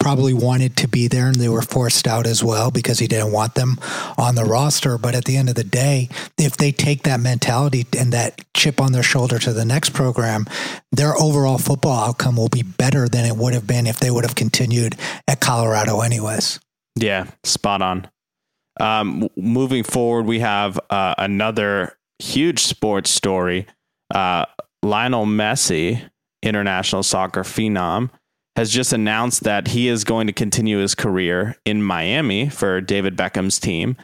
probably 0.05 0.35
wanted 0.35 0.77
to 0.77 0.87
be 0.87 1.07
there 1.07 1.25
and 1.25 1.37
they 1.37 1.49
were 1.49 1.63
forced 1.63 2.05
out 2.05 2.27
as 2.27 2.43
well 2.43 2.69
because 2.69 2.99
he 2.99 3.07
didn't 3.07 3.31
want 3.31 3.55
them 3.55 3.75
on 4.19 4.35
the 4.35 4.45
roster. 4.45 4.99
But 4.99 5.15
at 5.15 5.25
the 5.25 5.35
end 5.35 5.49
of 5.49 5.55
the 5.55 5.63
day, 5.63 6.09
if 6.37 6.57
they 6.57 6.71
take 6.71 7.01
that 7.03 7.19
mentality 7.19 7.87
and 7.97 8.13
that 8.13 8.39
chip 8.53 8.79
on 8.79 8.91
their 8.91 9.01
shoulder 9.01 9.39
to 9.39 9.51
the 9.51 9.65
next 9.65 9.93
program, 9.93 10.45
their 10.91 11.19
overall 11.19 11.57
football 11.57 12.09
outcome 12.09 12.37
will 12.37 12.49
be 12.49 12.61
better 12.61 13.07
than 13.09 13.25
it 13.25 13.35
would 13.35 13.55
have 13.55 13.65
been 13.65 13.87
if 13.87 13.99
they 13.99 14.11
would 14.11 14.23
have 14.23 14.35
continued 14.35 14.95
at 15.27 15.39
Colorado, 15.39 16.01
anyways. 16.01 16.59
Yeah, 16.95 17.25
spot 17.43 17.81
on. 17.81 18.07
Um, 18.79 19.27
moving 19.35 19.83
forward, 19.83 20.27
we 20.27 20.37
have 20.37 20.79
uh, 20.91 21.15
another 21.17 21.97
huge 22.19 22.59
sports 22.59 23.09
story. 23.09 23.65
Uh, 24.13 24.45
Lionel 24.83 25.25
Messi, 25.25 26.07
international 26.43 27.01
soccer 27.01 27.41
phenom, 27.41 28.11
has 28.55 28.71
just 28.71 28.93
announced 28.93 29.43
that 29.43 29.69
he 29.69 29.87
is 29.87 30.03
going 30.03 30.27
to 30.27 30.33
continue 30.33 30.77
his 30.77 30.95
career 30.95 31.55
in 31.65 31.83
Miami 31.83 32.49
for 32.49 32.81
David 32.81 33.15
Beckham's 33.15 33.59
team. 33.59 33.97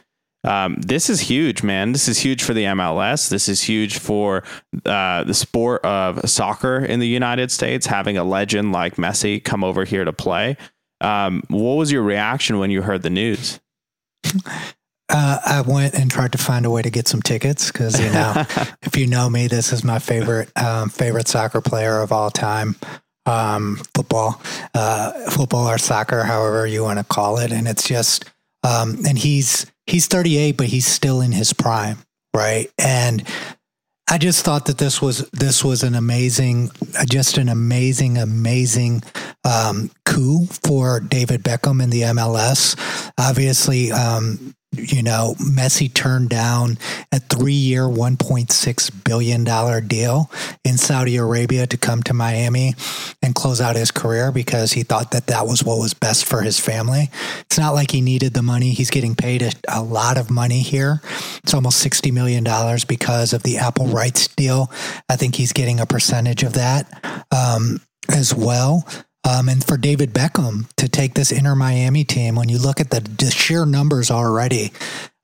Um, 0.44 0.76
this 0.80 1.08
is 1.08 1.20
huge, 1.20 1.62
man. 1.62 1.92
This 1.92 2.08
is 2.08 2.18
huge 2.18 2.42
for 2.42 2.52
the 2.52 2.64
MLS. 2.64 3.28
This 3.28 3.48
is 3.48 3.62
huge 3.62 3.98
for 3.98 4.42
uh, 4.84 5.24
the 5.24 5.34
sport 5.34 5.84
of 5.84 6.28
soccer 6.28 6.78
in 6.78 7.00
the 7.00 7.06
United 7.06 7.50
States, 7.50 7.86
having 7.86 8.16
a 8.16 8.24
legend 8.24 8.72
like 8.72 8.96
Messi 8.96 9.42
come 9.42 9.62
over 9.62 9.84
here 9.84 10.04
to 10.04 10.12
play. 10.12 10.56
Um, 11.00 11.42
what 11.48 11.74
was 11.74 11.92
your 11.92 12.02
reaction 12.02 12.58
when 12.58 12.70
you 12.70 12.82
heard 12.82 13.02
the 13.02 13.10
news? 13.10 13.60
Uh, 15.14 15.38
I 15.44 15.60
went 15.60 15.94
and 15.94 16.10
tried 16.10 16.32
to 16.32 16.38
find 16.38 16.64
a 16.64 16.70
way 16.70 16.80
to 16.80 16.88
get 16.88 17.06
some 17.06 17.20
tickets 17.20 17.70
because 17.70 18.00
you 18.00 18.10
know, 18.10 18.32
if 18.82 18.96
you 18.96 19.06
know 19.06 19.28
me, 19.28 19.46
this 19.46 19.70
is 19.70 19.84
my 19.84 19.98
favorite 19.98 20.50
um, 20.56 20.88
favorite 20.88 21.28
soccer 21.28 21.60
player 21.60 22.00
of 22.00 22.12
all 22.12 22.30
time 22.30 22.76
um, 23.26 23.76
football, 23.94 24.40
uh, 24.74 25.30
football 25.30 25.68
or 25.68 25.78
soccer, 25.78 26.22
however 26.22 26.66
you 26.66 26.82
want 26.82 26.98
to 26.98 27.04
call 27.04 27.38
it. 27.38 27.52
And 27.52 27.68
it's 27.68 27.86
just, 27.86 28.24
um, 28.62 28.98
and 29.06 29.18
he's 29.18 29.66
he's 29.86 30.06
38, 30.06 30.56
but 30.56 30.66
he's 30.66 30.86
still 30.86 31.20
in 31.20 31.32
his 31.32 31.52
prime, 31.52 31.98
right? 32.34 32.70
And 32.78 33.26
I 34.10 34.18
just 34.18 34.44
thought 34.44 34.66
that 34.66 34.78
this 34.78 35.00
was 35.00 35.28
this 35.30 35.64
was 35.64 35.82
an 35.82 35.94
amazing, 35.94 36.70
just 37.08 37.38
an 37.38 37.48
amazing, 37.48 38.18
amazing 38.18 39.02
um, 39.44 39.90
coup 40.04 40.46
for 40.46 41.00
David 41.00 41.42
Beckham 41.42 41.82
in 41.82 41.90
the 41.90 42.02
MLS. 42.02 42.76
Obviously, 43.18 43.90
um, 43.90 44.54
you 44.72 45.02
know, 45.02 45.34
Messi 45.38 45.92
turned 45.92 46.30
down 46.30 46.78
a 47.12 47.20
three 47.20 47.52
year, 47.52 47.82
$1.6 47.82 49.04
billion 49.04 49.88
deal 49.88 50.30
in 50.64 50.78
Saudi 50.78 51.16
Arabia 51.16 51.66
to 51.66 51.76
come 51.76 52.02
to 52.04 52.14
Miami 52.14 52.74
and 53.22 53.34
close 53.34 53.60
out 53.60 53.76
his 53.76 53.90
career 53.90 54.32
because 54.32 54.72
he 54.72 54.82
thought 54.82 55.10
that 55.10 55.26
that 55.26 55.46
was 55.46 55.62
what 55.62 55.78
was 55.78 55.92
best 55.92 56.24
for 56.24 56.40
his 56.40 56.58
family. 56.58 57.10
It's 57.40 57.58
not 57.58 57.74
like 57.74 57.90
he 57.90 58.00
needed 58.00 58.32
the 58.32 58.42
money. 58.42 58.70
He's 58.70 58.90
getting 58.90 59.14
paid 59.14 59.42
a, 59.42 59.52
a 59.68 59.82
lot 59.82 60.16
of 60.16 60.30
money 60.30 60.60
here. 60.60 61.02
It's 61.42 61.52
almost 61.52 61.84
$60 61.84 62.12
million 62.12 62.44
because 62.88 63.32
of 63.32 63.42
the 63.42 63.58
Apple 63.58 63.88
rights 63.88 64.28
deal. 64.28 64.70
I 65.08 65.16
think 65.16 65.34
he's 65.34 65.52
getting 65.52 65.80
a 65.80 65.86
percentage 65.86 66.42
of 66.42 66.54
that 66.54 67.24
um, 67.30 67.80
as 68.08 68.34
well. 68.34 68.86
Um, 69.24 69.48
and 69.48 69.64
for 69.64 69.76
David 69.76 70.12
Beckham 70.12 70.68
to 70.76 70.88
take 70.88 71.14
this 71.14 71.30
Inter 71.30 71.54
Miami 71.54 72.04
team, 72.04 72.34
when 72.34 72.48
you 72.48 72.58
look 72.58 72.80
at 72.80 72.90
the, 72.90 73.00
the 73.00 73.30
sheer 73.30 73.64
numbers 73.64 74.10
already, 74.10 74.72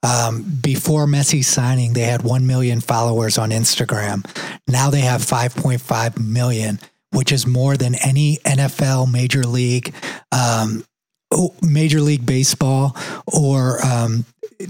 um, 0.02 0.42
before 0.62 1.06
Messi's 1.06 1.48
signing, 1.48 1.92
they 1.92 2.02
had 2.02 2.22
1 2.22 2.46
million 2.46 2.80
followers 2.80 3.36
on 3.38 3.50
Instagram. 3.50 4.24
Now 4.68 4.90
they 4.90 5.00
have 5.00 5.20
5.5 5.22 6.20
million, 6.24 6.78
which 7.10 7.32
is 7.32 7.46
more 7.46 7.76
than 7.76 7.96
any 7.96 8.36
NFL, 8.44 9.10
Major 9.12 9.42
League, 9.42 9.92
um, 10.30 10.84
Major 11.62 12.00
League 12.00 12.24
Baseball, 12.24 12.96
or 13.26 13.84
um, 13.84 14.24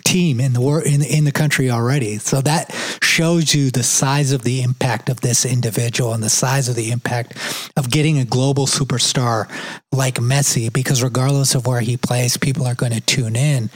team 0.04 0.40
in 0.40 0.52
the 0.52 0.60
world 0.60 0.84
in 0.84 1.02
in 1.02 1.24
the 1.24 1.32
country 1.32 1.70
already. 1.70 2.18
So 2.18 2.40
that 2.42 2.72
shows 3.02 3.54
you 3.54 3.70
the 3.70 3.82
size 3.82 4.32
of 4.32 4.42
the 4.42 4.62
impact 4.62 5.08
of 5.08 5.20
this 5.20 5.44
individual 5.44 6.12
and 6.12 6.22
the 6.22 6.30
size 6.30 6.68
of 6.68 6.76
the 6.76 6.90
impact 6.90 7.36
of 7.76 7.90
getting 7.90 8.18
a 8.18 8.24
global 8.24 8.66
superstar 8.66 9.48
like 9.92 10.16
Messi. 10.16 10.72
Because 10.72 11.02
regardless 11.02 11.54
of 11.54 11.66
where 11.66 11.80
he 11.80 11.96
plays, 11.96 12.36
people 12.36 12.66
are 12.66 12.74
going 12.74 12.92
to 12.92 13.00
tune 13.00 13.36
in. 13.36 13.70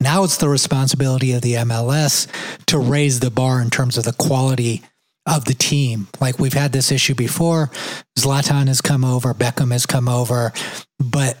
Now 0.00 0.24
it's 0.24 0.36
the 0.36 0.48
responsibility 0.48 1.32
of 1.32 1.42
the 1.42 1.54
MLS 1.54 2.28
to 2.66 2.78
raise 2.78 3.20
the 3.20 3.30
bar 3.30 3.62
in 3.62 3.70
terms 3.70 3.96
of 3.96 4.04
the 4.04 4.12
quality 4.12 4.82
of 5.26 5.46
the 5.46 5.54
team. 5.54 6.06
Like 6.20 6.38
we've 6.38 6.52
had 6.52 6.72
this 6.72 6.92
issue 6.92 7.14
before. 7.14 7.70
Zlatan 8.18 8.68
has 8.68 8.80
come 8.80 9.04
over, 9.04 9.32
Beckham 9.34 9.72
has 9.72 9.86
come 9.86 10.08
over, 10.08 10.52
but 10.98 11.38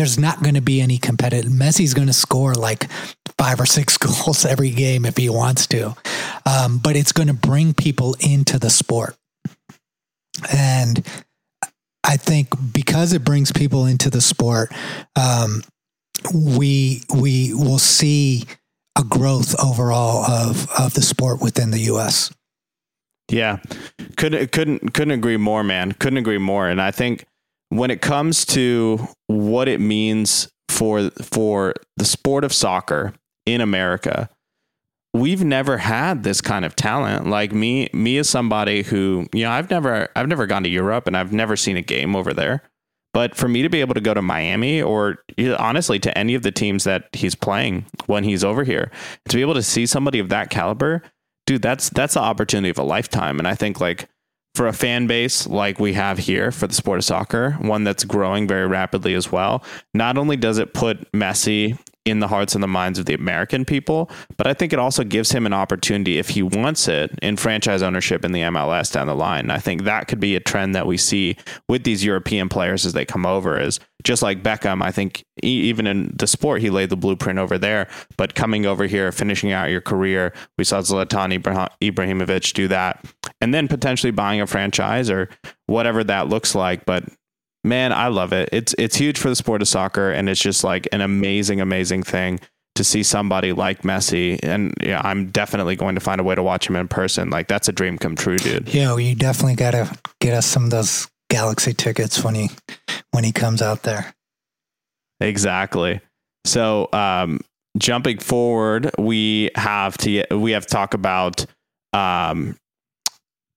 there's 0.00 0.18
not 0.18 0.42
going 0.42 0.54
to 0.54 0.62
be 0.62 0.80
any 0.80 0.96
competitive. 0.96 1.52
Messi's 1.52 1.92
going 1.92 2.06
to 2.06 2.14
score 2.14 2.54
like 2.54 2.90
five 3.36 3.60
or 3.60 3.66
six 3.66 3.98
goals 3.98 4.46
every 4.46 4.70
game 4.70 5.04
if 5.04 5.18
he 5.18 5.28
wants 5.28 5.66
to, 5.66 5.94
um, 6.46 6.78
but 6.78 6.96
it's 6.96 7.12
going 7.12 7.28
to 7.28 7.34
bring 7.34 7.74
people 7.74 8.16
into 8.18 8.58
the 8.58 8.70
sport. 8.70 9.14
And 10.50 11.06
I 12.02 12.16
think 12.16 12.48
because 12.72 13.12
it 13.12 13.24
brings 13.24 13.52
people 13.52 13.84
into 13.84 14.08
the 14.08 14.22
sport, 14.22 14.72
um, 15.16 15.62
we 16.34 17.02
we 17.14 17.52
will 17.52 17.78
see 17.78 18.44
a 18.98 19.04
growth 19.04 19.54
overall 19.62 20.24
of 20.24 20.66
of 20.78 20.94
the 20.94 21.02
sport 21.02 21.42
within 21.42 21.72
the 21.72 21.80
U.S. 21.80 22.32
Yeah, 23.30 23.58
couldn't 24.16 24.50
couldn't 24.50 24.94
couldn't 24.94 25.12
agree 25.12 25.36
more, 25.36 25.62
man. 25.62 25.92
Couldn't 25.92 26.16
agree 26.16 26.38
more. 26.38 26.70
And 26.70 26.80
I 26.80 26.90
think 26.90 27.26
when 27.70 27.90
it 27.90 28.02
comes 28.02 28.44
to 28.44 29.08
what 29.26 29.68
it 29.68 29.80
means 29.80 30.48
for 30.68 31.10
for 31.22 31.74
the 31.96 32.04
sport 32.04 32.44
of 32.44 32.52
soccer 32.52 33.14
in 33.46 33.60
America, 33.60 34.28
we've 35.14 35.42
never 35.42 35.78
had 35.78 36.22
this 36.22 36.40
kind 36.40 36.64
of 36.64 36.76
talent. 36.76 37.26
Like 37.26 37.52
me, 37.52 37.88
me 37.92 38.18
as 38.18 38.28
somebody 38.28 38.82
who, 38.82 39.26
you 39.32 39.44
know, 39.44 39.50
I've 39.50 39.70
never 39.70 40.08
I've 40.14 40.28
never 40.28 40.46
gone 40.46 40.62
to 40.64 40.68
Europe 40.68 41.06
and 41.06 41.16
I've 41.16 41.32
never 41.32 41.56
seen 41.56 41.76
a 41.76 41.82
game 41.82 42.14
over 42.14 42.34
there. 42.34 42.62
But 43.12 43.34
for 43.34 43.48
me 43.48 43.62
to 43.62 43.68
be 43.68 43.80
able 43.80 43.94
to 43.94 44.00
go 44.00 44.14
to 44.14 44.22
Miami 44.22 44.80
or 44.80 45.24
honestly 45.58 45.98
to 45.98 46.16
any 46.16 46.34
of 46.34 46.42
the 46.42 46.52
teams 46.52 46.84
that 46.84 47.08
he's 47.12 47.34
playing 47.34 47.86
when 48.06 48.22
he's 48.22 48.44
over 48.44 48.62
here, 48.62 48.90
to 49.28 49.36
be 49.36 49.42
able 49.42 49.54
to 49.54 49.64
see 49.64 49.84
somebody 49.84 50.20
of 50.20 50.28
that 50.28 50.50
caliber, 50.50 51.02
dude, 51.46 51.62
that's 51.62 51.90
that's 51.90 52.14
the 52.14 52.20
opportunity 52.20 52.70
of 52.70 52.78
a 52.78 52.84
lifetime. 52.84 53.38
And 53.38 53.48
I 53.48 53.54
think 53.54 53.80
like 53.80 54.08
for 54.54 54.66
a 54.66 54.72
fan 54.72 55.06
base 55.06 55.46
like 55.46 55.78
we 55.78 55.92
have 55.92 56.18
here 56.18 56.50
for 56.50 56.66
the 56.66 56.74
sport 56.74 56.98
of 56.98 57.04
soccer, 57.04 57.52
one 57.60 57.84
that's 57.84 58.04
growing 58.04 58.48
very 58.48 58.66
rapidly 58.66 59.14
as 59.14 59.30
well. 59.30 59.62
Not 59.94 60.18
only 60.18 60.36
does 60.36 60.58
it 60.58 60.74
put 60.74 61.10
Messi 61.12 61.78
in 62.06 62.20
the 62.20 62.28
hearts 62.28 62.54
and 62.54 62.62
the 62.62 62.68
minds 62.68 62.98
of 62.98 63.06
the 63.06 63.14
American 63.14 63.64
people. 63.64 64.10
But 64.36 64.46
I 64.46 64.54
think 64.54 64.72
it 64.72 64.78
also 64.78 65.04
gives 65.04 65.32
him 65.32 65.46
an 65.46 65.52
opportunity, 65.52 66.18
if 66.18 66.30
he 66.30 66.42
wants 66.42 66.88
it, 66.88 67.10
in 67.20 67.36
franchise 67.36 67.82
ownership 67.82 68.24
in 68.24 68.32
the 68.32 68.40
MLS 68.40 68.90
down 68.92 69.06
the 69.06 69.14
line. 69.14 69.50
I 69.50 69.58
think 69.58 69.84
that 69.84 70.08
could 70.08 70.20
be 70.20 70.34
a 70.34 70.40
trend 70.40 70.74
that 70.74 70.86
we 70.86 70.96
see 70.96 71.36
with 71.68 71.84
these 71.84 72.04
European 72.04 72.48
players 72.48 72.86
as 72.86 72.94
they 72.94 73.04
come 73.04 73.26
over. 73.26 73.60
Is 73.60 73.80
just 74.02 74.22
like 74.22 74.42
Beckham, 74.42 74.82
I 74.82 74.90
think 74.90 75.24
even 75.42 75.86
in 75.86 76.14
the 76.16 76.26
sport, 76.26 76.62
he 76.62 76.70
laid 76.70 76.88
the 76.88 76.96
blueprint 76.96 77.38
over 77.38 77.58
there. 77.58 77.86
But 78.16 78.34
coming 78.34 78.64
over 78.64 78.86
here, 78.86 79.12
finishing 79.12 79.52
out 79.52 79.70
your 79.70 79.82
career, 79.82 80.32
we 80.56 80.64
saw 80.64 80.80
Zlatan 80.80 81.38
Ibrahimovic 81.82 82.54
do 82.54 82.68
that, 82.68 83.04
and 83.42 83.52
then 83.52 83.68
potentially 83.68 84.10
buying 84.10 84.40
a 84.40 84.46
franchise 84.46 85.10
or 85.10 85.28
whatever 85.66 86.02
that 86.04 86.28
looks 86.28 86.54
like. 86.54 86.86
But 86.86 87.04
man, 87.64 87.92
I 87.92 88.08
love 88.08 88.32
it. 88.32 88.48
It's 88.52 88.74
it's 88.78 88.96
huge 88.96 89.18
for 89.18 89.28
the 89.28 89.36
sport 89.36 89.62
of 89.62 89.68
soccer, 89.68 90.10
and 90.10 90.28
it's 90.28 90.40
just 90.40 90.64
like 90.64 90.88
an 90.92 91.00
amazing, 91.00 91.60
amazing 91.60 92.02
thing 92.02 92.40
to 92.76 92.84
see 92.84 93.02
somebody 93.02 93.52
like 93.52 93.82
Messi. 93.82 94.38
And 94.42 94.74
yeah, 94.80 95.00
I'm 95.04 95.30
definitely 95.30 95.76
going 95.76 95.94
to 95.96 96.00
find 96.00 96.20
a 96.20 96.24
way 96.24 96.34
to 96.34 96.42
watch 96.42 96.68
him 96.68 96.76
in 96.76 96.88
person. 96.88 97.30
Like 97.30 97.48
that's 97.48 97.68
a 97.68 97.72
dream 97.72 97.98
come 97.98 98.16
true, 98.16 98.38
dude. 98.38 98.72
Yeah, 98.72 98.96
you 98.96 99.14
definitely 99.14 99.56
got 99.56 99.72
to 99.72 99.98
get 100.20 100.34
us 100.34 100.46
some 100.46 100.64
of 100.64 100.70
those 100.70 101.08
Galaxy 101.28 101.74
tickets 101.74 102.24
when 102.24 102.34
he 102.34 102.50
when 103.12 103.24
he 103.24 103.32
comes 103.32 103.62
out 103.62 103.82
there. 103.82 104.14
Exactly. 105.20 106.00
So, 106.46 106.88
um, 106.92 107.40
jumping 107.78 108.18
forward, 108.18 108.90
we 108.98 109.50
have 109.54 109.96
to 109.98 110.24
we 110.30 110.52
have 110.52 110.66
to 110.66 110.72
talk 110.72 110.94
about 110.94 111.44
um, 111.92 112.56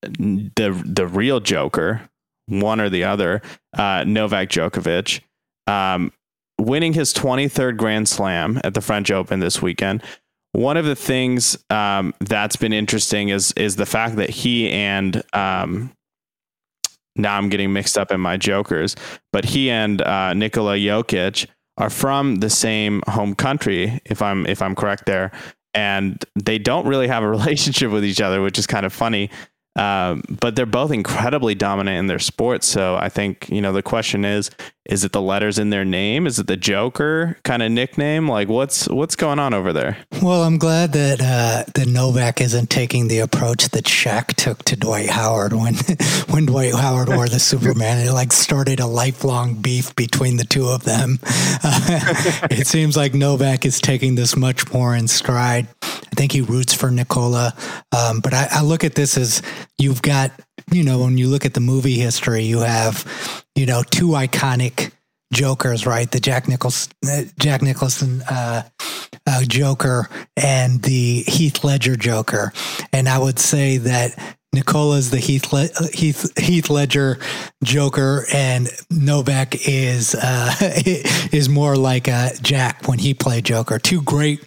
the 0.01 0.81
the 0.85 1.07
real 1.07 1.39
Joker, 1.39 2.01
one 2.47 2.79
or 2.79 2.89
the 2.89 3.03
other, 3.03 3.41
uh, 3.77 4.03
Novak 4.05 4.49
Djokovic, 4.49 5.21
um, 5.67 6.11
winning 6.59 6.93
his 6.93 7.13
23rd 7.13 7.77
Grand 7.77 8.07
Slam 8.07 8.59
at 8.63 8.73
the 8.73 8.81
French 8.81 9.11
Open 9.11 9.39
this 9.39 9.61
weekend. 9.61 10.03
One 10.51 10.77
of 10.77 10.85
the 10.85 10.95
things 10.95 11.57
um, 11.69 12.13
that's 12.19 12.55
been 12.55 12.73
interesting 12.73 13.29
is 13.29 13.53
is 13.53 13.75
the 13.75 13.87
fact 13.87 14.17
that 14.17 14.29
he 14.29 14.69
and 14.69 15.23
um, 15.33 15.91
now 17.15 17.37
I'm 17.37 17.49
getting 17.49 17.73
mixed 17.73 17.97
up 17.97 18.11
in 18.11 18.19
my 18.19 18.37
jokers, 18.37 18.95
but 19.31 19.45
he 19.45 19.69
and 19.69 20.01
uh, 20.01 20.33
Nikola 20.33 20.77
Jokic 20.77 21.47
are 21.77 21.89
from 21.89 22.35
the 22.35 22.49
same 22.49 23.01
home 23.07 23.35
country, 23.35 23.99
if 24.05 24.21
I'm 24.21 24.45
if 24.45 24.61
I'm 24.61 24.75
correct 24.75 25.05
there, 25.05 25.31
and 25.73 26.23
they 26.35 26.59
don't 26.59 26.85
really 26.87 27.07
have 27.07 27.23
a 27.23 27.29
relationship 27.37 27.91
with 27.91 28.05
each 28.05 28.21
other, 28.21 28.41
which 28.41 28.59
is 28.59 28.67
kind 28.67 28.85
of 28.85 28.93
funny. 28.93 29.29
Um, 29.75 30.21
but 30.29 30.55
they're 30.55 30.65
both 30.65 30.91
incredibly 30.91 31.55
dominant 31.55 31.97
in 31.97 32.07
their 32.07 32.19
sports. 32.19 32.67
So 32.67 32.95
I 32.95 33.09
think, 33.09 33.49
you 33.49 33.61
know, 33.61 33.73
the 33.73 33.81
question 33.81 34.23
is, 34.23 34.51
is 34.85 35.03
it 35.03 35.13
the 35.13 35.21
letters 35.21 35.57
in 35.57 35.69
their 35.69 35.85
name? 35.85 36.27
Is 36.27 36.37
it 36.39 36.45
the 36.45 36.57
Joker 36.57 37.37
kind 37.43 37.63
of 37.63 37.71
nickname? 37.71 38.27
Like 38.27 38.49
what's, 38.49 38.87
what's 38.87 39.15
going 39.15 39.39
on 39.39 39.53
over 39.53 39.73
there? 39.73 39.97
Well, 40.21 40.43
I'm 40.43 40.57
glad 40.57 40.91
that, 40.93 41.21
uh, 41.21 41.63
that 41.73 41.87
Novak 41.87 42.41
isn't 42.41 42.69
taking 42.69 43.07
the 43.07 43.19
approach 43.19 43.69
that 43.69 43.85
Shaq 43.85 44.35
took 44.35 44.61
to 44.65 44.75
Dwight 44.75 45.09
Howard 45.09 45.53
when, 45.53 45.75
when 46.29 46.45
Dwight 46.45 46.75
Howard 46.75 47.09
wore 47.09 47.27
the 47.27 47.39
Superman. 47.39 48.05
It 48.05 48.11
like 48.11 48.33
started 48.33 48.79
a 48.79 48.87
lifelong 48.87 49.55
beef 49.55 49.95
between 49.95 50.37
the 50.37 50.45
two 50.45 50.67
of 50.67 50.83
them. 50.83 51.17
Uh, 51.63 51.79
it 52.51 52.67
seems 52.67 52.95
like 52.95 53.13
Novak 53.13 53.65
is 53.65 53.81
taking 53.81 54.15
this 54.15 54.35
much 54.35 54.71
more 54.71 54.95
in 54.95 55.07
stride. 55.07 55.67
I 56.13 56.15
think 56.15 56.31
he 56.31 56.41
roots 56.41 56.75
for 56.75 56.91
Nikola. 56.91 57.55
Um, 57.91 58.19
but 58.19 58.35
I, 58.35 58.47
I 58.51 58.61
look 58.61 58.83
at 58.83 58.93
this 58.93 59.17
as 59.17 59.41
you've 59.79 60.03
got, 60.03 60.31
you 60.71 60.83
know, 60.83 60.99
when 60.99 61.17
you 61.17 61.27
look 61.27 61.43
at 61.43 61.55
the 61.55 61.59
movie 61.59 61.95
history, 61.95 62.43
you 62.43 62.59
have, 62.59 63.43
you 63.55 63.65
know, 63.65 63.81
two 63.81 64.09
iconic 64.09 64.91
Jokers, 65.33 65.87
right? 65.87 66.09
The 66.11 66.19
Jack 66.19 66.47
Nicholson, 66.47 66.93
Jack 67.39 67.63
Nicholson 67.63 68.21
uh, 68.29 68.61
uh, 69.25 69.41
Joker 69.47 70.07
and 70.37 70.83
the 70.83 71.23
Heath 71.23 71.63
Ledger 71.63 71.95
Joker, 71.95 72.53
and 72.91 73.09
I 73.09 73.17
would 73.17 73.39
say 73.39 73.77
that 73.77 74.37
Nikola's 74.53 75.09
the 75.09 75.17
Heath, 75.17 75.51
Le- 75.51 75.89
Heath 75.91 76.37
Heath 76.37 76.69
Ledger 76.69 77.17
Joker, 77.63 78.27
and 78.31 78.69
Novak 78.91 79.67
is 79.67 80.13
uh, 80.13 80.53
is 80.61 81.49
more 81.49 81.75
like 81.75 82.05
Jack 82.43 82.87
when 82.87 82.99
he 82.99 83.15
played 83.15 83.45
Joker. 83.45 83.79
Two 83.79 84.03
great 84.03 84.41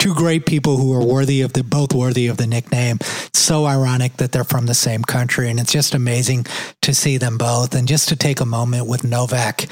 two 0.00 0.14
great 0.14 0.46
people 0.46 0.78
who 0.78 0.92
are 0.94 1.04
worthy 1.04 1.42
of 1.42 1.52
the 1.52 1.62
both 1.62 1.92
worthy 1.92 2.26
of 2.26 2.38
the 2.38 2.46
nickname. 2.46 2.98
so 3.34 3.66
ironic 3.66 4.16
that 4.16 4.32
they're 4.32 4.44
from 4.44 4.66
the 4.66 4.74
same 4.74 5.02
country, 5.02 5.50
and 5.50 5.60
it's 5.60 5.72
just 5.72 5.94
amazing 5.94 6.46
to 6.80 6.94
see 6.94 7.18
them 7.18 7.36
both. 7.36 7.74
And 7.74 7.86
just 7.86 8.08
to 8.08 8.16
take 8.16 8.40
a 8.40 8.46
moment 8.46 8.86
with 8.86 9.04
Novak 9.04 9.66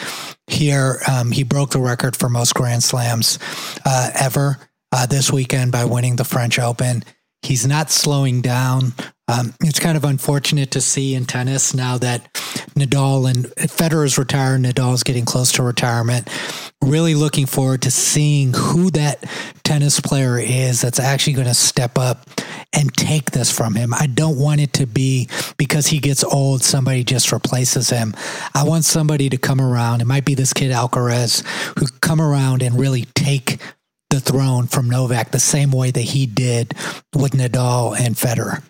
here, 0.46 1.00
um, 1.10 1.32
he 1.32 1.44
broke 1.44 1.70
the 1.70 1.80
record 1.80 2.14
for 2.14 2.28
most 2.28 2.54
Grand 2.54 2.82
Slams 2.82 3.38
uh, 3.86 4.10
ever 4.14 4.58
uh, 4.92 5.06
this 5.06 5.32
weekend 5.32 5.72
by 5.72 5.84
winning 5.84 6.16
the 6.16 6.24
French 6.24 6.58
Open. 6.58 7.04
He's 7.42 7.66
not 7.66 7.90
slowing 7.90 8.42
down. 8.42 8.92
Um, 9.28 9.54
it's 9.60 9.78
kind 9.78 9.96
of 9.96 10.04
unfortunate 10.04 10.70
to 10.72 10.80
see 10.80 11.14
in 11.14 11.26
tennis 11.26 11.74
now 11.74 11.98
that 11.98 12.32
Nadal 12.74 13.30
and 13.30 13.46
Federer's 13.70 14.16
retired, 14.16 14.62
Nadal's 14.62 15.02
getting 15.02 15.26
close 15.26 15.52
to 15.52 15.62
retirement. 15.62 16.28
Really 16.82 17.14
looking 17.14 17.46
forward 17.46 17.82
to 17.82 17.90
seeing 17.90 18.54
who 18.54 18.90
that 18.92 19.24
tennis 19.64 20.00
player 20.00 20.38
is 20.38 20.80
that's 20.80 20.98
actually 20.98 21.34
going 21.34 21.46
to 21.46 21.54
step 21.54 21.98
up 21.98 22.28
and 22.72 22.92
take 22.94 23.30
this 23.30 23.50
from 23.50 23.74
him. 23.74 23.92
I 23.92 24.06
don't 24.06 24.38
want 24.38 24.60
it 24.60 24.72
to 24.74 24.86
be 24.86 25.28
because 25.56 25.88
he 25.88 25.98
gets 25.98 26.24
old, 26.24 26.62
somebody 26.62 27.04
just 27.04 27.32
replaces 27.32 27.90
him. 27.90 28.14
I 28.54 28.64
want 28.64 28.84
somebody 28.84 29.28
to 29.30 29.36
come 29.36 29.60
around. 29.60 30.00
It 30.00 30.06
might 30.06 30.24
be 30.24 30.34
this 30.34 30.52
kid 30.52 30.70
Alcaraz 30.70 31.44
who 31.78 31.86
come 32.00 32.20
around 32.20 32.62
and 32.62 32.78
really 32.78 33.06
take 33.14 33.60
the 34.10 34.20
throne 34.20 34.66
from 34.66 34.88
Novak 34.88 35.32
the 35.32 35.40
same 35.40 35.70
way 35.70 35.90
that 35.90 36.00
he 36.00 36.26
did 36.26 36.74
with 37.14 37.32
Nadal 37.32 37.98
and 37.98 38.14
Federer. 38.14 38.62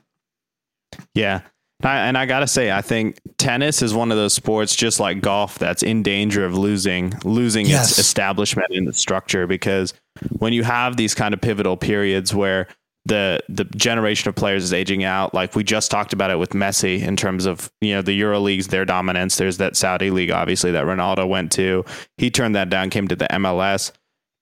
Yeah. 1.14 1.42
I, 1.82 1.98
and 2.08 2.18
I 2.18 2.26
got 2.26 2.40
to 2.40 2.48
say, 2.48 2.72
I 2.72 2.82
think 2.82 3.20
tennis 3.36 3.82
is 3.82 3.94
one 3.94 4.10
of 4.10 4.18
those 4.18 4.34
sports, 4.34 4.74
just 4.74 4.98
like 4.98 5.20
golf, 5.20 5.58
that's 5.58 5.84
in 5.84 6.02
danger 6.02 6.44
of 6.44 6.58
losing 6.58 7.14
losing 7.24 7.66
yes. 7.66 7.90
its 7.90 7.98
establishment 8.00 8.68
and 8.72 8.86
the 8.86 8.92
structure 8.92 9.46
because 9.46 9.94
when 10.38 10.52
you 10.52 10.64
have 10.64 10.96
these 10.96 11.14
kind 11.14 11.34
of 11.34 11.40
pivotal 11.40 11.76
periods 11.76 12.34
where 12.34 12.66
the 13.04 13.40
the 13.48 13.64
generation 13.64 14.28
of 14.28 14.34
players 14.34 14.64
is 14.64 14.72
aging 14.72 15.04
out, 15.04 15.34
like 15.34 15.54
we 15.54 15.62
just 15.62 15.90
talked 15.90 16.12
about 16.12 16.32
it 16.32 16.38
with 16.38 16.50
Messi 16.50 17.00
in 17.00 17.14
terms 17.14 17.46
of 17.46 17.70
you 17.80 17.94
know 17.94 18.02
the 18.02 18.12
Euro 18.14 18.40
leagues, 18.40 18.68
their 18.68 18.84
dominance. 18.84 19.36
There's 19.36 19.58
that 19.58 19.76
Saudi 19.76 20.10
league, 20.10 20.32
obviously, 20.32 20.72
that 20.72 20.84
Ronaldo 20.84 21.28
went 21.28 21.52
to. 21.52 21.84
He 22.16 22.28
turned 22.28 22.56
that 22.56 22.70
down, 22.70 22.90
came 22.90 23.06
to 23.06 23.16
the 23.16 23.28
MLS 23.30 23.92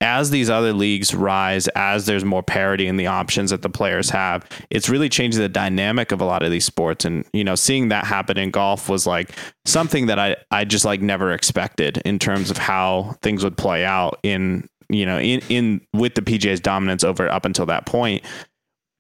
as 0.01 0.31
these 0.31 0.51
other 0.51 0.73
leagues 0.73 1.15
rise, 1.15 1.69
as 1.69 2.07
there's 2.07 2.25
more 2.25 2.43
parity 2.43 2.87
in 2.87 2.97
the 2.97 3.07
options 3.07 3.51
that 3.51 3.63
the 3.63 3.71
players 3.71 4.11
have, 4.11 4.47
it's 4.71 4.89
really 4.89 5.09
changing 5.09 5.41
the 5.41 5.49
dynamic 5.49 6.13
of 6.13 6.21
a 6.21 6.25
lot 6.25 6.43
of 6.43 6.51
these 6.51 6.67
sports. 6.67 7.05
And, 7.05 7.25
you 7.33 7.45
know, 7.45 7.55
seeing 7.55 7.89
that 7.89 8.05
happen 8.05 8.37
in 8.37 8.51
golf 8.51 8.89
was 8.89 9.07
like 9.07 9.31
something 9.65 10.07
that 10.07 10.19
I, 10.19 10.37
I 10.51 10.65
just 10.65 10.85
like 10.85 11.01
never 11.01 11.33
expected 11.33 11.99
in 12.05 12.19
terms 12.19 12.51
of 12.51 12.59
how 12.59 13.17
things 13.23 13.43
would 13.43 13.57
play 13.57 13.85
out 13.85 14.19
in, 14.23 14.69
you 14.91 15.07
know, 15.07 15.19
in, 15.19 15.41
in 15.49 15.81
with 15.95 16.15
the 16.15 16.23
PGA's 16.23 16.61
dominance 16.61 17.03
over 17.03 17.29
up 17.31 17.47
until 17.47 17.67
that 17.67 17.87
point. 17.87 18.23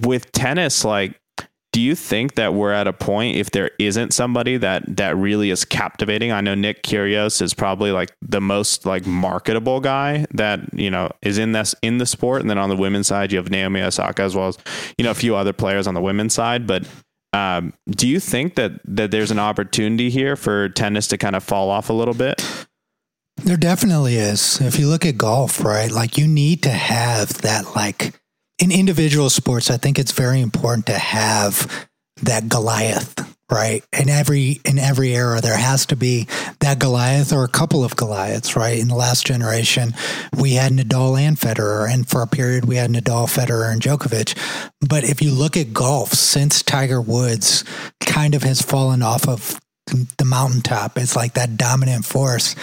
With 0.00 0.32
tennis, 0.32 0.84
like 0.84 1.18
do 1.76 1.82
you 1.82 1.94
think 1.94 2.36
that 2.36 2.54
we're 2.54 2.72
at 2.72 2.86
a 2.86 2.92
point 2.94 3.36
if 3.36 3.50
there 3.50 3.70
isn't 3.78 4.14
somebody 4.14 4.56
that 4.56 4.96
that 4.96 5.14
really 5.14 5.50
is 5.50 5.66
captivating? 5.66 6.32
I 6.32 6.40
know 6.40 6.54
Nick 6.54 6.82
Kyrgios 6.82 7.42
is 7.42 7.52
probably 7.52 7.92
like 7.92 8.16
the 8.22 8.40
most 8.40 8.86
like 8.86 9.04
marketable 9.04 9.80
guy 9.80 10.24
that 10.30 10.72
you 10.72 10.90
know 10.90 11.10
is 11.20 11.36
in 11.36 11.52
this 11.52 11.74
in 11.82 11.98
the 11.98 12.06
sport, 12.06 12.40
and 12.40 12.48
then 12.48 12.56
on 12.56 12.70
the 12.70 12.76
women's 12.76 13.08
side 13.08 13.30
you 13.30 13.36
have 13.36 13.50
Naomi 13.50 13.82
Osaka 13.82 14.22
as 14.22 14.34
well 14.34 14.48
as 14.48 14.56
you 14.96 15.04
know 15.04 15.10
a 15.10 15.14
few 15.14 15.36
other 15.36 15.52
players 15.52 15.86
on 15.86 15.92
the 15.92 16.00
women's 16.00 16.32
side. 16.32 16.66
But 16.66 16.88
um, 17.34 17.74
do 17.90 18.08
you 18.08 18.20
think 18.20 18.54
that 18.54 18.80
that 18.86 19.10
there's 19.10 19.30
an 19.30 19.38
opportunity 19.38 20.08
here 20.08 20.34
for 20.34 20.70
tennis 20.70 21.06
to 21.08 21.18
kind 21.18 21.36
of 21.36 21.44
fall 21.44 21.68
off 21.68 21.90
a 21.90 21.92
little 21.92 22.14
bit? 22.14 22.42
There 23.36 23.58
definitely 23.58 24.16
is. 24.16 24.62
If 24.62 24.78
you 24.78 24.88
look 24.88 25.04
at 25.04 25.18
golf, 25.18 25.62
right, 25.62 25.90
like 25.90 26.16
you 26.16 26.26
need 26.26 26.62
to 26.62 26.70
have 26.70 27.42
that 27.42 27.76
like 27.76 28.18
in 28.58 28.72
individual 28.72 29.30
sports, 29.30 29.70
I 29.70 29.76
think 29.76 29.98
it's 29.98 30.12
very 30.12 30.40
important 30.40 30.86
to 30.86 30.98
have 30.98 31.88
that 32.22 32.48
Goliath, 32.48 33.36
right? 33.50 33.84
In 33.92 34.08
every 34.08 34.60
in 34.64 34.78
every 34.78 35.14
era, 35.14 35.40
there 35.40 35.56
has 35.56 35.86
to 35.86 35.96
be 35.96 36.26
that 36.60 36.78
Goliath 36.78 37.32
or 37.32 37.44
a 37.44 37.48
couple 37.48 37.84
of 37.84 37.96
Goliaths, 37.96 38.56
right? 38.56 38.78
In 38.78 38.88
the 38.88 38.94
last 38.94 39.26
generation, 39.26 39.94
we 40.38 40.54
had 40.54 40.72
Nadal 40.72 41.20
and 41.20 41.36
Federer, 41.36 41.90
and 41.92 42.08
for 42.08 42.22
a 42.22 42.26
period, 42.26 42.64
we 42.64 42.76
had 42.76 42.90
Nadal, 42.90 43.28
Federer, 43.28 43.70
and 43.70 43.82
Djokovic. 43.82 44.36
But 44.80 45.04
if 45.04 45.20
you 45.20 45.30
look 45.32 45.56
at 45.56 45.74
golf, 45.74 46.12
since 46.12 46.62
Tiger 46.62 47.00
Woods 47.00 47.64
kind 48.00 48.34
of 48.34 48.42
has 48.42 48.62
fallen 48.62 49.02
off 49.02 49.28
of 49.28 49.60
the 50.16 50.24
mountaintop, 50.24 50.96
it's 50.96 51.14
like 51.14 51.34
that 51.34 51.56
dominant 51.58 52.06
force. 52.06 52.56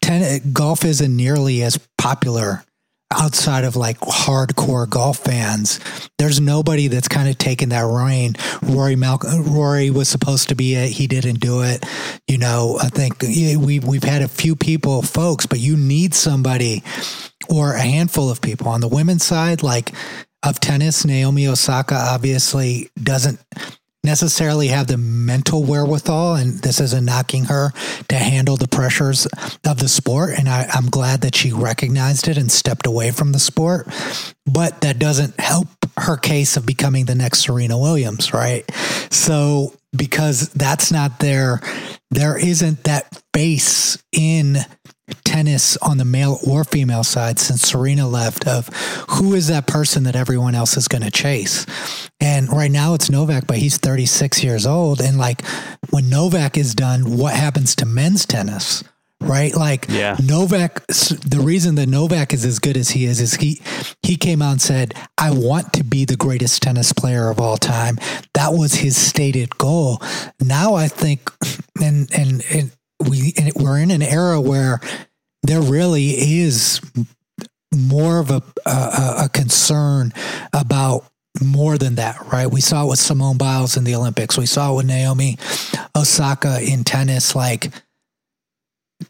Ten, 0.00 0.52
golf 0.52 0.84
isn't 0.84 1.16
nearly 1.16 1.62
as 1.62 1.78
popular 1.96 2.64
outside 3.12 3.64
of 3.64 3.76
like 3.76 3.98
hardcore 4.00 4.88
golf 4.88 5.18
fans, 5.18 5.80
there's 6.18 6.40
nobody 6.40 6.88
that's 6.88 7.08
kind 7.08 7.28
of 7.28 7.38
taken 7.38 7.70
that 7.70 7.86
reign. 7.86 8.34
Rory 8.62 8.96
Malcolm, 8.96 9.52
Rory 9.52 9.90
was 9.90 10.08
supposed 10.08 10.48
to 10.50 10.54
be 10.54 10.74
it. 10.74 10.90
He 10.90 11.06
didn't 11.06 11.40
do 11.40 11.62
it. 11.62 11.84
You 12.28 12.38
know, 12.38 12.78
I 12.80 12.88
think 12.88 13.22
we, 13.22 13.80
we've 13.80 14.04
had 14.04 14.22
a 14.22 14.28
few 14.28 14.54
people, 14.54 15.02
folks, 15.02 15.46
but 15.46 15.58
you 15.58 15.76
need 15.76 16.14
somebody 16.14 16.82
or 17.48 17.74
a 17.74 17.82
handful 17.82 18.30
of 18.30 18.40
people 18.40 18.68
on 18.68 18.80
the 18.80 18.88
women's 18.88 19.24
side, 19.24 19.62
like 19.62 19.92
of 20.42 20.60
tennis. 20.60 21.04
Naomi 21.04 21.46
Osaka 21.48 21.94
obviously 21.94 22.90
doesn't 23.02 23.40
necessarily 24.02 24.68
have 24.68 24.86
the 24.86 24.96
mental 24.96 25.62
wherewithal, 25.62 26.36
and 26.36 26.58
this 26.60 26.80
isn't 26.80 27.04
knocking 27.04 27.44
her 27.44 27.72
to 28.08 28.16
handle 28.16 28.56
the 28.56 28.68
pressures 28.68 29.26
of 29.66 29.78
the 29.78 29.88
sport. 29.88 30.30
And 30.38 30.48
I, 30.48 30.66
I'm 30.72 30.86
glad 30.86 31.20
that 31.22 31.34
she 31.34 31.52
recognized 31.52 32.28
it 32.28 32.38
and 32.38 32.50
stepped 32.50 32.86
away 32.86 33.10
from 33.10 33.32
the 33.32 33.38
sport. 33.38 33.88
But 34.46 34.80
that 34.80 34.98
doesn't 34.98 35.38
help 35.38 35.68
her 35.98 36.16
case 36.16 36.56
of 36.56 36.66
becoming 36.66 37.04
the 37.04 37.14
next 37.14 37.40
Serena 37.40 37.78
Williams, 37.78 38.32
right? 38.32 38.64
So 39.10 39.74
because 39.96 40.48
that's 40.50 40.90
not 40.90 41.18
there, 41.18 41.60
there 42.10 42.38
isn't 42.38 42.84
that 42.84 43.22
face 43.34 44.02
in 44.12 44.56
tennis 45.24 45.76
on 45.78 45.98
the 45.98 46.04
male 46.04 46.38
or 46.46 46.64
female 46.64 47.04
side 47.04 47.38
since 47.38 47.62
Serena 47.62 48.08
left 48.08 48.46
of 48.46 48.68
who 49.10 49.34
is 49.34 49.48
that 49.48 49.66
person 49.66 50.04
that 50.04 50.16
everyone 50.16 50.54
else 50.54 50.76
is 50.76 50.88
going 50.88 51.02
to 51.02 51.10
chase. 51.10 51.66
And 52.20 52.48
right 52.50 52.70
now 52.70 52.94
it's 52.94 53.10
Novak, 53.10 53.46
but 53.46 53.56
he's 53.56 53.78
36 53.78 54.42
years 54.44 54.66
old. 54.66 55.00
And 55.00 55.18
like 55.18 55.44
when 55.90 56.08
Novak 56.10 56.56
is 56.56 56.74
done, 56.74 57.16
what 57.16 57.34
happens 57.34 57.74
to 57.76 57.86
men's 57.86 58.26
tennis? 58.26 58.84
Right? 59.22 59.54
Like 59.54 59.86
yeah. 59.88 60.16
Novak, 60.22 60.86
the 60.86 61.40
reason 61.42 61.74
that 61.74 61.88
Novak 61.88 62.32
is 62.32 62.44
as 62.46 62.58
good 62.58 62.76
as 62.76 62.90
he 62.90 63.04
is, 63.04 63.20
is 63.20 63.34
he, 63.34 63.60
he 64.02 64.16
came 64.16 64.40
out 64.40 64.52
and 64.52 64.62
said, 64.62 64.94
I 65.18 65.30
want 65.30 65.74
to 65.74 65.84
be 65.84 66.06
the 66.06 66.16
greatest 66.16 66.62
tennis 66.62 66.92
player 66.94 67.28
of 67.28 67.38
all 67.38 67.58
time. 67.58 67.98
That 68.32 68.54
was 68.54 68.74
his 68.74 68.96
stated 68.96 69.58
goal. 69.58 70.00
Now 70.40 70.74
I 70.74 70.88
think, 70.88 71.30
and, 71.82 72.10
and, 72.14 72.42
and 72.50 72.72
we, 73.08 73.34
we're 73.56 73.78
in 73.78 73.90
an 73.90 74.02
era 74.02 74.40
where 74.40 74.80
there 75.42 75.60
really 75.60 76.10
is 76.10 76.80
more 77.74 78.18
of 78.18 78.30
a, 78.30 78.42
a, 78.66 79.24
a 79.24 79.30
concern 79.32 80.12
about 80.52 81.04
more 81.42 81.78
than 81.78 81.94
that, 81.94 82.20
right? 82.32 82.46
We 82.48 82.60
saw 82.60 82.84
it 82.84 82.90
with 82.90 82.98
Simone 82.98 83.38
Biles 83.38 83.76
in 83.76 83.84
the 83.84 83.94
Olympics. 83.94 84.36
We 84.36 84.46
saw 84.46 84.72
it 84.72 84.76
with 84.76 84.86
Naomi 84.86 85.38
Osaka 85.96 86.60
in 86.60 86.84
tennis. 86.84 87.36
Like 87.36 87.72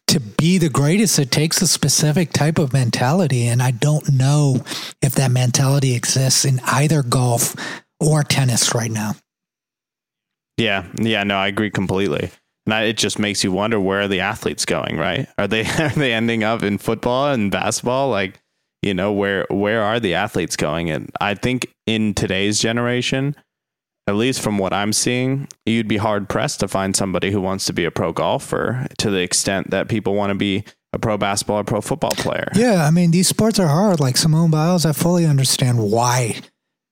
to 0.09 0.21
be 0.21 0.59
the 0.59 0.69
greatest, 0.69 1.19
it 1.19 1.31
takes 1.31 1.63
a 1.63 1.67
specific 1.67 2.33
type 2.33 2.59
of 2.59 2.73
mentality. 2.73 3.47
And 3.47 3.63
I 3.63 3.71
don't 3.71 4.13
know 4.13 4.63
if 5.01 5.15
that 5.15 5.31
mentality 5.31 5.95
exists 5.95 6.45
in 6.45 6.61
either 6.65 7.03
golf 7.03 7.57
or 7.99 8.23
tennis 8.23 8.75
right 8.75 8.91
now. 8.91 9.13
Yeah. 10.57 10.87
Yeah. 11.01 11.25
No, 11.25 11.39
I 11.39 11.49
agree 11.49 11.71
completely. 11.71 12.31
And 12.67 12.85
it 12.85 12.97
just 12.97 13.19
makes 13.19 13.43
you 13.43 13.53
wonder 13.53 13.81
where 13.81 14.03
are 14.03 14.09
the 14.09 14.21
athletes 14.21 14.65
going, 14.65 14.97
right? 14.97 15.29
Are 15.39 15.49
they 15.49 15.65
are 15.79 15.91
they 15.91 16.13
ending 16.13 16.45
up 16.45 16.63
in 16.63 16.79
football 16.79 17.33
and 17.33 17.51
basketball? 17.51 18.11
Like, 18.11 18.41
you 18.83 18.95
know, 18.95 19.13
where 19.13 19.47
where 19.51 19.83
are 19.83 20.01
the 20.01 20.15
athletes 20.15 20.57
going? 20.57 20.91
And 20.91 21.11
I 21.21 21.35
think 21.35 21.73
in 21.87 22.15
today's 22.15 22.59
generation, 22.61 23.35
at 24.07 24.15
least 24.17 24.41
from 24.41 24.59
what 24.59 24.73
I'm 24.73 24.93
seeing, 24.93 25.49
you'd 25.67 25.89
be 25.89 25.97
hard 25.97 26.29
pressed 26.29 26.61
to 26.61 26.69
find 26.69 26.97
somebody 26.97 27.31
who 27.31 27.41
wants 27.41 27.65
to 27.67 27.73
be 27.73 27.85
a 27.85 27.91
pro 27.91 28.13
golfer 28.13 28.87
to 28.99 29.11
the 29.11 29.21
extent 29.21 29.71
that 29.71 29.89
people 29.89 30.15
want 30.15 30.31
to 30.31 30.35
be 30.35 30.65
a 30.93 30.99
pro 30.99 31.17
basketball 31.17 31.59
or 31.59 31.65
pro 31.65 31.81
football 31.81 32.11
player. 32.11 32.49
Yeah, 32.55 32.85
I 32.85 32.91
mean 32.91 33.11
these 33.11 33.29
sports 33.29 33.59
are 33.59 33.69
hard. 33.69 34.01
Like 34.01 34.17
Simone 34.17 34.51
Biles, 34.51 34.85
I 34.85 34.93
fully 34.93 35.27
understand 35.27 35.79
why 35.79 36.37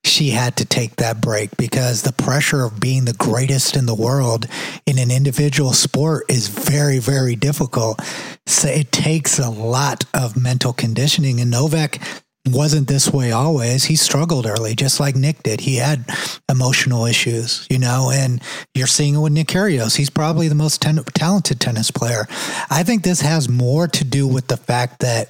she 0.09 0.31
had 0.31 0.57
to 0.57 0.65
take 0.65 0.97
that 0.97 1.21
break 1.21 1.57
because 1.57 2.03
the 2.03 2.13
pressure 2.13 2.65
of 2.65 2.81
being 2.81 3.05
the 3.05 3.13
greatest 3.15 3.77
in 3.77 3.87
the 3.87 3.95
world 3.95 4.47
in 4.87 4.99
an 4.99 5.11
individual 5.11 5.73
sport 5.73 6.25
is 6.29 6.49
very, 6.49 6.99
very 6.99 7.37
difficult. 7.37 8.01
So 8.47 8.69
it 8.69 8.91
takes 8.91 9.39
a 9.39 9.51
lot 9.51 10.05
of 10.15 10.37
mental 10.37 10.73
conditioning. 10.73 11.41
And 11.41 11.51
Novak 11.51 12.01
wasn't 12.47 12.89
this 12.89 13.13
way 13.13 13.31
always. 13.31 13.85
He 13.85 13.97
struggled 13.97 14.47
early, 14.47 14.75
just 14.75 15.01
like 15.01 15.17
Nick 15.17 15.43
did. 15.43 15.61
He 15.61 15.77
had 15.77 16.05
emotional 16.51 17.05
issues, 17.05 17.67
you 17.71 17.79
know, 17.79 18.11
and 18.13 18.43
you're 18.75 18.87
seeing 18.87 19.15
it 19.15 19.21
with 19.21 19.33
Nick 19.33 19.49
Kyrgios. 19.49 19.97
He's 19.97 20.11
probably 20.11 20.49
the 20.49 20.55
most 20.55 20.81
ten- 20.81 21.05
talented 21.15 21.61
tennis 21.61 21.91
player. 21.91 22.27
I 22.71 22.83
think 22.83 23.03
this 23.03 23.21
has 23.21 23.49
more 23.49 23.87
to 23.89 24.05
do 24.05 24.27
with 24.27 24.49
the 24.49 24.57
fact 24.57 25.01
that 25.01 25.29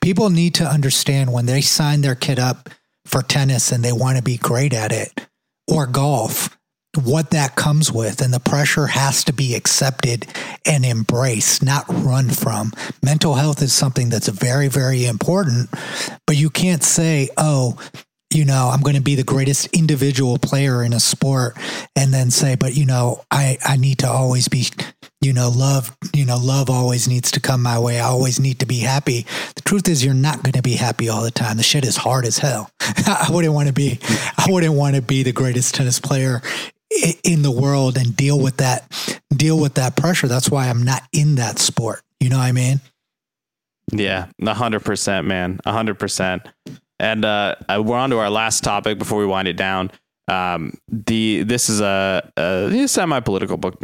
people 0.00 0.30
need 0.30 0.54
to 0.54 0.64
understand 0.64 1.32
when 1.32 1.46
they 1.46 1.60
sign 1.60 2.00
their 2.02 2.14
kid 2.14 2.38
up 2.38 2.68
for 3.04 3.22
tennis 3.22 3.72
and 3.72 3.84
they 3.84 3.92
want 3.92 4.16
to 4.16 4.22
be 4.22 4.36
great 4.36 4.72
at 4.72 4.92
it 4.92 5.26
or 5.68 5.86
golf, 5.86 6.56
what 7.04 7.30
that 7.30 7.56
comes 7.56 7.90
with. 7.90 8.20
And 8.20 8.32
the 8.32 8.40
pressure 8.40 8.86
has 8.86 9.24
to 9.24 9.32
be 9.32 9.54
accepted 9.54 10.26
and 10.66 10.84
embraced, 10.84 11.62
not 11.62 11.84
run 11.88 12.30
from. 12.30 12.72
Mental 13.02 13.34
health 13.34 13.62
is 13.62 13.72
something 13.72 14.08
that's 14.08 14.28
very, 14.28 14.68
very 14.68 15.06
important, 15.06 15.70
but 16.26 16.36
you 16.36 16.50
can't 16.50 16.82
say, 16.82 17.30
oh, 17.36 17.78
you 18.34 18.44
know, 18.44 18.70
I'm 18.72 18.80
going 18.80 18.96
to 18.96 19.02
be 19.02 19.14
the 19.14 19.24
greatest 19.24 19.66
individual 19.76 20.38
player 20.38 20.82
in 20.82 20.92
a 20.92 21.00
sport 21.00 21.56
and 21.96 22.12
then 22.12 22.30
say, 22.30 22.56
but 22.56 22.74
you 22.74 22.86
know, 22.86 23.22
I, 23.30 23.58
I 23.64 23.76
need 23.76 23.98
to 24.00 24.08
always 24.08 24.48
be, 24.48 24.66
you 25.20 25.32
know, 25.32 25.50
love, 25.50 25.96
you 26.14 26.24
know, 26.24 26.38
love 26.38 26.70
always 26.70 27.08
needs 27.08 27.30
to 27.32 27.40
come 27.40 27.62
my 27.62 27.78
way. 27.78 28.00
I 28.00 28.04
always 28.04 28.40
need 28.40 28.60
to 28.60 28.66
be 28.66 28.78
happy. 28.78 29.26
The 29.54 29.62
truth 29.62 29.88
is 29.88 30.04
you're 30.04 30.14
not 30.14 30.42
going 30.42 30.52
to 30.52 30.62
be 30.62 30.74
happy 30.74 31.08
all 31.08 31.22
the 31.22 31.30
time. 31.30 31.56
The 31.56 31.62
shit 31.62 31.84
is 31.84 31.96
hard 31.96 32.24
as 32.24 32.38
hell. 32.38 32.70
I 32.80 33.28
wouldn't 33.30 33.54
want 33.54 33.68
to 33.68 33.74
be, 33.74 33.98
I 34.38 34.46
wouldn't 34.48 34.74
want 34.74 34.96
to 34.96 35.02
be 35.02 35.22
the 35.22 35.32
greatest 35.32 35.74
tennis 35.74 36.00
player 36.00 36.40
in 37.24 37.42
the 37.42 37.50
world 37.50 37.96
and 37.96 38.16
deal 38.16 38.38
with 38.38 38.58
that, 38.58 38.88
deal 39.34 39.58
with 39.58 39.74
that 39.74 39.96
pressure. 39.96 40.28
That's 40.28 40.50
why 40.50 40.68
I'm 40.68 40.82
not 40.82 41.02
in 41.12 41.36
that 41.36 41.58
sport. 41.58 42.02
You 42.20 42.28
know 42.28 42.38
what 42.38 42.44
I 42.44 42.52
mean? 42.52 42.80
Yeah, 43.90 44.28
a 44.40 44.54
hundred 44.54 44.84
percent, 44.84 45.26
man, 45.26 45.60
a 45.66 45.72
hundred 45.72 45.98
percent. 45.98 46.42
And 47.02 47.24
uh, 47.24 47.56
we're 47.68 47.98
on 47.98 48.10
to 48.10 48.18
our 48.18 48.30
last 48.30 48.62
topic 48.62 48.96
before 48.96 49.18
we 49.18 49.26
wind 49.26 49.48
it 49.48 49.56
down. 49.56 49.90
Um, 50.28 50.74
the 50.88 51.42
this 51.42 51.68
is 51.68 51.80
a, 51.80 52.30
a 52.36 52.86
semi-political 52.86 53.56
book 53.56 53.82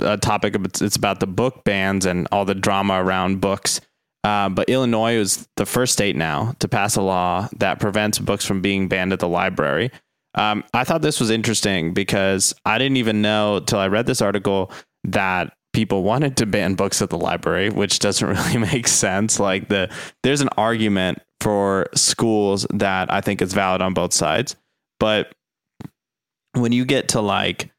a 0.00 0.18
topic. 0.18 0.56
It's, 0.56 0.82
it's 0.82 0.96
about 0.96 1.20
the 1.20 1.28
book 1.28 1.62
bans 1.64 2.04
and 2.04 2.26
all 2.32 2.44
the 2.44 2.56
drama 2.56 3.02
around 3.02 3.40
books. 3.40 3.80
Uh, 4.24 4.48
but 4.48 4.68
Illinois 4.68 5.14
is 5.14 5.46
the 5.56 5.64
first 5.64 5.92
state 5.92 6.16
now 6.16 6.54
to 6.58 6.66
pass 6.66 6.96
a 6.96 7.02
law 7.02 7.48
that 7.58 7.78
prevents 7.78 8.18
books 8.18 8.44
from 8.44 8.60
being 8.60 8.88
banned 8.88 9.12
at 9.12 9.20
the 9.20 9.28
library. 9.28 9.92
Um, 10.34 10.64
I 10.74 10.82
thought 10.82 11.02
this 11.02 11.20
was 11.20 11.30
interesting 11.30 11.94
because 11.94 12.52
I 12.64 12.78
didn't 12.78 12.96
even 12.96 13.22
know 13.22 13.60
till 13.60 13.78
I 13.78 13.86
read 13.86 14.06
this 14.06 14.20
article 14.20 14.72
that 15.04 15.56
people 15.72 16.02
wanted 16.02 16.36
to 16.38 16.46
ban 16.46 16.74
books 16.74 17.00
at 17.00 17.10
the 17.10 17.18
library, 17.18 17.70
which 17.70 18.00
doesn't 18.00 18.26
really 18.36 18.58
make 18.58 18.88
sense. 18.88 19.38
Like 19.38 19.68
the 19.68 19.88
there's 20.24 20.40
an 20.40 20.50
argument 20.56 21.20
for 21.40 21.88
schools 21.94 22.66
that 22.72 23.12
I 23.12 23.20
think 23.20 23.42
is 23.42 23.52
valid 23.52 23.82
on 23.82 23.94
both 23.94 24.12
sides. 24.12 24.56
But 24.98 25.32
when 26.54 26.72
you 26.72 26.84
get 26.84 27.08
to 27.10 27.20
like 27.20 27.70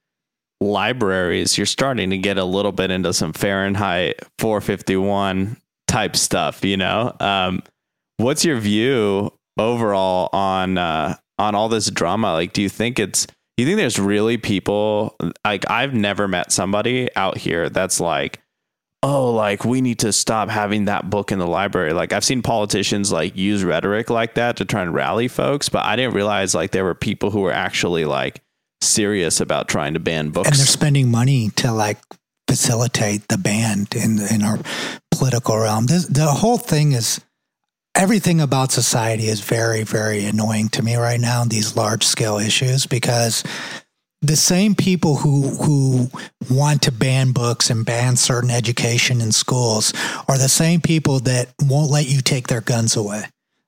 libraries, 0.62 1.58
you're 1.58 1.66
starting 1.66 2.10
to 2.12 2.18
get 2.18 2.38
a 2.38 2.44
little 2.44 2.72
bit 2.72 2.92
into 2.92 3.14
some 3.14 3.34
Fahrenheit 3.34 4.20
451 4.40 5.58
type 5.88 6.16
stuff, 6.16 6.64
you 6.64 6.78
know? 6.78 7.16
Um, 7.20 7.64
what's 8.18 8.46
your 8.46 8.60
view 8.60 9.34
overall 9.58 10.30
on 10.34 10.78
uh, 10.78 11.16
on 11.40 11.56
all 11.56 11.70
this 11.70 11.90
drama? 11.90 12.34
Like, 12.34 12.54
do 12.54 12.62
you 12.62 12.70
think 12.70 13.00
it's 13.00 13.28
you 13.58 13.66
think 13.66 13.78
there's 13.78 14.00
really 14.00 14.38
people 14.38 15.16
like 15.44 15.70
I've 15.70 15.94
never 15.94 16.28
met 16.28 16.52
somebody 16.52 17.10
out 17.16 17.38
here 17.38 17.70
that's 17.70 18.00
like, 18.00 18.42
oh, 19.04 19.32
like 19.32 19.64
we 19.64 19.82
need 19.82 20.00
to 20.00 20.12
stop 20.12 20.50
having 20.50 20.86
that 20.86 21.10
book 21.10 21.32
in 21.32 21.40
the 21.40 21.48
library. 21.48 21.94
Like 21.94 22.14
I've 22.14 22.24
seen 22.24 22.42
politicians 22.42 23.12
like 23.12 23.36
use 23.36 23.64
rhetoric 23.64 24.10
like 24.10 24.36
that 24.36 24.58
to 24.58 24.66
try 24.66 24.82
and 24.82 24.94
rally 24.94 25.28
folks, 25.28 25.70
but 25.70 25.86
I 25.86 25.96
didn't 25.96 26.14
realize 26.14 26.56
like 26.56 26.72
there 26.72 26.84
were 26.84 26.96
people 26.96 27.32
who 27.32 27.42
were 27.42 27.54
actually 27.54 28.06
like 28.06 28.42
serious 28.82 29.40
about 29.40 29.68
trying 29.68 29.94
to 29.94 30.00
ban 30.00 30.30
books. 30.30 30.50
And 30.50 30.58
they're 30.58 30.66
spending 30.66 31.12
money 31.12 31.50
to 31.58 31.72
like 31.72 31.98
facilitate 32.48 33.28
the 33.28 33.38
ban 33.38 33.88
in 33.96 34.20
in 34.20 34.42
our 34.42 34.60
political 35.12 35.58
realm. 35.58 35.86
This, 35.86 36.06
the 36.08 36.28
whole 36.28 36.58
thing 36.58 36.94
is 36.94 37.22
everything 37.96 38.40
about 38.40 38.72
society 38.72 39.28
is 39.28 39.42
very 39.42 39.84
very 39.84 40.26
annoying 40.26 40.70
to 40.70 40.84
me 40.84 40.96
right 40.96 41.20
now 41.20 41.44
these 41.44 41.76
large 41.76 42.04
scale 42.04 42.38
issues 42.38 42.86
because 42.86 43.44
the 44.22 44.36
same 44.36 44.76
people 44.76 45.18
who 45.18 45.50
who 45.64 46.10
want 46.50 46.82
to 46.84 46.92
ban 46.92 47.32
books 47.32 47.70
and 47.70 47.86
ban 47.86 48.16
certain 48.16 48.50
education 48.50 49.22
in 49.22 49.32
schools 49.32 49.94
are 50.28 50.38
the 50.38 50.50
same 50.50 50.82
people 50.82 51.20
that 51.22 51.54
won't 51.62 51.92
let 51.92 52.10
you 52.10 52.22
take 52.22 52.48
their 52.48 52.62
guns 52.62 52.96
away 52.96 53.24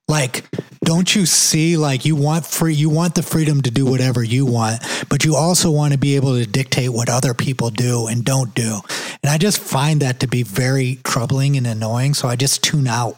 Like, 0.10 0.44
don't 0.84 1.16
you 1.16 1.28
see 1.28 1.78
like 1.78 2.04
you 2.04 2.16
want 2.16 2.46
free 2.48 2.74
you 2.74 2.90
want 2.90 3.14
the 3.14 3.22
freedom 3.22 3.62
to 3.62 3.70
do 3.72 3.86
whatever 3.86 4.24
you 4.24 4.46
want, 4.46 4.82
but 5.08 5.24
you 5.24 5.36
also 5.36 5.70
want 5.70 5.94
to 5.94 6.00
be 6.00 6.16
able 6.16 6.36
to 6.36 6.48
dictate 6.48 6.90
what 6.90 7.10
other 7.10 7.36
people 7.36 7.70
do 7.70 8.08
and 8.08 8.26
don't 8.26 8.56
do. 8.56 8.80
And 9.22 9.30
I 9.32 9.38
just 9.38 9.60
find 9.60 10.02
that 10.02 10.20
to 10.22 10.28
be 10.28 10.42
very 10.42 10.98
troubling 11.04 11.58
and 11.58 11.68
annoying. 11.68 12.16
So 12.16 12.28
I 12.28 12.36
just 12.36 12.64
tune 12.64 12.88
out 12.88 13.18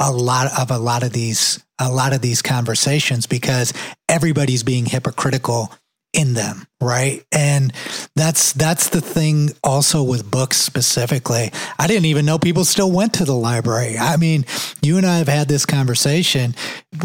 a 0.00 0.10
lot 0.10 0.50
of 0.58 0.70
a 0.70 0.78
lot 0.78 1.02
of 1.02 1.12
these 1.12 1.62
a 1.78 1.90
lot 1.92 2.14
of 2.14 2.22
these 2.22 2.40
conversations 2.42 3.26
because 3.26 3.74
everybody's 4.08 4.62
being 4.62 4.86
hypocritical 4.86 5.70
in 6.12 6.34
them 6.34 6.66
right? 6.80 7.24
And 7.30 7.72
that's 8.16 8.52
that's 8.54 8.88
the 8.88 9.00
thing 9.00 9.50
also 9.62 10.02
with 10.02 10.30
books 10.30 10.56
specifically. 10.56 11.52
I 11.78 11.86
didn't 11.86 12.06
even 12.06 12.24
know 12.24 12.38
people 12.38 12.64
still 12.64 12.90
went 12.90 13.14
to 13.14 13.24
the 13.24 13.34
library. 13.34 13.98
I 13.98 14.16
mean 14.16 14.46
you 14.82 14.96
and 14.96 15.06
i 15.06 15.18
have 15.18 15.28
had 15.28 15.48
this 15.48 15.66
conversation 15.66 16.54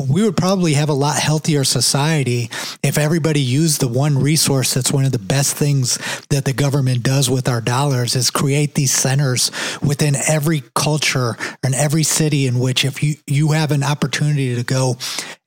we 0.09 0.23
would 0.23 0.35
probably 0.35 0.73
have 0.73 0.89
a 0.89 0.93
lot 0.93 1.17
healthier 1.19 1.63
society 1.63 2.49
if 2.81 2.97
everybody 2.97 3.39
used 3.39 3.79
the 3.79 3.87
one 3.87 4.17
resource 4.17 4.73
that's 4.73 4.91
one 4.91 5.05
of 5.05 5.11
the 5.11 5.19
best 5.19 5.55
things 5.55 5.99
that 6.29 6.43
the 6.45 6.53
government 6.53 7.03
does 7.03 7.29
with 7.29 7.47
our 7.47 7.61
dollars 7.61 8.15
is 8.15 8.31
create 8.31 8.73
these 8.73 8.91
centers 8.91 9.51
within 9.83 10.15
every 10.27 10.63
culture 10.73 11.37
and 11.63 11.75
every 11.75 12.01
city 12.01 12.47
in 12.47 12.59
which 12.59 12.83
if 12.83 13.03
you 13.03 13.15
you 13.27 13.51
have 13.51 13.71
an 13.71 13.83
opportunity 13.83 14.55
to 14.55 14.63
go 14.63 14.97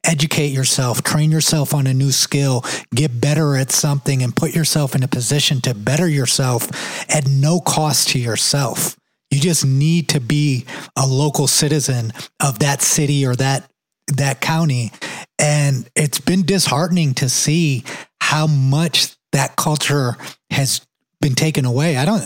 educate 0.04 0.48
yourself, 0.48 1.02
train 1.02 1.30
yourself 1.30 1.74
on 1.74 1.86
a 1.86 1.92
new 1.92 2.10
skill, 2.10 2.64
get 2.94 3.20
better 3.20 3.56
at 3.56 3.70
something, 3.70 4.22
and 4.22 4.34
put 4.34 4.54
yourself 4.54 4.94
in 4.94 5.02
a 5.02 5.08
position 5.08 5.60
to 5.60 5.74
better 5.74 6.08
yourself 6.08 6.70
at 7.10 7.28
no 7.28 7.60
cost 7.60 8.08
to 8.08 8.18
yourself. 8.18 8.96
You 9.30 9.38
just 9.38 9.66
need 9.66 10.08
to 10.10 10.20
be 10.20 10.64
a 10.96 11.06
local 11.06 11.46
citizen 11.46 12.12
of 12.40 12.60
that 12.60 12.80
city 12.80 13.26
or 13.26 13.36
that 13.36 13.68
that 14.16 14.40
county. 14.40 14.92
And 15.38 15.88
it's 15.94 16.20
been 16.20 16.44
disheartening 16.44 17.14
to 17.14 17.28
see 17.28 17.84
how 18.20 18.46
much 18.46 19.16
that 19.32 19.56
culture 19.56 20.16
has 20.50 20.80
been 21.20 21.34
taken 21.34 21.64
away. 21.64 21.96
I 21.96 22.04
don't 22.04 22.22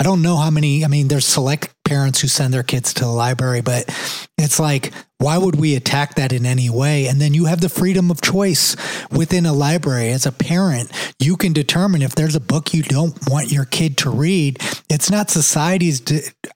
I 0.00 0.04
don't 0.04 0.22
know 0.22 0.36
how 0.36 0.50
many 0.50 0.84
I 0.84 0.88
mean 0.88 1.08
there's 1.08 1.26
select 1.26 1.74
parents 1.84 2.20
who 2.20 2.28
send 2.28 2.52
their 2.52 2.62
kids 2.62 2.94
to 2.94 3.04
the 3.04 3.10
library, 3.10 3.60
but 3.60 3.84
it's 4.38 4.58
like 4.58 4.92
why 5.22 5.38
would 5.38 5.54
we 5.54 5.76
attack 5.76 6.16
that 6.16 6.32
in 6.32 6.44
any 6.44 6.68
way? 6.68 7.06
And 7.06 7.20
then 7.20 7.32
you 7.32 7.44
have 7.44 7.60
the 7.60 7.68
freedom 7.68 8.10
of 8.10 8.20
choice 8.20 8.76
within 9.08 9.46
a 9.46 9.52
library. 9.52 10.10
As 10.10 10.26
a 10.26 10.32
parent, 10.32 10.90
you 11.20 11.36
can 11.36 11.52
determine 11.52 12.02
if 12.02 12.16
there's 12.16 12.34
a 12.34 12.40
book 12.40 12.74
you 12.74 12.82
don't 12.82 13.16
want 13.30 13.52
your 13.52 13.64
kid 13.64 13.96
to 13.98 14.10
read. 14.10 14.58
It's 14.90 15.10
not 15.10 15.30
society's 15.30 16.02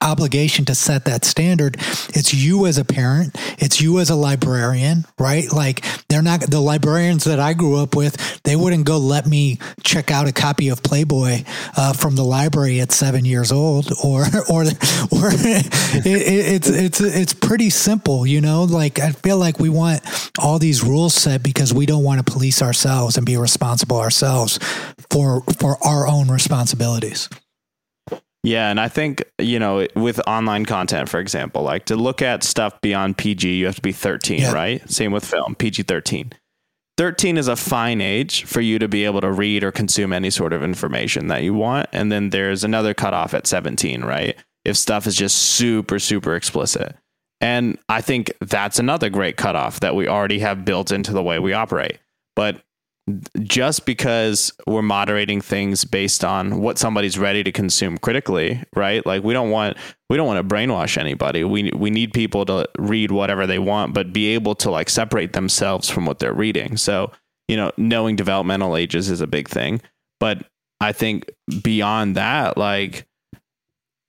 obligation 0.01 0.64
to 0.64 0.75
set 0.75 1.05
that 1.05 1.25
standard. 1.25 1.77
It's 2.09 2.35
you 2.35 2.67
as 2.67 2.77
a 2.77 2.85
parent, 2.85 3.37
it's 3.59 3.81
you 3.81 4.01
as 4.01 4.11
a 4.11 4.17
librarian, 4.17 5.05
right? 5.17 5.51
Like 5.53 5.85
they're 6.09 6.21
not 6.21 6.41
the 6.41 6.61
librarians 6.61 7.23
that 7.25 7.39
I 7.39 7.53
grew 7.53 7.77
up 7.77 7.95
with, 7.95 8.43
they 8.43 8.57
wouldn't 8.57 8.85
go 8.85 8.99
let 8.99 9.27
me 9.27 9.59
check 9.85 10.11
out 10.11 10.27
a 10.27 10.33
copy 10.33 10.71
of 10.71 10.83
Playboy 10.83 11.45
uh, 11.77 11.93
from 11.93 12.17
the 12.17 12.25
library 12.25 12.81
at 12.81 12.91
seven 12.91 13.25
years 13.25 13.53
old 13.53 13.93
or, 14.03 14.23
or, 14.51 14.62
or 14.62 14.67
it, 15.33 16.07
it, 16.07 16.07
it's, 16.07 16.69
it's, 16.69 17.01
it's 17.01 17.35
pretty 17.35 17.71
simple, 17.71 18.27
you 18.27 18.41
know? 18.41 18.56
Know, 18.57 18.65
like 18.65 18.99
I 18.99 19.13
feel 19.13 19.39
like 19.39 19.59
we 19.59 19.69
want 19.69 20.01
all 20.39 20.59
these 20.59 20.83
rules 20.83 21.15
set 21.15 21.43
because 21.43 21.73
we 21.73 21.87
don't 21.87 22.05
want 22.05 22.25
to 22.25 22.33
police 22.33 22.63
ourselves 22.63 23.17
and 23.17 23.27
be 23.27 23.37
responsible 23.37 23.99
ourselves 23.99 24.59
for 25.11 25.43
for 25.59 25.77
our 25.87 26.07
own 26.07 26.31
responsibilities. 26.31 27.29
Yeah, 28.43 28.71
and 28.71 28.79
I 28.79 28.89
think, 28.89 29.25
you 29.41 29.59
know, 29.59 29.89
with 29.97 30.21
online 30.25 30.67
content, 30.67 31.09
for 31.09 31.19
example, 31.19 31.63
like 31.63 31.87
to 31.87 31.97
look 31.97 32.23
at 32.23 32.45
stuff 32.45 32.81
beyond 32.81 33.19
PG, 33.19 33.57
you 33.57 33.67
have 33.67 33.75
to 33.75 33.83
be 33.83 33.91
13, 33.91 34.39
yeah. 34.39 34.53
right? 34.53 34.89
Same 34.89 35.11
with 35.11 35.25
film, 35.25 35.57
PG 35.57 35.83
13. 35.83 36.31
13 36.97 37.39
is 37.39 37.49
a 37.49 37.57
fine 37.57 38.01
age 38.01 38.45
for 38.45 38.61
you 38.61 38.79
to 38.79 38.87
be 38.87 39.05
able 39.05 39.21
to 39.21 39.33
read 39.33 39.65
or 39.65 39.73
consume 39.73 40.13
any 40.13 40.31
sort 40.31 40.53
of 40.53 40.63
information 40.63 41.27
that 41.27 41.43
you 41.43 41.55
want. 41.55 41.89
And 41.93 42.13
then 42.13 42.31
there's 42.31 42.63
another 42.63 42.95
cutoff 42.95 43.35
at 43.35 43.49
17, 43.49 44.05
right? 44.05 44.37
If 44.65 44.77
stuff 44.77 45.09
is 45.09 45.17
just 45.17 45.37
super, 45.37 45.99
super 45.99 46.37
explicit. 46.37 46.95
And 47.41 47.78
I 47.89 48.01
think 48.01 48.32
that's 48.41 48.78
another 48.78 49.11
great 49.11 49.37
cutoff 49.37 49.80
that 49.80 49.95
we 49.95 50.09
already 50.09 50.39
have 50.39 50.64
built 50.64 50.91
into 50.91 51.12
the 51.12 51.22
way 51.22 51.39
we 51.39 51.53
operate. 51.53 51.99
But 52.34 52.62
just 53.43 53.87
because 53.87 54.53
we're 54.66 54.82
moderating 54.82 55.41
things 55.41 55.84
based 55.84 56.24
on 56.24 56.61
what 56.61 56.76
somebody's 56.76 57.18
ready 57.18 57.45
to 57.45 57.53
consume 57.53 57.99
critically, 57.99 58.62
right? 58.74 59.07
Like 59.07 59.22
we 59.22 59.32
don't 59.32 59.51
want 59.51 59.76
we 60.11 60.16
don't 60.16 60.26
want 60.26 60.47
to 60.47 60.55
brainwash 60.55 60.99
anybody. 60.99 61.45
We 61.45 61.70
we 61.70 61.91
need 61.91 62.12
people 62.12 62.45
to 62.47 62.68
read 62.78 63.12
whatever 63.12 63.47
they 63.47 63.61
want, 63.61 63.95
but 63.95 64.12
be 64.12 64.34
able 64.34 64.57
to 64.57 64.70
like 64.70 64.91
separate 64.91 65.34
themselves 65.34 65.89
from 65.89 66.05
what 66.05 66.18
they're 66.18 66.34
reading. 66.34 66.76
So, 66.76 67.12
you 67.47 67.57
know, 67.57 67.70
knowing 67.76 68.16
developmental 68.16 68.76
ages 68.76 69.09
is 69.09 69.20
a 69.20 69.26
big 69.28 69.49
thing. 69.49 69.80
But 70.18 70.45
I 70.80 70.93
think 70.93 71.30
beyond 71.62 72.16
that, 72.16 72.59
like 72.59 73.07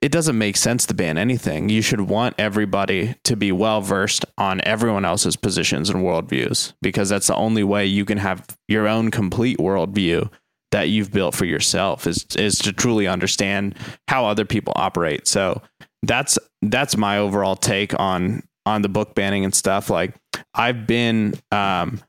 it 0.02 0.12
doesn't 0.12 0.38
make 0.38 0.58
sense 0.58 0.86
to 0.86 0.93
ban 0.93 1.18
anything. 1.18 1.70
You 1.70 1.82
should 1.82 2.02
want 2.02 2.36
everybody 2.38 3.16
to 3.24 3.36
be 3.36 3.52
well 3.52 3.82
versed 3.82 4.26
on 4.38 4.62
everyone 4.64 5.06
else's 5.06 5.36
positions 5.36 5.89
and 5.89 6.04
worldviews 6.04 6.74
because 6.82 7.10
that's 7.10 7.28
the 7.28 7.36
only 7.36 7.64
way 7.64 7.86
you 7.86 8.06
can 8.06 8.20
have 8.20 8.45
your 8.68 8.88
own 8.88 9.10
complete 9.10 9.58
worldview 9.58 10.30
that 10.72 10.89
you've 10.89 11.12
built 11.12 11.34
for 11.34 11.45
yourself 11.45 12.06
is 12.06 12.26
is 12.36 12.60
to 12.60 12.74
truly 12.74 13.08
understand 13.08 13.76
how 14.08 14.26
other 14.26 14.45
people 14.45 14.74
operate. 14.76 15.28
So 15.28 15.62
that's 16.04 16.38
that's 16.62 16.95
my 16.95 17.18
overall 17.18 17.56
take 17.56 17.98
on 18.00 18.43
on 18.66 18.82
the 18.82 18.89
book 18.89 19.16
banning 19.16 19.45
and 19.45 19.56
stuff. 19.56 19.89
Like 19.89 20.14
I've 20.54 20.86
been 20.86 21.34
um, 21.52 22.02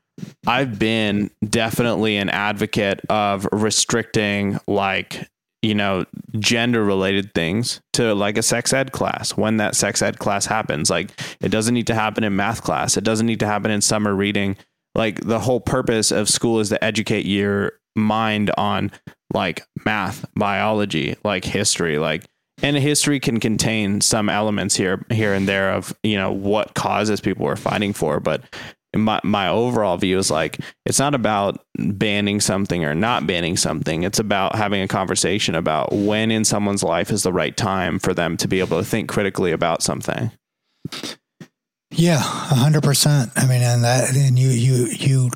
I've 0.45 0.77
been 0.77 1.31
definitely 1.47 2.17
an 2.17 2.29
advocate 2.29 3.01
of 3.09 3.47
restricting 3.51 4.59
like 4.67 5.27
you 5.61 5.75
know, 5.75 6.05
gender 6.37 6.83
related 6.83 7.33
things 7.33 7.81
to 7.93 8.13
like 8.15 8.37
a 8.37 8.41
sex 8.41 8.71
ed 8.71 8.91
class 8.91 9.35
when 9.35 9.57
that 9.57 9.75
sex 9.75 10.01
ed 10.01 10.19
class 10.19 10.45
happens. 10.45 10.89
Like 10.89 11.11
it 11.41 11.49
doesn't 11.49 11.73
need 11.73 11.87
to 11.87 11.95
happen 11.95 12.23
in 12.23 12.35
math 12.35 12.63
class. 12.63 12.97
It 12.97 13.03
doesn't 13.03 13.25
need 13.25 13.39
to 13.41 13.45
happen 13.47 13.71
in 13.71 13.81
summer 13.81 14.15
reading. 14.15 14.55
Like 14.95 15.21
the 15.21 15.39
whole 15.39 15.59
purpose 15.59 16.11
of 16.11 16.29
school 16.29 16.59
is 16.59 16.69
to 16.69 16.83
educate 16.83 17.25
your 17.25 17.73
mind 17.95 18.51
on 18.57 18.91
like 19.33 19.65
math, 19.85 20.25
biology, 20.35 21.15
like 21.23 21.43
history, 21.43 21.99
like 21.99 22.23
and 22.61 22.75
history 22.75 23.19
can 23.19 23.39
contain 23.39 24.01
some 24.01 24.29
elements 24.29 24.75
here 24.75 25.05
here 25.09 25.33
and 25.33 25.47
there 25.47 25.71
of, 25.71 25.93
you 26.03 26.17
know, 26.17 26.31
what 26.31 26.73
causes 26.73 27.21
people 27.21 27.45
were 27.45 27.55
fighting 27.55 27.93
for, 27.93 28.19
but 28.19 28.43
my 28.95 29.19
my 29.23 29.47
overall 29.47 29.97
view 29.97 30.17
is 30.17 30.31
like 30.31 30.59
it's 30.85 30.99
not 30.99 31.13
about 31.13 31.63
banning 31.77 32.39
something 32.39 32.83
or 32.83 32.95
not 32.95 33.27
banning 33.27 33.57
something. 33.57 34.03
It's 34.03 34.19
about 34.19 34.55
having 34.55 34.81
a 34.81 34.87
conversation 34.87 35.55
about 35.55 35.93
when 35.93 36.31
in 36.31 36.43
someone's 36.43 36.83
life 36.83 37.11
is 37.11 37.23
the 37.23 37.33
right 37.33 37.55
time 37.55 37.99
for 37.99 38.13
them 38.13 38.37
to 38.37 38.47
be 38.47 38.59
able 38.59 38.79
to 38.79 38.85
think 38.85 39.09
critically 39.09 39.51
about 39.51 39.83
something. 39.83 40.31
Yeah, 41.91 42.17
a 42.17 42.55
hundred 42.55 42.83
percent. 42.83 43.31
I 43.35 43.47
mean, 43.47 43.61
and 43.61 43.83
that, 43.83 44.15
and 44.15 44.37
you, 44.37 44.49
you, 44.49 44.87
you 44.91 45.29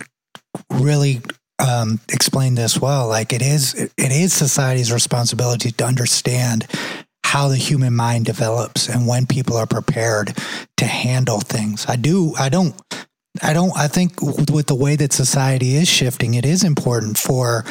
really 0.69 1.21
um, 1.59 1.99
explained 2.11 2.57
this 2.57 2.79
well. 2.79 3.07
Like 3.07 3.33
it 3.33 3.41
is, 3.41 3.73
it 3.73 3.91
is 3.97 4.33
society's 4.33 4.91
responsibility 4.91 5.71
to 5.71 5.83
understand 5.83 6.67
how 7.23 7.47
the 7.47 7.57
human 7.57 7.95
mind 7.95 8.25
develops 8.25 8.87
and 8.87 9.07
when 9.07 9.25
people 9.25 9.57
are 9.57 9.65
prepared 9.65 10.37
to 10.77 10.85
handle 10.85 11.39
things. 11.39 11.85
I 11.87 11.95
do, 11.95 12.35
I 12.35 12.49
don't 12.49 12.79
I 13.41 13.53
don't, 13.53 13.75
I 13.75 13.87
think 13.87 14.21
with 14.21 14.67
the 14.67 14.75
way 14.75 14.95
that 14.95 15.11
society 15.11 15.75
is 15.75 15.87
shifting, 15.87 16.35
it 16.35 16.45
is 16.45 16.63
important 16.63 17.17
for 17.17 17.65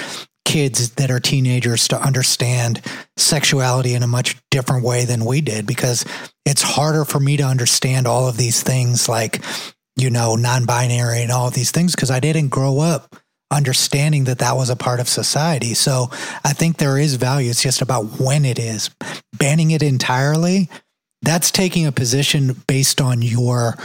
kids 0.44 0.90
that 0.92 1.10
are 1.10 1.20
teenagers 1.20 1.88
to 1.88 2.00
understand 2.00 2.82
sexuality 3.16 3.94
in 3.94 4.02
a 4.02 4.08
much 4.08 4.36
different 4.50 4.84
way 4.84 5.04
than 5.04 5.24
we 5.24 5.40
did 5.40 5.66
because 5.66 6.04
it's 6.44 6.62
harder 6.62 7.04
for 7.04 7.20
me 7.20 7.36
to 7.36 7.44
understand 7.44 8.06
all 8.06 8.28
of 8.28 8.36
these 8.36 8.62
things 8.62 9.08
like, 9.08 9.42
you 9.96 10.10
know, 10.10 10.34
non 10.34 10.66
binary 10.66 11.22
and 11.22 11.30
all 11.30 11.46
of 11.46 11.54
these 11.54 11.70
things 11.70 11.94
because 11.94 12.10
I 12.10 12.20
didn't 12.20 12.48
grow 12.48 12.80
up 12.80 13.14
understanding 13.52 14.24
that 14.24 14.38
that 14.38 14.56
was 14.56 14.70
a 14.70 14.76
part 14.76 14.98
of 14.98 15.08
society. 15.08 15.74
So 15.74 16.08
I 16.44 16.52
think 16.54 16.78
there 16.78 16.98
is 16.98 17.14
value. 17.14 17.50
It's 17.50 17.62
just 17.62 17.82
about 17.82 18.18
when 18.18 18.44
it 18.44 18.58
is. 18.58 18.90
Banning 19.36 19.70
it 19.70 19.82
entirely, 19.82 20.68
that's 21.20 21.50
taking 21.50 21.86
a 21.86 21.92
position 21.92 22.62
based 22.66 23.00
on 23.00 23.22
your 23.22 23.76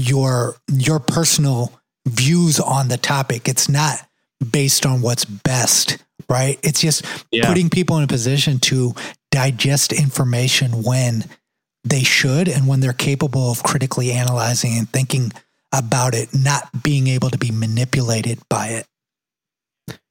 your 0.00 0.56
your 0.72 0.98
personal 0.98 1.72
views 2.06 2.58
on 2.58 2.88
the 2.88 2.96
topic. 2.96 3.48
It's 3.48 3.68
not 3.68 3.98
based 4.50 4.86
on 4.86 5.02
what's 5.02 5.24
best, 5.24 5.98
right? 6.28 6.58
It's 6.62 6.80
just 6.80 7.04
yeah. 7.30 7.46
putting 7.46 7.68
people 7.70 7.98
in 7.98 8.04
a 8.04 8.08
position 8.08 8.58
to 8.60 8.94
digest 9.30 9.92
information 9.92 10.82
when 10.82 11.24
they 11.84 12.02
should 12.02 12.48
and 12.48 12.66
when 12.66 12.80
they're 12.80 12.92
capable 12.92 13.50
of 13.50 13.62
critically 13.62 14.12
analyzing 14.12 14.76
and 14.76 14.88
thinking 14.88 15.32
about 15.72 16.14
it, 16.14 16.28
not 16.34 16.68
being 16.82 17.06
able 17.06 17.30
to 17.30 17.38
be 17.38 17.50
manipulated 17.50 18.38
by 18.48 18.68
it. 18.68 18.86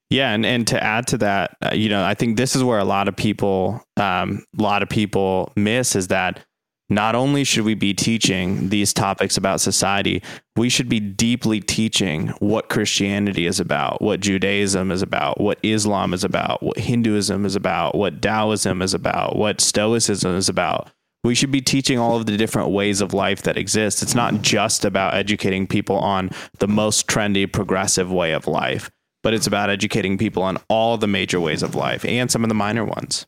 Yeah, 0.10 0.32
and, 0.32 0.44
and 0.44 0.66
to 0.68 0.84
add 0.84 1.06
to 1.08 1.20
that, 1.20 1.56
uh, 1.64 1.76
you 1.76 1.90
know, 1.90 2.04
I 2.04 2.16
think 2.16 2.38
this 2.38 2.56
is 2.56 2.64
where 2.64 2.80
a 2.80 2.86
lot 2.86 3.08
of 3.08 3.16
people, 3.16 3.84
um, 3.98 4.44
a 4.58 4.62
lot 4.62 4.82
of 4.82 4.90
people 4.90 5.52
miss 5.56 5.96
is 5.96 6.08
that 6.08 6.44
not 6.90 7.16
only 7.16 7.44
should 7.44 7.66
we 7.66 7.76
be 7.76 7.94
teaching 7.94 8.70
these 8.70 8.94
topics 8.94 9.38
about 9.38 9.62
society, 9.62 10.24
we 10.56 10.70
should 10.70 10.90
be 10.90 11.00
deeply 11.00 11.60
teaching 11.60 12.30
what 12.40 12.70
Christianity 12.70 13.46
is 13.46 13.60
about, 13.60 14.02
what 14.02 14.20
Judaism 14.20 14.92
is 14.92 15.02
about, 15.02 15.40
what 15.40 15.60
Islam 15.64 16.14
is 16.14 16.24
about, 16.24 16.64
what 16.64 16.78
Hinduism 16.78 17.46
is 17.46 17.56
about, 17.56 17.96
what 17.96 18.22
Taoism 18.22 18.82
is 18.82 18.94
about, 18.94 19.36
what 19.36 19.62
Stoicism 19.62 20.36
is 20.36 20.50
about. 20.50 20.90
We 21.24 21.36
should 21.36 21.52
be 21.52 21.62
teaching 21.62 22.00
all 22.00 22.16
of 22.16 22.26
the 22.26 22.38
different 22.38 22.70
ways 22.70 23.02
of 23.02 23.14
life 23.14 23.42
that 23.44 23.58
exist. 23.58 24.02
It's 24.02 24.16
not 24.16 24.42
just 24.42 24.86
about 24.86 25.14
educating 25.14 25.68
people 25.68 25.98
on 25.98 26.32
the 26.60 26.68
most 26.68 27.08
trendy, 27.08 27.52
progressive 27.52 28.12
way 28.12 28.32
of 28.32 28.48
life, 28.48 28.90
but 29.22 29.34
it's 29.34 29.46
about 29.46 29.70
educating 29.70 30.18
people 30.18 30.42
on 30.42 30.58
all 30.70 30.98
the 30.98 31.08
major 31.08 31.40
ways 31.40 31.62
of 31.62 31.76
life 31.76 32.06
and 32.06 32.32
some 32.32 32.44
of 32.44 32.48
the 32.48 32.56
minor 32.56 32.86
ones. 32.86 33.28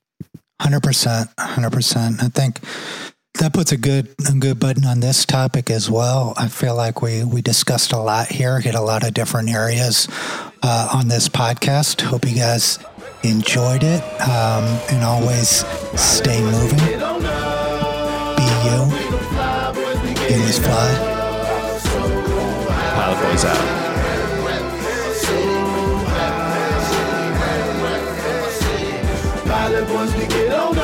Hundred 0.61 0.83
percent, 0.83 1.29
hundred 1.37 1.73
percent. 1.73 2.23
I 2.23 2.29
think 2.29 2.59
that 3.35 3.53
puts 3.53 3.71
a 3.71 3.77
good 3.77 4.13
a 4.29 4.33
good 4.33 4.59
button 4.59 4.85
on 4.85 4.99
this 4.99 5.25
topic 5.25 5.69
as 5.69 5.89
well. 5.89 6.33
I 6.37 6.47
feel 6.47 6.75
like 6.75 7.01
we 7.01 7.23
we 7.23 7.41
discussed 7.41 7.91
a 7.91 7.97
lot 7.99 8.27
here, 8.27 8.59
hit 8.59 8.75
a 8.75 8.81
lot 8.81 9.05
of 9.05 9.13
different 9.13 9.49
areas 9.49 10.07
uh, 10.61 10.89
on 10.93 11.07
this 11.07 11.29
podcast. 11.29 12.01
Hope 12.01 12.25
you 12.25 12.35
guys 12.35 12.79
enjoyed 13.23 13.83
it, 13.83 14.01
um, 14.21 14.65
and 14.91 15.03
always 15.03 15.65
stay 15.99 16.41
moving. 16.41 16.79
Be 18.37 18.47
you. 18.65 18.85
Humans 20.27 20.59
fly. 20.59 21.17
Pilot 22.95 23.31
Boys 23.31 23.45
out. 23.45 23.77
Pilot 29.45 29.87
boys 29.87 30.80